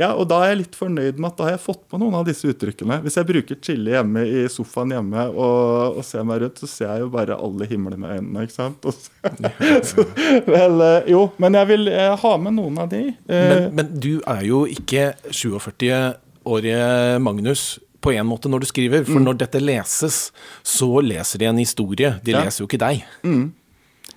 ja, 0.00 0.14
og 0.16 0.30
da 0.30 0.38
er 0.40 0.54
jeg 0.54 0.60
litt 0.62 0.76
fornøyd 0.78 1.18
med 1.20 1.28
at 1.28 1.36
da 1.36 1.44
har 1.44 1.54
jeg 1.58 1.62
fått 1.66 1.82
på 1.92 1.98
noen 2.00 2.14
av 2.16 2.24
disse 2.24 2.48
uttrykkene. 2.48 3.02
Hvis 3.04 3.18
jeg 3.18 3.28
bruker 3.28 3.58
chille 3.60 3.92
hjemme 3.92 4.22
i 4.24 4.44
sofaen 4.48 4.94
hjemme 4.94 5.26
og, 5.28 5.98
og 6.00 6.06
ser 6.06 6.24
meg 6.24 6.40
rundt, 6.40 6.60
så 6.62 6.68
ser 6.70 6.88
jeg 6.88 7.02
jo 7.04 7.10
bare 7.12 7.36
alle 7.36 7.68
himlene 7.68 7.98
med 8.00 8.14
øynene. 8.16 8.46
ikke 8.46 8.54
sant? 8.56 8.88
Så, 8.88 9.10
så, 9.90 10.06
vel, 10.46 10.80
eh, 10.86 11.10
jo, 11.12 11.26
men 11.42 11.58
jeg 11.58 11.68
vil 11.68 11.90
jeg 11.92 12.14
ha 12.22 12.32
med 12.40 12.56
noen 12.56 12.80
av 12.80 12.88
de. 12.94 13.02
Eh, 13.12 13.50
men, 13.52 13.66
men 13.76 13.90
du 14.00 14.12
er 14.24 14.40
jo 14.46 14.62
ikke 14.72 15.10
47-årige 15.28 16.86
Magnus 17.20 17.64
på 18.00 18.14
en 18.16 18.28
måte 18.30 18.48
når 18.48 18.64
du 18.64 18.68
skriver. 18.70 19.04
For 19.04 19.20
mm. 19.20 19.26
når 19.26 19.40
dette 19.42 19.60
leses, 19.60 20.20
så 20.64 20.88
leser 21.04 21.42
de 21.42 21.50
en 21.50 21.60
historie. 21.60 22.14
De 22.24 22.32
ja. 22.32 22.46
leser 22.46 22.64
jo 22.64 22.70
ikke 22.70 22.80
deg. 22.80 23.04
Mm. 23.20 23.50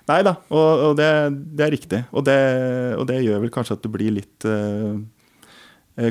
Nei 0.07 0.21
da, 0.23 0.37
og, 0.51 0.85
og 0.87 0.95
det, 0.99 1.09
det, 1.57 1.67
er 1.67 1.75
riktig. 1.75 2.01
Og 2.15 2.23
det, 2.27 2.39
og 2.95 3.03
det, 3.11 3.19
gjør 3.27 3.43
vel 3.43 3.51
kanskje 3.51 3.75
at 3.75 3.83
du 3.83 3.91
blir 3.91 4.15
litt 4.15 4.47
uh, 4.47 4.95
Eh, 4.95 5.01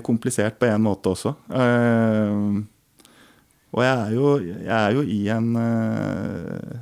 komplisert 0.06 0.58
på 0.60 0.68
en 0.70 0.84
måte 0.84 1.12
også. 1.12 1.34
Eh, 1.50 2.58
og 3.72 3.84
jeg 3.86 3.92
er 3.92 4.16
jo, 4.16 4.32
jeg 4.42 4.78
er 4.78 4.96
jo 4.96 5.04
i 5.06 5.20
en 5.32 5.52
eh, 5.60 6.80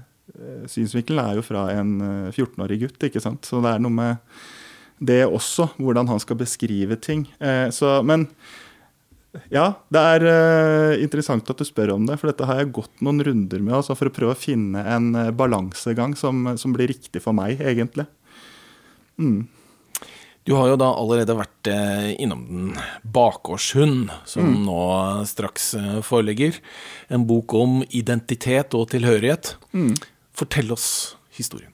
Synsvinkelen 0.70 1.20
er 1.22 1.36
jo 1.36 1.44
fra 1.44 1.66
en 1.74 1.98
14-årig 2.32 2.78
gutt, 2.84 3.04
ikke 3.04 3.20
sant. 3.20 3.44
Så 3.44 3.60
det 3.60 3.74
er 3.74 3.82
noe 3.82 3.92
med 3.92 4.40
det 5.00 5.22
også, 5.26 5.66
hvordan 5.76 6.08
han 6.08 6.20
skal 6.22 6.38
beskrive 6.40 6.96
ting. 7.00 7.26
Så, 7.76 7.90
men 8.08 8.24
ja, 9.52 9.66
det 9.92 10.00
er 10.14 10.24
uh, 10.24 11.02
interessant 11.02 11.50
at 11.52 11.60
du 11.60 11.66
spør 11.66 11.92
om 11.94 12.06
det, 12.08 12.16
for 12.20 12.30
dette 12.30 12.46
har 12.48 12.62
jeg 12.62 12.72
gått 12.78 13.04
noen 13.04 13.20
runder 13.26 13.60
med 13.62 13.76
altså, 13.82 13.94
for 13.98 14.08
å 14.08 14.14
prøve 14.14 14.32
å 14.32 14.38
finne 14.38 14.80
en 14.80 15.12
balansegang 15.36 16.16
som, 16.18 16.54
som, 16.58 16.72
blir 16.74 16.88
riktig 16.90 17.22
for 17.22 17.36
meg, 17.36 17.60
egentlig. 17.60 18.08
Mm. 19.20 19.44
Du 20.48 20.54
har 20.56 20.70
jo 20.70 20.78
da 20.80 20.88
allerede 20.96 21.36
vært 21.36 21.68
eh, 21.70 22.12
innom 22.22 22.46
Den 22.48 22.70
bakgårdshund, 23.02 24.08
som 24.26 24.46
mm. 24.48 24.62
nå 24.66 24.84
straks 25.28 25.74
eh, 25.78 25.98
foreligger. 26.06 26.56
En 27.12 27.26
bok 27.28 27.54
om 27.54 27.82
identitet 27.90 28.74
og 28.78 28.88
tilhørighet. 28.94 29.54
Mm. 29.76 29.92
Fortell 30.36 30.72
oss 30.72 30.88
historien. 31.36 31.72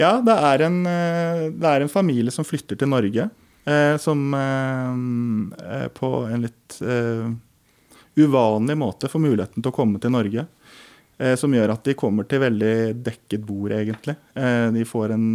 Ja, 0.00 0.16
det 0.24 0.34
er, 0.34 0.66
en, 0.66 0.82
eh, 0.88 1.46
det 1.54 1.70
er 1.70 1.84
en 1.84 1.92
familie 1.92 2.34
som 2.34 2.46
flytter 2.48 2.80
til 2.80 2.90
Norge. 2.90 3.30
Eh, 3.64 3.96
som 3.96 4.34
eh, 4.34 5.88
på 5.88 6.06
en 6.24 6.42
litt 6.42 6.80
eh, 6.82 7.30
uvanlig 8.14 8.76
måte 8.76 9.08
får 9.08 9.22
muligheten 9.22 9.62
til 9.62 9.70
å 9.70 9.76
komme 9.76 10.02
til 10.02 10.14
Norge. 10.14 10.46
Som 11.38 11.52
gjør 11.54 11.70
at 11.70 11.84
de 11.86 11.92
kommer 11.94 12.26
til 12.26 12.40
veldig 12.42 12.96
dekket 13.04 13.44
bord, 13.46 13.70
egentlig. 13.76 14.16
De 14.34 14.82
får 14.88 15.12
en 15.14 15.26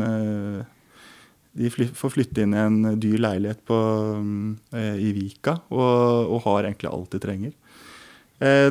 de 1.58 1.72
får 1.74 2.14
flytte 2.14 2.44
inn 2.46 2.54
i 2.54 2.62
en 2.62 2.80
dyr 3.02 3.18
leilighet 3.24 3.64
på, 3.66 3.78
i 4.78 5.10
Vika 5.16 5.58
og, 5.74 6.30
og, 6.30 6.38
har 6.46 6.68
egentlig 6.68 6.92
alt 6.92 7.16
de 7.16 7.22
trenger. 7.24 7.56
Eh, 8.38 8.70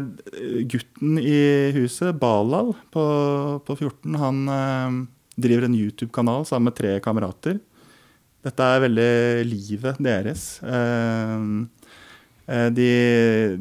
gutten 0.70 1.18
i 1.18 1.38
huset, 1.74 2.14
Balal 2.20 2.70
på, 2.94 3.04
på 3.66 3.76
14, 3.80 4.18
han 4.22 4.42
eh, 4.54 4.98
driver 5.42 5.66
en 5.66 5.74
YouTube-kanal 5.74 6.46
sammen 6.46 6.70
med 6.70 6.78
tre 6.78 6.92
kamerater. 7.02 7.58
Dette 8.46 8.62
er 8.62 8.84
veldig 8.84 9.10
livet 9.48 9.98
deres. 10.06 10.44
Eh, 10.62 11.46
eh, 12.46 12.68
de, 12.76 12.90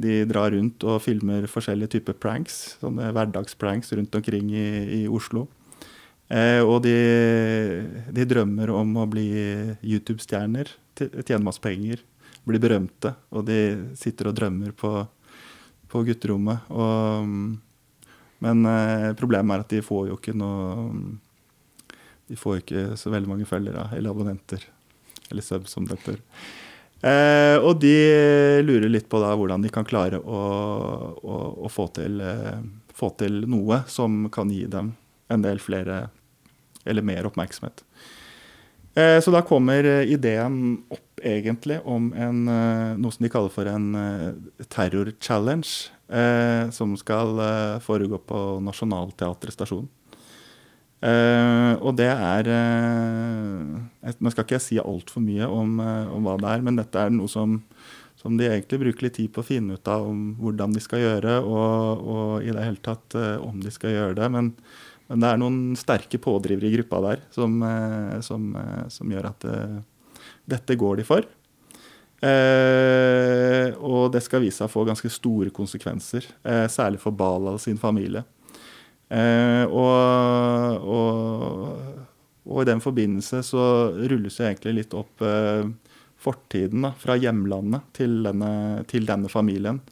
de, 0.02 0.20
drar 0.30 0.54
rundt 0.54 0.86
og 0.86 1.02
filmer 1.02 1.50
forskjellige 1.50 1.98
typer 1.98 2.20
pranks, 2.22 2.78
sånne 2.84 3.10
hverdagspranks 3.16 3.96
rundt 3.98 4.22
omkring 4.22 4.54
i, 4.54 4.68
i 5.02 5.04
Oslo. 5.10 5.48
Eh, 6.30 6.62
og 6.66 6.80
de, 6.86 6.96
de, 8.10 8.26
drømmer 8.26 8.72
om 8.74 8.96
å 9.02 9.08
bli 9.10 9.28
YouTube-stjerner, 9.86 10.72
tjene 10.98 11.44
masse 11.46 11.62
penger, 11.62 12.02
bli 12.46 12.62
berømte. 12.62 13.14
Og 13.36 13.46
de 13.50 13.60
sitter 14.00 14.32
og 14.32 14.38
drømmer 14.40 14.74
på 14.78 14.98
på 15.96 16.04
gutterommet. 16.04 16.68
Og, 16.74 17.30
men 18.46 18.70
eh, 18.70 19.12
problemet 19.18 19.56
er 19.56 19.66
at 19.66 19.74
de 19.74 19.86
får 19.86 20.10
jo 20.12 20.20
ikke 20.20 20.36
noe 20.38 21.16
De 22.26 22.38
får 22.40 22.62
ikke 22.64 22.86
så 23.00 23.12
veldig 23.14 23.30
mange 23.30 23.48
følgere 23.50 23.92
eller 23.96 24.12
abonnenter. 24.12 24.64
Eller 25.30 25.46
sub, 25.46 25.68
som 25.70 25.86
det 25.86 26.00
heter. 26.00 26.20
Eh, 27.06 27.58
og 27.62 27.78
de 27.82 27.96
lurer 28.66 28.90
litt 28.90 29.08
på 29.10 29.22
da 29.22 29.34
hvordan 29.38 29.62
de 29.62 29.72
kan 29.74 29.86
klare 29.86 30.18
å, 30.18 30.42
å, 31.22 31.36
å 31.66 31.70
få, 31.70 31.88
til, 31.94 32.18
eh, 32.26 32.64
få, 32.98 33.12
til, 33.20 33.44
noe 33.50 33.84
som 33.92 34.26
kan 34.34 34.50
gi 34.50 34.66
dem 34.72 34.96
en 35.32 35.46
del 35.46 35.62
flere 35.64 36.06
eller 36.86 37.06
mer 37.06 37.26
oppmerksomhet. 37.26 37.84
Eh, 38.96 39.18
så 39.20 39.34
da 39.34 39.42
kommer 39.44 39.84
ideen 40.06 40.84
opp 40.94 41.24
egentlig 41.26 41.80
om 41.84 42.12
en, 42.14 42.48
eh, 42.48 42.94
noe 43.00 43.12
som 43.12 43.26
de 43.26 43.32
kaller 43.34 43.52
for 43.52 43.68
en 43.68 43.90
eh, 44.00 44.66
terror-challenge. 44.70 45.96
Eh, 46.06 46.70
som 46.70 46.94
skal 46.98 47.40
eh, 47.42 47.80
foregå 47.82 48.20
på 48.30 48.40
Nationaltheatret 48.62 49.56
stasjon. 49.56 49.88
Eh, 51.02 51.74
og 51.82 51.96
det 51.98 52.12
er 52.14 52.50
eh, 52.50 54.14
Nå 54.22 54.32
skal 54.32 54.46
ikke 54.46 54.56
jeg 54.56 54.64
si 54.64 54.78
altfor 54.82 55.24
mye 55.26 55.50
om, 55.50 55.80
om, 55.82 56.26
hva 56.26 56.38
det 56.42 56.52
er, 56.52 56.66
men 56.66 56.78
dette 56.78 57.02
er 57.02 57.14
noe 57.14 57.30
som, 57.30 57.58
som, 58.22 58.38
de 58.38 58.46
egentlig 58.48 58.84
bruker 58.84 59.08
litt 59.08 59.18
tid 59.18 59.34
på 59.34 59.42
å 59.42 59.48
finne 59.48 59.80
ut 59.80 59.90
av 59.90 60.06
om 60.06 60.36
hvordan 60.38 60.78
de 60.78 60.84
skal 60.84 61.02
gjøre, 61.02 61.40
og, 61.42 62.06
og 62.06 62.46
i 62.46 62.54
det 62.54 62.68
hele 62.68 62.84
tatt 62.86 63.18
om 63.42 63.58
de 63.66 63.74
skal 63.74 63.96
gjøre 63.96 64.20
det. 64.22 64.30
Men, 64.38 64.54
men, 65.08 65.22
det 65.22 65.30
er 65.30 65.42
noen 65.42 65.60
sterke 65.80 66.20
pådrivere 66.22 66.70
i 66.70 66.76
gruppa 66.78 67.02
der 67.06 67.26
som, 67.34 67.60
som, 68.26 68.48
som 68.90 69.12
gjør 69.14 69.28
at 69.30 69.46
dette 70.50 70.78
går 70.80 71.02
de 71.02 71.06
for. 71.08 71.28
Eh, 72.26 73.76
og 73.84 74.10
det 74.14 74.24
skal 74.24 74.42
vise 74.46 74.62
seg 74.62 74.70
å 74.70 74.72
få 74.72 74.86
ganske 74.88 75.12
store 75.12 75.52
konsekvenser, 75.54 76.26
eh, 76.48 76.66
særlig 76.72 77.02
for 77.04 77.16
Bala 77.16 77.56
og 77.56 77.62
sin 77.62 77.78
familie. 77.78 78.24
Eh, 79.10 79.66
og, 79.70 80.86
og, 80.96 82.06
og, 82.48 82.62
i 82.64 82.70
den 82.72 82.82
forbindelse 82.82 83.44
så 83.46 83.66
rulles 84.10 84.40
det 84.40 84.48
egentlig 84.48 84.80
litt 84.80 84.96
opp 84.98 85.22
eh, 85.22 85.68
fortiden 86.26 86.88
da, 86.88 86.96
fra 86.98 87.18
hjemlandet 87.20 87.86
til 88.00 88.24
denne, 88.26 88.52
til 88.90 89.06
denne, 89.06 89.30
familien. 89.30 89.84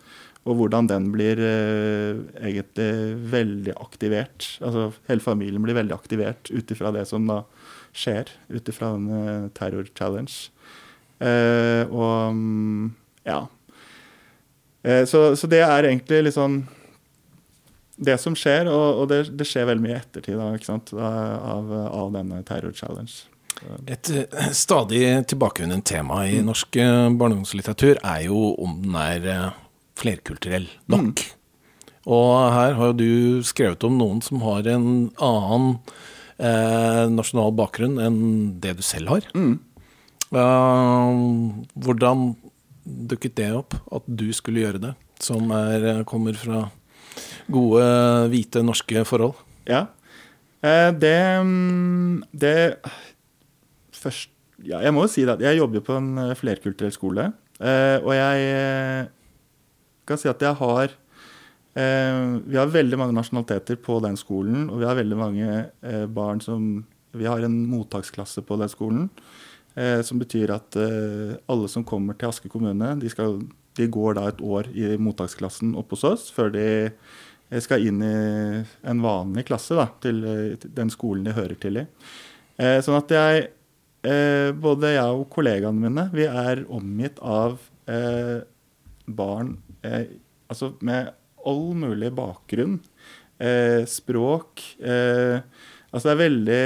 Og 0.44 0.58
hvordan 0.60 0.90
den 0.92 1.08
blir 1.14 1.40
eh, 1.40 2.20
egentlig 2.44 3.16
veldig 3.32 3.78
aktivert. 3.80 4.50
Altså 4.60 4.90
hele 5.08 5.24
familien 5.24 5.64
blir 5.64 5.78
veldig 5.78 5.96
aktivert 5.96 6.52
ut 6.52 6.74
ifra 6.76 6.92
det 6.96 7.06
som 7.08 7.30
da 7.30 7.46
skjer, 7.96 8.28
ut 8.52 8.68
ifra 8.68 8.92
denne 8.98 9.50
terror 9.56 9.88
challenge. 9.96 10.52
Eh, 11.24 11.88
og 11.88 12.36
mm, 12.36 12.92
ja. 13.30 13.46
Eh, 14.84 15.06
så, 15.08 15.30
så, 15.40 15.48
det 15.48 15.64
er 15.64 15.88
egentlig 15.88 16.26
litt 16.26 16.36
sånn 16.36 16.66
det 18.04 18.18
som 18.20 18.36
skjer, 18.36 18.68
og, 18.68 19.04
og 19.04 19.12
det, 19.14 19.24
det, 19.38 19.48
skjer 19.48 19.70
veldig 19.70 19.86
mye 19.86 19.94
i 19.94 20.00
ettertid 20.02 20.36
da, 20.36 21.12
av, 21.54 21.72
av, 21.88 22.10
denne 22.12 22.42
terror 22.44 22.74
challenge. 22.76 23.30
Et 23.88 24.10
stadig 24.52 25.06
tilbakevendende 25.30 25.86
tema 25.88 26.26
i 26.28 26.42
norsk 26.44 26.76
norsk 26.82 26.82
og 26.82 27.38
ungdomslitteratur 27.38 28.02
er 28.02 28.26
jo 28.26 28.50
om 28.60 28.82
den 28.82 28.98
er 29.00 29.54
flerkulturell 30.00 30.68
nok. 30.92 31.22
Mm. 31.22 32.00
Og 32.14 32.32
her 32.52 32.74
har 32.76 32.92
jo 32.92 32.98
du 33.00 33.44
skrevet 33.48 33.84
om 33.88 33.96
noen 34.00 34.20
som 34.26 34.42
har 34.44 34.68
en 34.68 34.88
annen 35.24 35.78
nasjonal 37.14 37.54
bakgrunn 37.56 38.02
enn 38.02 38.18
det 38.60 38.74
du 38.76 38.82
selv 38.84 39.14
har. 39.14 39.28
Mm. 39.38 39.62
Hvordan 40.34 42.26
dukket 42.84 43.38
det 43.38 43.52
opp, 43.56 43.78
at 43.94 44.08
du 44.08 44.26
skulle 44.36 44.66
gjøre 44.66 44.82
det, 44.84 44.94
som 45.24 45.52
er, 45.56 46.04
kommer 46.10 46.36
fra 46.36 46.66
gode, 47.52 47.86
hvite, 48.34 48.64
norske 48.66 49.06
forhold? 49.08 49.38
Ja. 49.70 49.86
Eh, 50.64 50.92
det, 50.96 51.18
det 52.32 52.56
Først 53.92 54.30
ja, 54.64 54.80
Jeg 54.80 54.94
må 54.96 55.04
jo 55.04 55.12
si 55.12 55.26
det 55.28 55.36
at 55.36 55.44
jeg 55.44 55.60
jobber 55.60 55.84
på 55.84 55.98
en 56.00 56.14
eh, 56.24 56.36
flerkulturell 56.40 56.94
skole. 56.96 57.32
Eh, 57.60 57.98
og 58.00 58.14
jeg 58.16 59.10
kan 60.10 60.20
si 60.20 60.30
at 60.32 60.42
jeg 60.42 60.60
har 60.60 61.00
Vi 61.74 62.58
har 62.58 62.70
veldig 62.70 62.98
mange 63.02 63.16
nasjonaliteter 63.18 63.80
på 63.82 63.96
den 64.04 64.14
skolen, 64.14 64.68
og 64.70 64.78
vi 64.78 64.86
har 64.86 64.94
veldig 64.94 65.18
mange 65.18 65.48
barn 66.14 66.38
som 66.42 66.86
Vi 67.18 67.26
har 67.26 67.42
en 67.42 67.56
mottaksklasse 67.66 68.44
på 68.46 68.60
den 68.62 68.70
skolen. 68.70 69.08
Eh, 69.74 70.02
som 70.06 70.20
betyr 70.22 70.52
at 70.54 70.76
eh, 70.78 71.34
alle 71.50 71.70
som 71.72 71.86
kommer 71.88 72.18
til 72.18 72.30
Aske 72.30 72.50
kommune, 72.52 72.92
de, 73.02 73.10
skal, 73.10 73.40
de, 73.74 73.88
går 73.90 74.20
da 74.20 74.28
et 74.30 74.44
år 74.46 74.70
i 74.78 74.92
mottaksklassen 75.02 75.74
oppe 75.80 75.98
hos 75.98 76.06
oss 76.06 76.28
før 76.34 76.54
de 76.54 76.68
eh, 76.68 77.62
skal 77.64 77.82
inn 77.82 78.04
i 78.06 78.14
en 78.62 79.02
vanlig 79.02 79.48
klasse 79.50 79.78
da, 79.80 79.88
til 80.04 80.22
den 80.62 80.94
skolen 80.94 81.26
de 81.26 81.34
hører 81.34 81.58
til 81.58 81.82
i. 81.82 81.88
sånn 82.86 83.00
at 83.00 83.12
jeg, 83.14 83.48
både 84.62 84.92
jeg 84.94 85.18
og 85.18 85.26
kollegaene 85.34 85.82
mine, 85.82 86.06
vi 86.14 86.28
er 86.30 86.62
omgitt 86.70 87.18
av 87.26 87.58
barn 89.10 89.56
altså 89.84 90.74
med 90.82 91.12
all 91.44 91.66
mulig 91.76 92.12
bakgrunn, 92.16 92.78
språk 93.90 94.62
Altså 94.80 96.06
det 96.08 96.12
er 96.14 96.20
veldig 96.20 96.62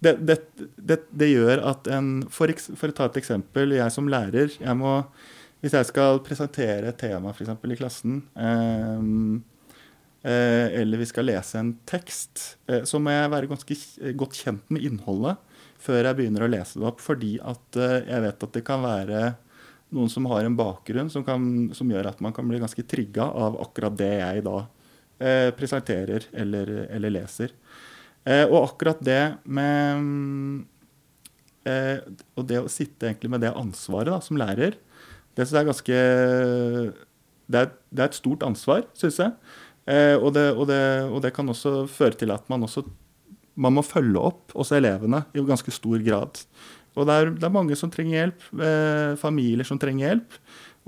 det, 0.00 0.14
det, 0.24 0.38
det, 0.76 0.98
det, 1.12 1.28
gjør 1.28 1.60
at 1.70 1.88
en 1.92 2.08
for, 2.32 2.50
for, 2.56 2.88
å 2.88 2.96
ta 2.96 3.08
et 3.10 3.20
eksempel, 3.20 3.76
jeg 3.76 3.92
som 3.92 4.08
lærer 4.08 4.54
jeg 4.56 4.76
må, 4.80 4.96
Hvis 5.60 5.76
jeg 5.76 5.90
skal 5.90 6.22
presentere 6.24 6.88
et 6.88 7.00
tema 7.00 7.34
for 7.34 7.44
eksempel, 7.44 7.74
i 7.74 7.76
klassen, 7.76 8.22
eh, 8.32 9.04
eh, 10.24 10.80
eller 10.80 11.02
vi 11.02 11.10
skal 11.10 11.28
lese 11.28 11.60
en 11.60 11.74
tekst, 11.84 12.56
eh, 12.66 12.86
så 12.88 13.00
må 13.02 13.12
jeg 13.12 13.32
være 13.34 13.50
ganske 13.50 13.78
godt 14.16 14.40
kjent 14.40 14.72
med 14.72 14.88
innholdet 14.88 15.36
før 15.80 16.04
jeg 16.04 16.16
begynner 16.16 16.44
å 16.44 16.50
lese 16.52 16.80
det 16.80 16.88
opp, 16.88 17.04
fordi 17.04 17.34
at 17.44 17.80
eh, 17.80 18.00
jeg 18.08 18.24
vet 18.24 18.48
at 18.48 18.56
det 18.56 18.64
kan 18.64 18.82
være 18.84 19.20
noen 19.94 20.10
som 20.12 20.26
har 20.30 20.46
en 20.46 20.56
bakgrunn 20.58 21.10
som, 21.12 21.24
kan, 21.26 21.70
som 21.76 21.90
gjør 21.90 22.10
at 22.12 22.20
man 22.24 22.34
kan 22.36 22.48
bli 22.48 22.60
ganske 22.62 22.84
trigga 22.88 23.26
av 23.26 23.58
akkurat 23.62 23.96
det 23.98 24.12
jeg 24.20 24.44
da 24.46 24.58
eh, 25.18 25.48
presenterer 25.56 26.28
eller, 26.32 26.72
eller 26.90 27.14
leser. 27.14 27.54
Eh, 28.24 28.44
og 28.46 28.62
akkurat 28.62 29.00
det 29.04 29.22
med 29.48 30.64
eh, 31.64 32.02
Og 32.36 32.44
det 32.44 32.60
å 32.60 32.68
sitte 32.68 33.08
egentlig 33.08 33.30
med 33.32 33.42
det 33.44 33.54
ansvaret 33.56 34.12
da, 34.12 34.20
som 34.24 34.38
lærer, 34.40 34.76
det 35.34 35.46
syns 35.46 35.56
jeg 35.56 35.62
er 35.62 35.70
ganske 35.70 36.00
det 37.50 37.60
er, 37.64 37.70
det 37.90 38.02
er, 38.02 38.10
et 38.10 38.18
stort 38.18 38.44
ansvar, 38.46 38.84
syns 38.98 39.18
jeg. 39.18 39.32
Eh, 39.90 40.14
og, 40.14 40.30
det, 40.36 40.50
og, 40.54 40.68
og, 40.70 41.18
det, 41.24 41.32
kan 41.34 41.48
også 41.50 41.88
føre 41.90 42.18
til 42.20 42.30
at 42.34 42.46
man 42.52 42.66
også 42.66 42.84
man 43.60 43.74
må 43.76 43.82
følge 43.84 44.20
opp 44.20 44.54
også 44.54 44.78
elevene 44.78 45.24
i 45.34 45.42
ganske 45.44 45.72
stor 45.74 46.00
grad. 46.04 46.38
Og 46.98 47.06
det 47.06 47.16
er, 47.16 47.30
det 47.36 47.46
er 47.46 47.54
mange 47.54 47.76
som 47.78 47.90
trenger 47.92 48.16
hjelp, 48.16 48.46
eh, 48.66 49.12
familier 49.20 49.66
som 49.66 49.78
trenger 49.80 50.08
hjelp. 50.08 50.38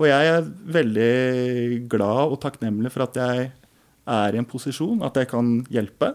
Og 0.01 0.09
jeg 0.09 0.31
er 0.33 0.49
veldig 0.75 1.13
glad 1.91 2.33
og 2.33 2.41
takknemlig 2.43 2.91
for 2.93 3.05
at 3.05 3.19
jeg 3.19 3.47
er 4.09 4.35
i 4.35 4.41
en 4.41 4.49
posisjon, 4.49 5.03
at 5.05 5.15
jeg 5.19 5.29
kan 5.31 5.55
hjelpe. 5.71 6.11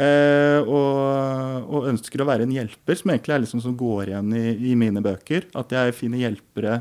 Eh, 0.00 0.60
og, 0.62 1.66
og, 1.66 1.88
ønsker 1.90 2.22
å 2.22 2.28
være 2.28 2.46
en 2.46 2.54
hjelper, 2.54 2.96
som 2.96 3.10
egentlig 3.10 3.34
er 3.34 3.42
liksom 3.42 3.64
som 3.64 3.74
går 3.76 4.12
igjen 4.12 4.30
i, 4.38 4.46
i, 4.70 4.76
mine 4.78 5.02
bøker. 5.04 5.48
At 5.58 5.74
jeg 5.74 5.96
finner 5.98 6.22
hjelpere 6.22 6.80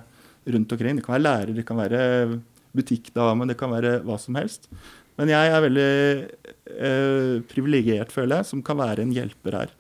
rundt 0.50 0.76
omkring. 0.76 1.00
Det 1.00 1.06
kan 1.08 1.18
være 1.18 1.26
lærer, 1.26 1.56
det 1.58 1.66
kan 1.68 1.80
være 1.80 2.02
butikkdame, 2.78 3.50
det 3.50 3.58
kan 3.60 3.74
være 3.74 3.98
hva 4.06 4.20
som 4.22 4.38
helst. 4.40 4.70
Men 5.20 5.34
jeg 5.34 5.52
er 5.52 5.66
veldig 5.66 5.90
eh, 6.78 7.34
privilegert, 7.50 8.14
føler 8.14 8.40
jeg, 8.40 8.52
som 8.54 8.64
kan 8.64 8.80
være 8.80 9.04
en 9.04 9.16
hjelper 9.16 9.58
her. 9.58 9.74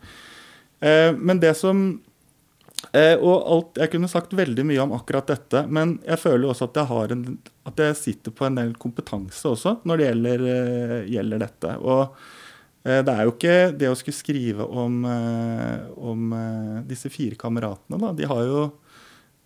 Eh, 0.83 1.11
men 1.15 1.39
det 1.39 1.53
som 1.59 1.99
Og 2.89 3.35
alt, 3.53 3.77
jeg 3.77 3.91
kunne 3.91 4.07
sagt 4.09 4.31
veldig 4.33 4.63
mye 4.65 4.81
om 4.81 4.93
akkurat 4.95 5.27
dette, 5.29 5.65
men 5.67 5.97
jeg 6.07 6.21
føler 6.21 6.47
også 6.49 6.69
at 6.69 6.77
jeg, 6.79 7.09
en, 7.13 7.23
at 7.67 7.81
jeg 7.83 7.97
sitter 7.99 8.33
på 8.33 8.47
en 8.47 8.55
del 8.57 8.71
kompetanse 8.81 9.45
også 9.45 9.75
når 9.89 9.99
det 9.99 10.07
gjelder, 10.07 10.45
eh, 10.53 10.93
gjelder 11.11 11.43
dette. 11.43 11.73
Og 11.83 12.15
eh, 12.87 13.01
det 13.05 13.13
er 13.13 13.27
jo 13.27 13.33
ikke 13.35 13.57
det 13.77 13.91
å 13.91 13.97
skulle 13.99 14.17
skrive 14.17 14.65
om, 14.65 15.03
eh, 15.05 15.89
om 15.99 16.33
disse 16.89 17.11
fire 17.13 17.37
kameratene, 17.37 17.99
da. 17.99 18.13
De 18.15 18.31
har 18.31 18.45
jo 18.47 18.63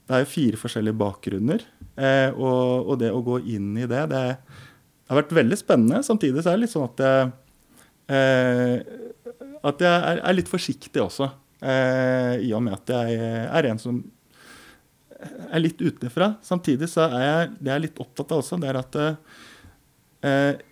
det 0.04 0.16
er 0.16 0.24
jo 0.24 0.32
fire 0.34 0.60
forskjellige 0.60 1.00
bakgrunner. 1.00 1.64
Eh, 1.96 2.30
og, 2.36 2.90
og, 2.90 2.98
det 3.00 3.12
å 3.14 3.24
gå 3.24 3.40
inn 3.56 3.72
i 3.80 3.88
det, 3.90 4.02
det, 4.12 4.24
har 5.10 5.20
vært 5.20 5.36
veldig 5.36 5.60
spennende. 5.60 6.02
Samtidig 6.06 6.44
så 6.44 6.52
er 6.52 6.58
det 6.58 6.66
litt 6.66 6.74
sånn 6.74 6.90
at 6.90 7.04
jeg, 7.04 7.32
eh, 8.18 8.76
at 9.64 9.84
jeg 9.86 10.18
er, 10.18 10.36
litt 10.36 10.52
forsiktig 10.52 11.04
også. 11.04 11.30
Eh, 11.64 12.44
I 12.48 12.52
og 12.56 12.64
med 12.66 12.76
at 12.76 12.94
jeg 12.94 13.20
er 13.48 13.70
en 13.70 13.82
som 13.82 14.02
er 15.50 15.64
litt 15.64 15.80
utenfra. 15.80 16.34
Samtidig 16.44 16.90
så 16.92 17.08
er 17.08 17.24
jeg, 17.24 17.52
det 17.60 17.72
jeg 17.72 17.76
er 17.78 17.86
litt 17.86 18.02
opptatt 18.04 18.34
av 18.34 18.44
også, 18.44 18.60
det 18.60 18.72
er 18.72 18.80
at 18.82 18.98
eh, 20.28 20.66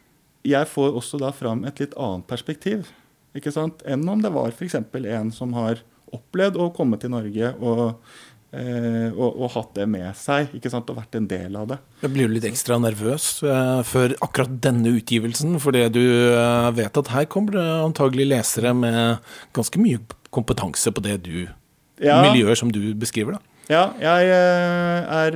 jeg 0.52 0.72
får 0.72 0.98
også 1.00 1.22
da 1.22 1.32
fram 1.36 1.64
et 1.70 1.80
litt 1.80 1.96
annet 1.96 2.28
perspektiv. 2.28 2.92
Ikke 3.38 3.54
sant? 3.56 3.86
Enn 3.88 4.04
om 4.12 4.20
det 4.24 4.34
var 4.34 4.52
f.eks. 4.52 4.76
en 4.76 5.32
som 5.32 5.56
har 5.56 5.80
opplevd 6.12 6.58
å 6.60 6.74
komme 6.76 7.00
til 7.00 7.14
Norge 7.14 7.54
og 7.64 8.02
Eh, 8.52 9.14
og, 9.16 9.38
og, 9.38 9.46
hatt 9.54 9.78
det 9.78 9.86
med 9.88 10.10
seg 10.20 10.50
ikke 10.58 10.68
sant, 10.74 10.90
og 10.92 10.98
vært 10.98 11.16
en 11.16 11.28
del 11.30 11.54
av 11.56 11.70
det. 11.70 11.78
Jeg 12.02 12.12
blir 12.12 12.28
du 12.28 12.34
litt 12.36 12.48
ekstra 12.50 12.76
nervøs 12.84 13.28
eh, 13.48 13.80
før 13.88 14.16
akkurat 14.26 14.58
denne 14.66 14.92
utgivelsen? 14.98 15.56
Fordi 15.64 15.86
du 15.96 16.04
uh, 16.36 16.68
vet 16.76 17.00
at 17.00 17.12
her 17.14 17.30
kommer 17.32 17.56
det 17.56 17.64
antagelig 17.86 18.28
lesere 18.34 18.74
med 18.76 19.24
ganske 19.56 19.80
mye 19.80 20.04
kompetanse 20.32 20.94
på 20.96 21.04
det 21.04 21.20
du 21.26 21.36
ja. 22.02 22.22
miljøer 22.24 22.58
som 22.58 22.72
du 22.74 22.82
beskriver, 22.98 23.38
da. 23.38 23.48
Ja, 23.72 23.84
jeg 24.02 24.32
er 24.34 25.36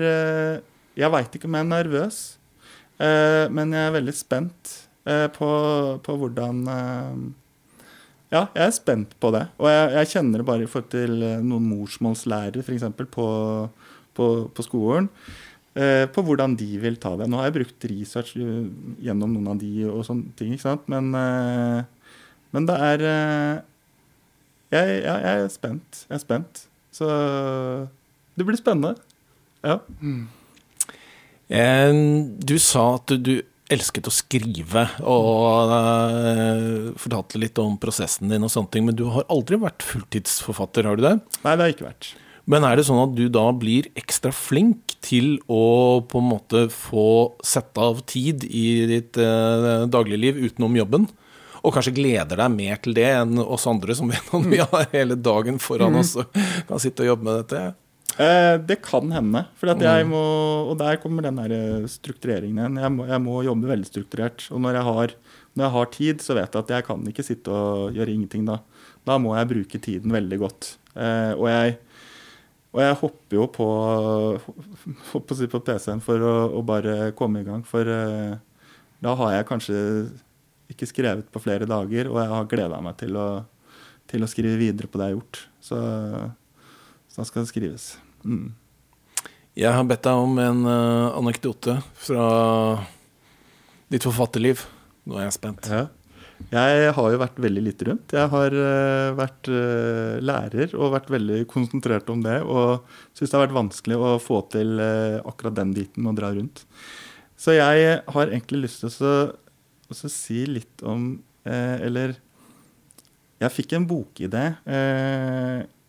Jeg 0.96 1.12
veit 1.12 1.36
ikke 1.36 1.48
om 1.48 1.56
jeg 1.56 1.64
er 1.66 1.68
nervøs, 1.70 2.20
men 2.98 3.74
jeg 3.76 3.88
er 3.88 3.94
veldig 3.96 4.14
spent 4.16 4.72
på, 5.36 5.50
på 6.04 6.16
hvordan 6.20 6.64
ja, 8.34 8.48
jeg 8.56 8.66
er 8.66 8.74
spent 8.74 9.16
på 9.22 9.32
det. 9.36 9.46
Og 9.62 9.70
jeg, 9.70 9.90
jeg 10.00 10.12
kjenner 10.16 10.42
det 10.42 10.48
bare 10.48 10.66
i 10.66 10.70
forhold 10.70 10.92
til 10.94 11.20
eh, 11.24 11.44
noen 11.46 11.68
morsmålslærere 11.70 12.64
f.eks. 12.66 12.88
På, 13.14 13.28
på, 14.18 14.30
på 14.56 14.66
skolen. 14.66 15.10
Eh, 15.76 16.06
på 16.12 16.24
hvordan 16.26 16.56
de 16.58 16.68
vil 16.82 16.98
ta 17.02 17.14
det. 17.20 17.30
Nå 17.30 17.40
har 17.40 17.50
jeg 17.50 17.58
brukt 17.60 17.88
research 17.92 18.34
eh, 18.42 18.66
gjennom 19.06 19.36
noen 19.36 19.54
av 19.54 19.62
de 19.62 19.86
og 19.92 20.04
sånne 20.08 20.34
ting, 20.40 20.56
ikke 20.56 20.66
sant. 20.66 20.90
Men, 20.92 21.12
eh, 21.20 22.18
men 22.56 22.68
det 22.70 22.80
er 22.90 23.06
eh, 23.12 23.64
jeg, 24.76 25.02
jeg, 25.04 25.26
jeg, 25.26 25.44
er 25.48 25.52
spent. 25.54 26.06
Jeg 26.06 26.18
er 26.18 26.24
spent. 26.24 26.64
Så 26.96 27.10
det 28.36 28.48
blir 28.48 28.60
spennende. 28.60 28.96
Ja. 29.66 29.80
Mm. 30.00 30.28
Du 32.46 32.56
sa 32.62 32.96
at 32.96 33.14
du 33.22 33.36
elsket 33.74 34.10
å 34.10 34.14
skrive 34.14 34.84
og 35.02 35.72
uh, 35.72 36.92
fortalte 37.02 37.42
litt 37.42 37.58
om 37.62 37.80
prosessen 37.82 38.30
din 38.30 38.46
og 38.46 38.52
sånne 38.54 38.72
ting, 38.74 38.86
men 38.86 38.98
du 38.98 39.08
har 39.14 39.26
aldri 39.34 39.58
vært 39.62 39.86
fulltidsforfatter, 39.86 40.86
har 40.86 41.00
du 41.00 41.06
det? 41.08 41.16
Nei, 41.42 41.56
det 41.56 41.64
har 41.64 41.72
jeg 41.72 41.78
ikke 41.80 41.90
vært. 41.90 42.12
Men 42.46 42.66
er 42.68 42.78
det 42.78 42.86
sånn 42.86 43.02
at 43.02 43.16
du 43.18 43.26
da 43.34 43.48
blir 43.58 43.90
ekstra 43.98 44.30
flink 44.36 44.94
til 45.06 45.40
å 45.50 46.04
på 46.06 46.22
en 46.22 46.30
måte 46.30 46.68
få 46.70 47.34
sette 47.46 47.82
av 47.82 48.04
tid 48.10 48.46
i 48.46 48.68
ditt 48.92 49.18
uh, 49.18 49.88
dagligliv 49.90 50.38
utenom 50.46 50.78
jobben? 50.78 51.10
Og 51.66 51.74
kanskje 51.74 51.96
gleder 51.98 52.38
deg 52.38 52.54
mer 52.54 52.78
til 52.84 52.94
det 52.98 53.08
enn 53.10 53.40
oss 53.42 53.66
andre 53.70 53.96
som 53.98 54.12
vet 54.12 54.30
om 54.38 54.46
vi 54.52 54.62
har 54.62 54.86
hele 54.94 55.18
dagen 55.18 55.58
foran 55.62 55.98
oss 55.98 56.14
og 56.22 56.30
kan 56.70 56.82
sitte 56.82 57.06
og 57.06 57.16
jobbe 57.16 57.26
med 57.26 57.42
dette? 57.42 57.64
Eh, 58.16 58.56
det 58.64 58.78
kan 58.86 59.12
hende. 59.12 59.44
Mm. 59.60 60.10
må, 60.10 60.24
og 60.72 60.78
der 60.80 61.00
kommer 61.02 61.26
den 61.26 61.36
der 61.42 61.52
eh, 61.52 61.88
struktureringen 61.92 62.62
igjen. 62.62 62.78
Jeg 62.80 62.92
må, 62.96 63.08
jeg 63.10 63.22
må, 63.22 63.42
jobbe 63.44 63.72
veldig 63.74 63.90
strukturert. 63.90 64.46
Og 64.52 64.62
når 64.64 64.78
jeg, 64.78 64.86
har, 64.88 65.16
når 65.54 65.66
jeg, 65.66 65.74
har, 65.74 65.90
tid, 65.92 66.22
så 66.24 66.38
vet 66.38 66.54
jeg 66.54 66.64
at 66.64 66.74
jeg 66.78 66.88
kan 66.88 67.10
ikke 67.12 67.26
sitte 67.28 67.52
og 67.52 67.98
gjøre 67.98 68.14
ingenting 68.14 68.46
da. 68.48 68.62
Da 69.06 69.18
må 69.22 69.36
jeg 69.36 69.52
bruke 69.52 69.82
tiden 69.84 70.16
veldig 70.16 70.40
godt. 70.40 70.78
Eh, 70.96 71.34
og, 71.36 71.50
jeg, 71.52 71.76
og 72.72 72.84
jeg 72.86 73.00
hopper 73.02 73.40
jo 73.42 73.50
på, 73.52 73.70
hopper 75.12 75.48
på 75.52 75.64
PC-en 75.68 76.04
for 76.06 76.24
å, 76.24 76.36
å, 76.56 76.64
bare 76.64 77.12
komme 77.20 77.44
i 77.44 77.48
gang. 77.48 77.66
For 77.68 77.84
eh, 77.84 78.38
da 79.04 79.18
har 79.20 79.36
jeg 79.36 79.50
kanskje 79.52 79.80
ikke 80.72 80.90
skrevet 80.90 81.28
på 81.32 81.42
flere 81.44 81.68
dager, 81.70 82.10
og 82.12 82.20
jeg 82.22 82.32
har 82.32 82.50
gleda 82.52 82.82
meg 82.84 82.98
til 83.02 83.18
å, 83.20 83.30
til 84.10 84.26
å 84.26 84.30
skrive 84.30 84.58
videre 84.62 84.90
på 84.90 85.00
det 85.00 85.10
jeg 85.10 85.16
har 85.16 85.20
gjort. 85.20 85.42
Så, 85.64 85.82
så 87.10 87.22
da 87.22 87.28
skal 87.30 87.46
det 87.46 87.52
skrives. 87.52 87.90
Mm. 88.26 88.54
Jeg 89.56 89.72
har 89.72 89.86
bedt 89.88 90.04
deg 90.04 90.20
om 90.20 90.40
en 90.42 90.66
uh, 90.68 91.16
anekdote 91.16 91.78
fra 91.96 92.26
ditt 93.94 94.04
forfatterliv. 94.04 94.66
Nå 95.08 95.16
er 95.16 95.30
jeg 95.30 95.38
spent. 95.38 95.70
Ja. 95.72 95.86
Jeg 96.52 96.90
har 96.98 97.14
jo 97.14 97.22
vært 97.22 97.38
veldig 97.40 97.64
lite 97.64 97.88
rundt. 97.88 98.16
Jeg 98.18 98.32
har 98.34 98.58
uh, 98.60 99.14
vært 99.16 99.48
uh, 99.48 100.18
lærer 100.20 100.76
og 100.76 100.92
vært 100.98 101.08
veldig 101.14 101.40
konsentrert 101.48 102.12
om 102.12 102.26
det. 102.26 102.42
Og 102.44 102.84
syns 103.16 103.32
det 103.32 103.38
har 103.38 103.46
vært 103.46 103.60
vanskelig 103.62 104.02
å 104.02 104.12
få 104.20 104.42
til 104.52 104.76
akkurat 104.82 105.56
den 105.62 105.72
biten 105.78 106.04
med 106.04 106.18
å 106.18 106.20
dra 106.20 106.34
rundt. 106.36 106.66
Så 107.40 107.56
jeg 107.56 108.02
har 108.04 108.28
egentlig 108.28 108.66
lyst 108.66 108.84
til 108.84 109.08
å, 109.08 109.16
å 109.94 110.12
si 110.12 110.46
litt 110.50 110.82
om 110.82 111.20
Eller 111.46 112.16
jeg 113.38 113.54
fikk 113.54 113.76
en 113.78 113.86
bokidé 113.86 114.46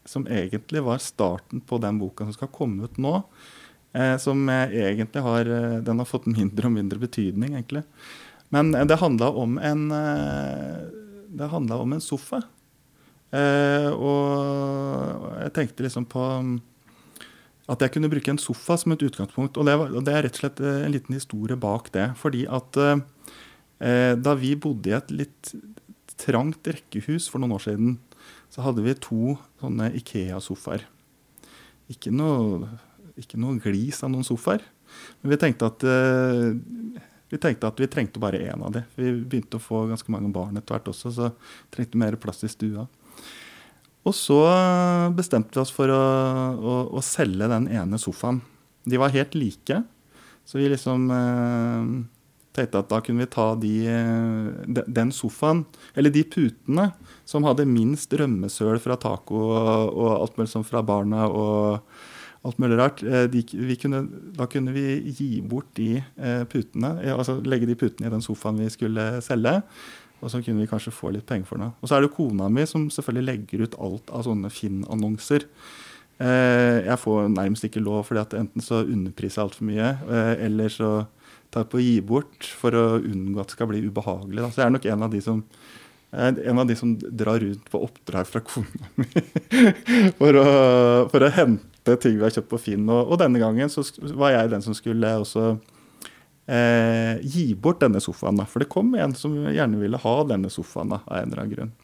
som 0.04 0.26
egentlig 0.28 0.82
var 0.84 0.98
starten 1.02 1.62
på 1.64 1.78
den 1.82 1.98
boka 1.98 2.26
som 2.26 2.34
skal 2.36 2.52
komme 2.52 2.84
ut 2.84 2.98
nå. 3.00 3.14
Eh, 3.96 4.16
som 4.20 4.48
egentlig 4.50 5.22
har 5.22 5.48
eh, 5.48 5.78
Den 5.84 5.98
har 6.02 6.08
fått 6.08 6.26
mindre 6.28 6.68
og 6.68 6.74
mindre 6.74 7.00
betydning, 7.00 7.54
egentlig. 7.54 7.84
Men 8.52 8.74
eh, 8.74 8.84
det 8.84 9.00
handla 9.00 9.30
om 9.30 9.58
en 9.58 9.90
eh, 9.92 10.86
Det 11.26 11.50
handla 11.52 11.80
om 11.80 11.92
en 11.96 12.04
sofa. 12.04 12.42
Eh, 13.32 13.90
og 13.90 15.40
jeg 15.42 15.54
tenkte 15.56 15.86
liksom 15.86 16.06
på 16.08 16.22
mm, 16.22 16.54
at 17.72 17.82
jeg 17.82 17.96
kunne 17.96 18.10
bruke 18.12 18.30
en 18.30 18.40
sofa 18.40 18.76
som 18.78 18.92
et 18.94 19.02
utgangspunkt. 19.02 19.56
Og 19.56 19.66
det, 19.66 19.74
var, 19.80 19.90
og 19.90 20.04
det 20.06 20.14
er 20.14 20.26
rett 20.26 20.38
og 20.38 20.44
slett 20.44 20.62
eh, 20.62 20.84
en 20.86 20.94
liten 20.94 21.16
historie 21.16 21.56
bak 21.56 21.90
det. 21.96 22.10
Fordi 22.20 22.46
at 22.46 22.80
da 23.76 24.32
vi 24.40 24.54
bodde 24.56 24.88
i 24.88 24.94
et 24.96 25.10
litt 25.12 25.50
trangt 26.16 26.64
rekkehus 26.64 27.26
for 27.28 27.42
noen 27.42 27.56
år 27.58 27.64
siden, 27.66 27.96
så 28.48 28.64
hadde 28.64 28.84
vi 28.86 28.94
to 29.04 29.34
sånne 29.60 29.90
Ikea-sofaer. 29.98 30.86
Ikke 31.92 32.12
ikke 33.16 33.40
noe 33.40 33.60
glis 33.62 34.02
av 34.04 34.12
noen 34.12 34.26
sofaer. 34.26 34.64
Men 35.20 35.32
vi 35.32 35.38
tenkte 35.40 35.68
at 35.68 35.84
uh, 35.86 36.52
vi 37.26 37.40
tenkte 37.42 37.70
at 37.70 37.80
vi 37.80 37.88
trengte 37.90 38.22
bare 38.22 38.40
én 38.52 38.62
av 38.62 38.74
dem. 38.74 38.86
Vi 38.94 39.10
begynte 39.24 39.58
å 39.58 39.62
få 39.62 39.86
ganske 39.90 40.12
mange 40.12 40.30
barn 40.34 40.58
etter 40.58 40.76
hvert 40.76 40.92
også, 40.92 41.12
så 41.14 41.30
trengte 41.74 41.98
mer 42.00 42.18
plass 42.22 42.44
i 42.46 42.52
stua. 42.52 42.86
Og 44.06 44.14
så 44.14 44.38
bestemte 45.16 45.56
vi 45.56 45.64
oss 45.64 45.72
for 45.74 45.90
å, 45.90 46.02
å, 46.54 46.74
å 46.94 47.02
selge 47.02 47.48
den 47.50 47.66
ene 47.74 47.98
sofaen. 47.98 48.38
De 48.86 49.00
var 49.02 49.14
helt 49.16 49.34
like, 49.34 49.80
så 50.46 50.60
vi 50.60 50.68
liksom 50.70 51.08
uh, 51.10 51.88
tenkte 52.56 52.80
at 52.82 52.90
da 52.90 53.00
kunne 53.04 53.24
vi 53.24 53.30
ta 53.32 53.46
de, 53.60 53.72
eh, 53.90 54.82
den 54.86 55.12
sofaen, 55.14 55.64
eller 55.94 56.12
de 56.12 56.24
putene, 56.24 56.90
som 57.28 57.46
hadde 57.46 57.68
minst 57.68 58.12
rømmesøl 58.12 58.80
fra 58.82 58.96
taco 59.00 59.42
og 59.50 60.08
alt 60.14 60.38
mulig 60.38 60.52
sånn 60.52 60.66
fra 60.66 60.82
barna 60.86 61.26
og 61.28 61.82
alt 62.46 62.60
mulig 62.62 62.78
rart. 62.78 63.02
Eh, 63.02 63.26
de, 63.32 63.42
kunne, 63.80 64.04
da 64.36 64.48
kunne 64.50 64.74
vi 64.76 65.00
gi 65.10 65.30
bort 65.42 65.72
de 65.78 65.96
eh, 65.98 66.42
putene, 66.50 66.96
altså 67.14 67.40
legge 67.44 67.68
de 67.68 67.78
putene 67.78 68.08
i 68.10 68.14
den 68.14 68.24
sofaen 68.24 68.60
vi 68.62 68.70
skulle 68.72 69.16
selge. 69.24 69.60
Og 70.24 70.30
så 70.32 70.40
kunne 70.40 70.62
vi 70.62 70.70
kanskje 70.70 70.94
få 70.96 71.10
litt 71.12 71.26
penger 71.28 71.44
for 71.44 71.60
det. 71.60 71.68
Og 71.82 71.90
så 71.90 71.98
er 71.98 72.06
det 72.06 72.14
kona 72.16 72.46
mi 72.48 72.64
som 72.64 72.86
selvfølgelig 72.88 73.26
legger 73.26 73.66
ut 73.66 73.74
alt 73.84 74.08
av 74.16 74.24
sånne 74.24 74.48
Finn-annonser. 74.48 75.44
Jeg 76.16 76.96
får 77.02 77.26
nærmest 77.34 77.66
ikke 77.68 77.82
lov, 77.84 78.06
fordi 78.08 78.22
at 78.22 78.36
enten 78.38 78.64
så 78.64 78.78
underpriser 78.80 79.42
jeg 79.42 79.44
altfor 79.44 79.68
mye, 79.68 79.90
eller 80.40 80.72
så 80.72 80.88
tar 81.54 81.66
på 81.70 81.78
å 81.80 81.82
gi 81.84 81.96
bort 82.04 82.46
for 82.58 82.76
å 82.76 82.84
unngå 82.98 83.42
at 83.42 83.50
det 83.50 83.56
skal 83.56 83.70
bli 83.70 83.82
ubehagelig. 83.86 84.42
Da. 84.42 84.50
Så 84.52 84.62
jeg 84.62 84.68
er 84.68 84.74
nok 84.76 84.88
en 84.92 85.06
av 85.06 85.12
de 85.12 85.22
som 85.24 85.42
en 86.16 86.58
av 86.58 86.66
de 86.66 86.76
som 86.78 86.94
drar 86.96 87.40
rundt 87.42 87.70
på 87.70 87.80
oppdrag 87.82 88.28
fra 88.30 88.40
kona 88.40 88.90
mi 88.96 89.06
for, 90.18 90.38
for, 91.10 91.24
å 91.26 91.32
hente 91.34 91.96
ting 92.00 92.14
vi 92.16 92.24
har 92.24 92.32
kjøpt 92.32 92.52
på 92.52 92.60
Finn. 92.62 92.86
Og, 92.88 93.10
og, 93.10 93.18
denne 93.20 93.42
gangen 93.42 93.72
så 93.72 93.84
var 94.16 94.32
jeg 94.32 94.52
den 94.54 94.64
som 94.64 94.76
skulle 94.76 95.10
også 95.20 95.48
eh, 96.46 97.18
gi 97.26 97.50
bort 97.58 97.82
denne 97.82 98.00
sofaen. 98.00 98.38
Da. 98.40 98.46
For 98.48 98.62
det 98.62 98.70
kom 98.72 98.94
en 98.96 99.16
som 99.18 99.34
gjerne 99.50 99.82
ville 99.82 100.00
ha 100.00 100.16
denne 100.30 100.52
sofaen 100.52 100.94
da, 100.94 101.02
av 101.04 101.18
en 101.18 101.28
eller 101.28 101.42
annen 101.42 101.56
grunn. 101.56 101.74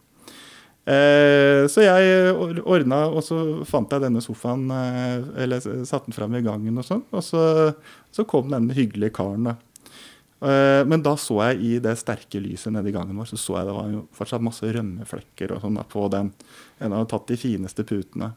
Eh, 0.83 1.62
så 1.70 1.85
jeg 1.85 2.33
ordna, 2.66 3.05
og 3.07 3.22
så 3.22 3.39
fant 3.68 3.93
jeg 3.95 4.03
denne 4.03 4.22
sofaen, 4.24 4.64
eh, 4.74 5.28
eller 5.45 5.62
satte 5.87 6.09
den 6.09 6.16
fram 6.16 6.35
i 6.35 6.43
gangen 6.43 6.80
og 6.80 6.87
sånn. 6.87 7.05
Og 7.14 7.22
så, 7.22 7.43
så, 8.11 8.26
kom 8.28 8.51
denne 8.51 8.74
hyggelige 8.74 9.14
karen, 9.14 9.53
da. 9.53 9.57
Eh, 10.43 10.83
Men 10.89 11.05
da 11.07 11.14
så 11.14 11.39
jeg 11.53 11.62
i 11.62 11.72
det 11.83 11.95
sterke 12.01 12.43
lyset 12.43 12.74
nede 12.74 12.91
i 12.91 12.95
gangen 12.97 13.18
vår, 13.18 13.30
så 13.30 13.39
så 13.39 13.61
jeg 13.61 13.70
det 13.70 13.76
var 13.78 13.93
jo 13.93 14.07
fortsatt 14.16 14.43
masse 14.43 14.72
rømmeflekker 14.74 15.55
og 15.55 15.62
sånn 15.62 15.78
da, 15.78 15.87
på 15.87 16.09
den. 16.11 16.33
En 16.83 16.97
hadde 16.97 17.11
tatt 17.14 17.30
de 17.30 17.39
fineste 17.39 17.87
putene. 17.87 18.35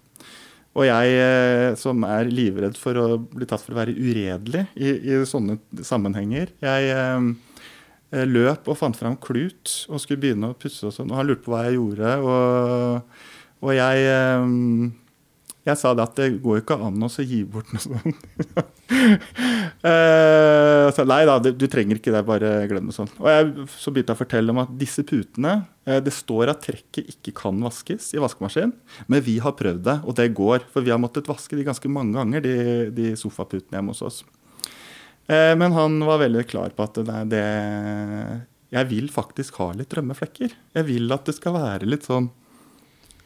Og 0.75 0.83
jeg 0.83 1.75
som 1.79 2.03
er 2.03 2.27
livredd 2.27 2.75
for 2.75 2.99
å 2.99 3.05
bli 3.15 3.47
tatt 3.47 3.63
for 3.63 3.71
å 3.71 3.77
være 3.79 3.93
uredelig 3.95 4.65
i, 4.75 4.89
i 5.07 5.21
sånne 5.23 5.55
sammenhenger, 5.87 6.51
jeg 6.59 6.89
løp 8.23 8.69
og 8.71 8.77
fant 8.79 8.97
fram 8.97 9.17
klut 9.19 9.71
og 9.89 9.99
skulle 10.01 10.21
begynne 10.23 10.53
å 10.53 10.57
pusse 10.59 10.85
og 10.87 10.93
sånn. 10.95 11.11
Og 11.11 11.19
han 11.19 11.27
lurte 11.27 11.45
på 11.45 11.53
hva 11.53 11.65
jeg 11.67 11.79
gjorde. 11.79 12.13
Og, 12.23 13.25
og 13.65 13.73
jeg, 13.75 14.05
eh, 14.11 14.45
jeg 15.65 15.81
sa 15.81 15.95
det 15.97 16.05
at 16.05 16.19
det 16.19 16.29
går 16.43 16.59
jo 16.59 16.63
ikke 16.63 16.77
an 16.87 17.07
å 17.07 17.09
gi 17.25 17.41
bort 17.49 17.73
noe 17.73 17.83
sånt. 17.83 18.25
Eh, 19.85 20.87
så 20.95 21.03
nei 21.05 21.19
da, 21.27 21.35
du 21.37 21.65
trenger 21.69 21.99
ikke 21.99 22.13
det, 22.13 22.21
bare 22.25 22.51
glem 22.69 22.87
det 22.89 22.95
sånn. 22.95 23.09
Og 23.21 23.27
jeg, 23.29 23.65
så 23.69 23.91
begynte 23.93 24.13
jeg 24.13 24.17
å 24.17 24.21
fortelle 24.23 24.53
om 24.53 24.61
at 24.63 24.71
disse 24.79 25.03
putene 25.05 25.51
eh, 25.85 25.99
Det 26.01 26.13
står 26.13 26.49
at 26.49 26.63
trekket 26.65 27.11
ikke 27.13 27.35
kan 27.37 27.59
vaskes 27.61 28.07
i 28.17 28.21
vaskemaskin, 28.21 28.73
men 29.11 29.25
vi 29.25 29.35
har 29.43 29.53
prøvd 29.59 29.83
det, 29.85 29.97
og 30.05 30.17
det 30.17 30.31
går. 30.37 30.65
For 30.73 30.85
vi 30.85 30.93
har 30.93 31.01
måttet 31.01 31.29
vaske 31.29 31.57
de 31.57 31.67
ganske 31.67 31.91
mange 31.91 32.17
ganger, 32.17 32.45
de, 32.45 32.55
de 32.97 33.13
sofaputene 33.19 33.77
hjemme 33.77 33.93
hos 33.93 34.01
oss. 34.05 34.23
Eh, 35.27 35.53
men 35.57 35.73
han 35.73 35.99
var 36.05 36.21
veldig 36.21 36.45
klar 36.49 36.73
på 36.75 36.85
at 36.85 36.99
nei, 37.07 37.23
det 37.31 37.45
Jeg 38.75 38.89
vil 38.91 39.07
faktisk 39.09 39.57
ha 39.61 39.71
litt 39.73 39.93
rømmeflekker. 39.93 40.53
Jeg 40.75 40.87
vil 40.89 41.13
at 41.15 41.25
det 41.25 41.37
skal 41.37 41.55
være 41.57 41.89
litt 41.89 42.05
sånn 42.05 42.29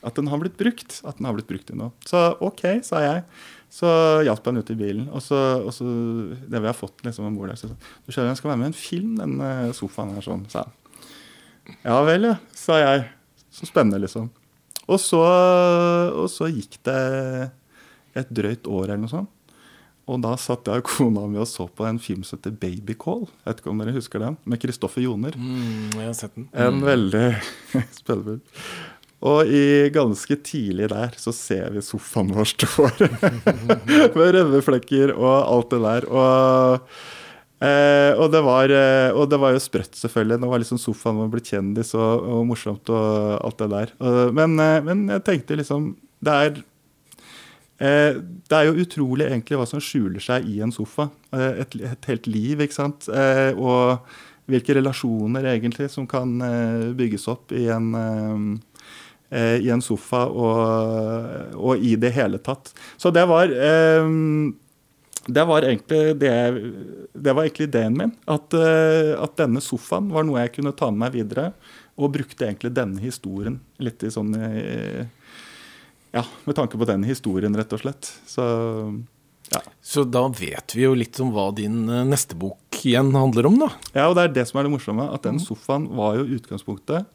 At 0.05 0.15
den 0.15 0.29
har 0.31 0.39
blitt 0.39 0.57
brukt. 0.59 1.01
At 1.03 1.19
den 1.19 1.27
har 1.27 1.35
blitt 1.35 1.49
brukt 1.49 1.67
til 1.67 1.79
noe. 1.79 1.91
Så 2.07 2.21
OK, 2.39 2.63
sa 2.87 3.03
jeg. 3.03 3.25
Så 3.69 3.89
hjalp 4.25 4.45
han 4.47 4.61
ut 4.61 4.71
i 4.71 4.77
bilen. 4.79 5.09
Og 5.13 5.21
så, 5.21 5.37
og 5.61 5.73
så 5.75 5.85
det 6.49 6.61
vi 6.61 6.69
har 6.69 6.77
fått 6.77 7.03
liksom 7.05 7.27
om 7.27 7.35
bord 7.37 7.51
der, 7.51 7.59
så 7.59 7.69
du 7.69 8.09
skjønner, 8.09 8.31
den 8.31 8.39
skal 8.39 8.53
være 8.53 8.61
med 8.63 8.69
i 8.69 8.71
en 8.71 8.79
film, 8.79 9.11
den 9.19 9.35
eh, 9.45 9.73
sofaen 9.77 10.15
her, 10.15 10.25
sånn, 10.25 10.47
sa 10.49 10.63
han. 10.65 10.75
Ja 11.83 11.99
vel, 12.07 12.31
ja, 12.31 12.37
sa 12.57 12.79
jeg. 12.81 13.03
Så 13.53 13.67
spennende, 13.69 13.99
liksom. 14.01 14.31
Og 14.89 14.97
så, 15.03 15.19
og 15.21 16.25
så 16.33 16.47
gikk 16.49 16.79
det 16.87 17.01
et 18.17 18.31
drøyt 18.33 18.65
år 18.65 18.87
eller 18.87 19.03
noe 19.03 19.11
sånt. 19.11 19.29
Og 20.09 20.21
da 20.23 20.33
satt 20.41 20.65
jeg 20.65 20.81
og 20.81 20.87
kona 20.89 21.27
mi 21.29 21.37
og 21.41 21.47
så 21.49 21.67
på 21.69 21.85
en 21.85 21.99
film 22.01 22.23
som 22.25 22.39
heter 22.39 22.55
Babycall. 22.57 23.27
Jeg 23.29 23.45
vet 23.51 23.59
ikke 23.61 23.73
om 23.73 23.81
dere 23.83 23.93
husker 23.93 24.23
den? 24.23 24.37
Med 24.49 24.61
Kristoffer 24.61 25.03
Joner. 25.05 25.35
Mm, 25.37 25.91
jeg 25.93 26.07
har 26.07 26.15
sett 26.17 26.33
den. 26.37 26.47
En 26.57 26.81
veldig 26.85 27.27
spennende. 27.99 28.39
Og 29.29 29.51
i 29.51 29.91
ganske 29.91 30.37
tidlig 30.47 30.87
der 30.93 31.15
så 31.19 31.33
ser 31.35 31.73
vi 31.75 31.83
sofaen 31.83 32.31
vår 32.31 32.47
står 32.53 33.01
med 34.15 34.29
rømmeflekker 34.37 35.11
og 35.17 35.33
alt 35.35 35.73
det 35.75 35.81
der. 35.83 36.07
Og, 36.07 36.93
eh, 37.67 38.11
og, 38.15 38.29
det 38.31 38.41
var, 38.47 38.73
eh, 38.73 39.11
og 39.11 39.27
det 39.29 39.41
var 39.43 39.53
jo 39.53 39.61
sprøtt, 39.61 39.99
selvfølgelig. 39.99 40.39
Nå 40.39 40.49
var 40.49 40.63
liksom 40.63 40.79
sofaen 40.81 41.19
vår 41.19 41.33
blitt 41.35 41.51
kjendis 41.51 41.91
og, 41.99 42.25
og 42.31 42.47
morsomt 42.49 42.93
og 42.95 43.35
alt 43.43 43.61
det 43.61 43.69
der. 43.75 43.93
Men, 44.33 44.55
eh, 44.63 44.79
men 44.87 45.05
jeg 45.17 45.25
tenkte 45.27 45.59
liksom 45.59 45.91
Det 46.23 46.39
er 46.47 46.63
det 47.79 48.57
er 48.57 48.65
jo 48.67 48.81
utrolig 48.83 49.29
egentlig 49.29 49.55
hva 49.55 49.67
som 49.69 49.79
skjuler 49.79 50.19
seg 50.23 50.47
i 50.51 50.57
en 50.65 50.73
sofa. 50.75 51.07
Eh, 51.31 51.61
et, 51.63 51.77
et 51.93 52.09
helt 52.11 52.27
liv, 52.27 52.59
ikke 52.65 52.75
sant. 52.75 53.07
Eh, 53.07 53.53
og 53.55 54.03
hvilke 54.49 54.75
relasjoner 54.77 55.47
egentlig 55.53 55.89
som 55.93 56.07
kan 56.09 56.39
eh, 56.41 56.87
bygges 56.97 57.27
opp 57.31 57.53
i 57.55 57.67
en, 57.71 57.91
eh, 57.95 58.87
eh, 59.37 59.57
i 59.65 59.69
en 59.73 59.83
sofa 59.83 60.25
og, 60.29 61.53
og, 61.55 61.77
i 61.77 61.95
det 61.99 62.13
hele 62.17 62.41
tatt. 62.43 62.73
Så 62.97 63.13
det 63.15 63.25
var 63.29 63.53
det 65.29 65.43
var 65.45 65.65
egentlig 65.67 66.15
det, 66.17 66.33
det 67.13 67.35
var 67.35 67.45
egentlig 67.45 67.67
ideen 67.69 67.97
min. 67.97 68.15
At, 68.25 68.55
at, 68.55 69.35
denne 69.37 69.61
sofaen 69.61 70.09
var 70.13 70.25
noe 70.25 70.41
jeg 70.41 70.55
kunne 70.57 70.73
ta 70.73 70.89
med 70.89 71.03
meg 71.03 71.19
videre. 71.19 71.51
Og 71.99 72.13
brukte 72.15 72.47
egentlig 72.47 72.71
denne 72.73 73.01
historien 73.03 73.59
litt 73.83 74.01
i 74.07 74.09
sånn 74.13 74.31
ja, 76.11 76.25
med 76.45 76.55
tanke 76.55 76.77
på 76.77 76.87
den 76.89 77.03
historien, 77.05 77.55
rett 77.57 77.73
og 77.73 77.81
slett. 77.83 78.09
Så, 78.27 78.43
ja. 79.53 79.61
Så 79.81 80.03
da 80.09 80.25
vet 80.33 80.75
vi 80.75 80.85
jo 80.87 80.95
litt 80.97 81.19
om 81.21 81.33
hva 81.35 81.49
din 81.55 81.83
eh, 81.89 82.05
neste 82.07 82.37
bok 82.39 82.81
igjen 82.81 83.11
handler 83.15 83.49
om, 83.49 83.59
da. 83.61 83.69
Ja, 83.93 84.07
og 84.07 84.17
det 84.17 84.25
er 84.25 84.35
det 84.39 84.47
som 84.49 84.59
er 84.59 84.67
det 84.67 84.73
morsomme. 84.73 85.09
At 85.13 85.27
den 85.27 85.41
sofaen 85.43 85.89
var 85.97 86.17
jo 86.17 86.29
utgangspunktet. 86.39 87.09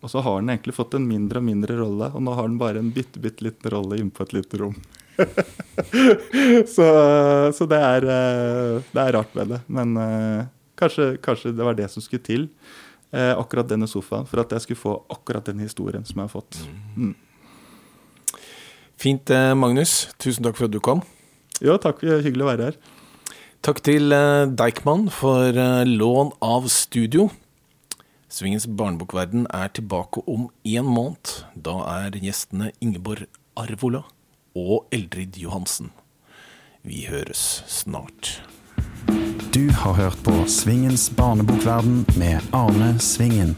Og 0.00 0.10
så 0.10 0.22
har 0.24 0.40
den 0.40 0.50
egentlig 0.50 0.74
fått 0.78 0.96
en 0.96 1.06
mindre 1.06 1.42
og 1.42 1.46
mindre 1.46 1.76
rolle, 1.76 2.08
og 2.16 2.24
nå 2.24 2.32
har 2.32 2.48
den 2.48 2.56
bare 2.60 2.80
en 2.80 2.88
bitte, 2.94 3.20
bitte 3.20 3.44
liten 3.44 3.68
rolle 3.74 3.98
inne 4.00 4.14
på 4.16 4.24
et 4.24 4.32
lite 4.32 4.60
rom. 4.62 4.78
så, 6.74 6.86
så 7.52 7.66
det, 7.68 7.80
er, 7.84 8.06
det, 8.06 8.96
er, 8.96 9.12
rart 9.18 9.34
med 9.36 9.52
det. 9.52 9.58
Men 9.68 9.92
uh, 10.00 10.46
kanskje, 10.80 11.10
kanskje, 11.20 11.52
det 11.52 11.66
var 11.68 11.76
det 11.76 11.90
som 11.92 12.00
skulle 12.00 12.24
til, 12.24 12.48
akkurat 13.12 13.68
denne 13.68 13.90
sofaen, 13.90 14.24
for 14.30 14.40
at 14.40 14.54
jeg 14.54 14.64
skulle 14.64 14.80
få 14.80 14.94
akkurat 15.10 15.50
den 15.50 15.60
historien 15.60 16.06
som 16.06 16.22
jeg 16.22 16.30
har 16.30 16.32
fått. 16.32 16.62
Mm. 16.94 17.12
Fint, 19.00 19.30
eh, 19.30 19.54
Magnus. 19.56 20.08
Tusen 20.20 20.44
takk 20.44 20.58
for 20.58 20.68
at 20.68 20.74
du 20.74 20.80
kom. 20.84 21.00
Jo, 21.64 21.78
takk. 21.80 22.02
Hyggelig 22.04 22.44
å 22.44 22.50
være 22.50 22.66
her. 22.68 22.76
Takk 23.64 23.80
til 23.84 24.12
eh, 24.12 24.44
Deichman 24.52 25.06
for 25.12 25.56
eh, 25.56 25.88
lån 25.88 26.34
av 26.44 26.68
studio. 26.68 27.30
Svingens 28.30 28.68
barnebokverden 28.68 29.46
er 29.56 29.72
tilbake 29.72 30.20
om 30.28 30.50
én 30.68 30.84
måned. 30.84 31.32
Da 31.56 31.80
er 32.04 32.20
gjestene 32.20 32.74
Ingeborg 32.84 33.24
Arvola 33.56 34.04
og 34.52 34.84
Eldrid 34.92 35.40
Johansen. 35.40 35.90
Vi 36.84 37.06
høres 37.08 37.64
snart. 37.68 38.36
Du 39.56 39.64
har 39.80 39.96
hørt 39.96 40.20
på 40.24 40.36
Svingens 40.48 41.08
barnebokverden 41.16 42.04
med 42.20 42.44
Arne 42.52 42.94
Svingen. 43.00 43.56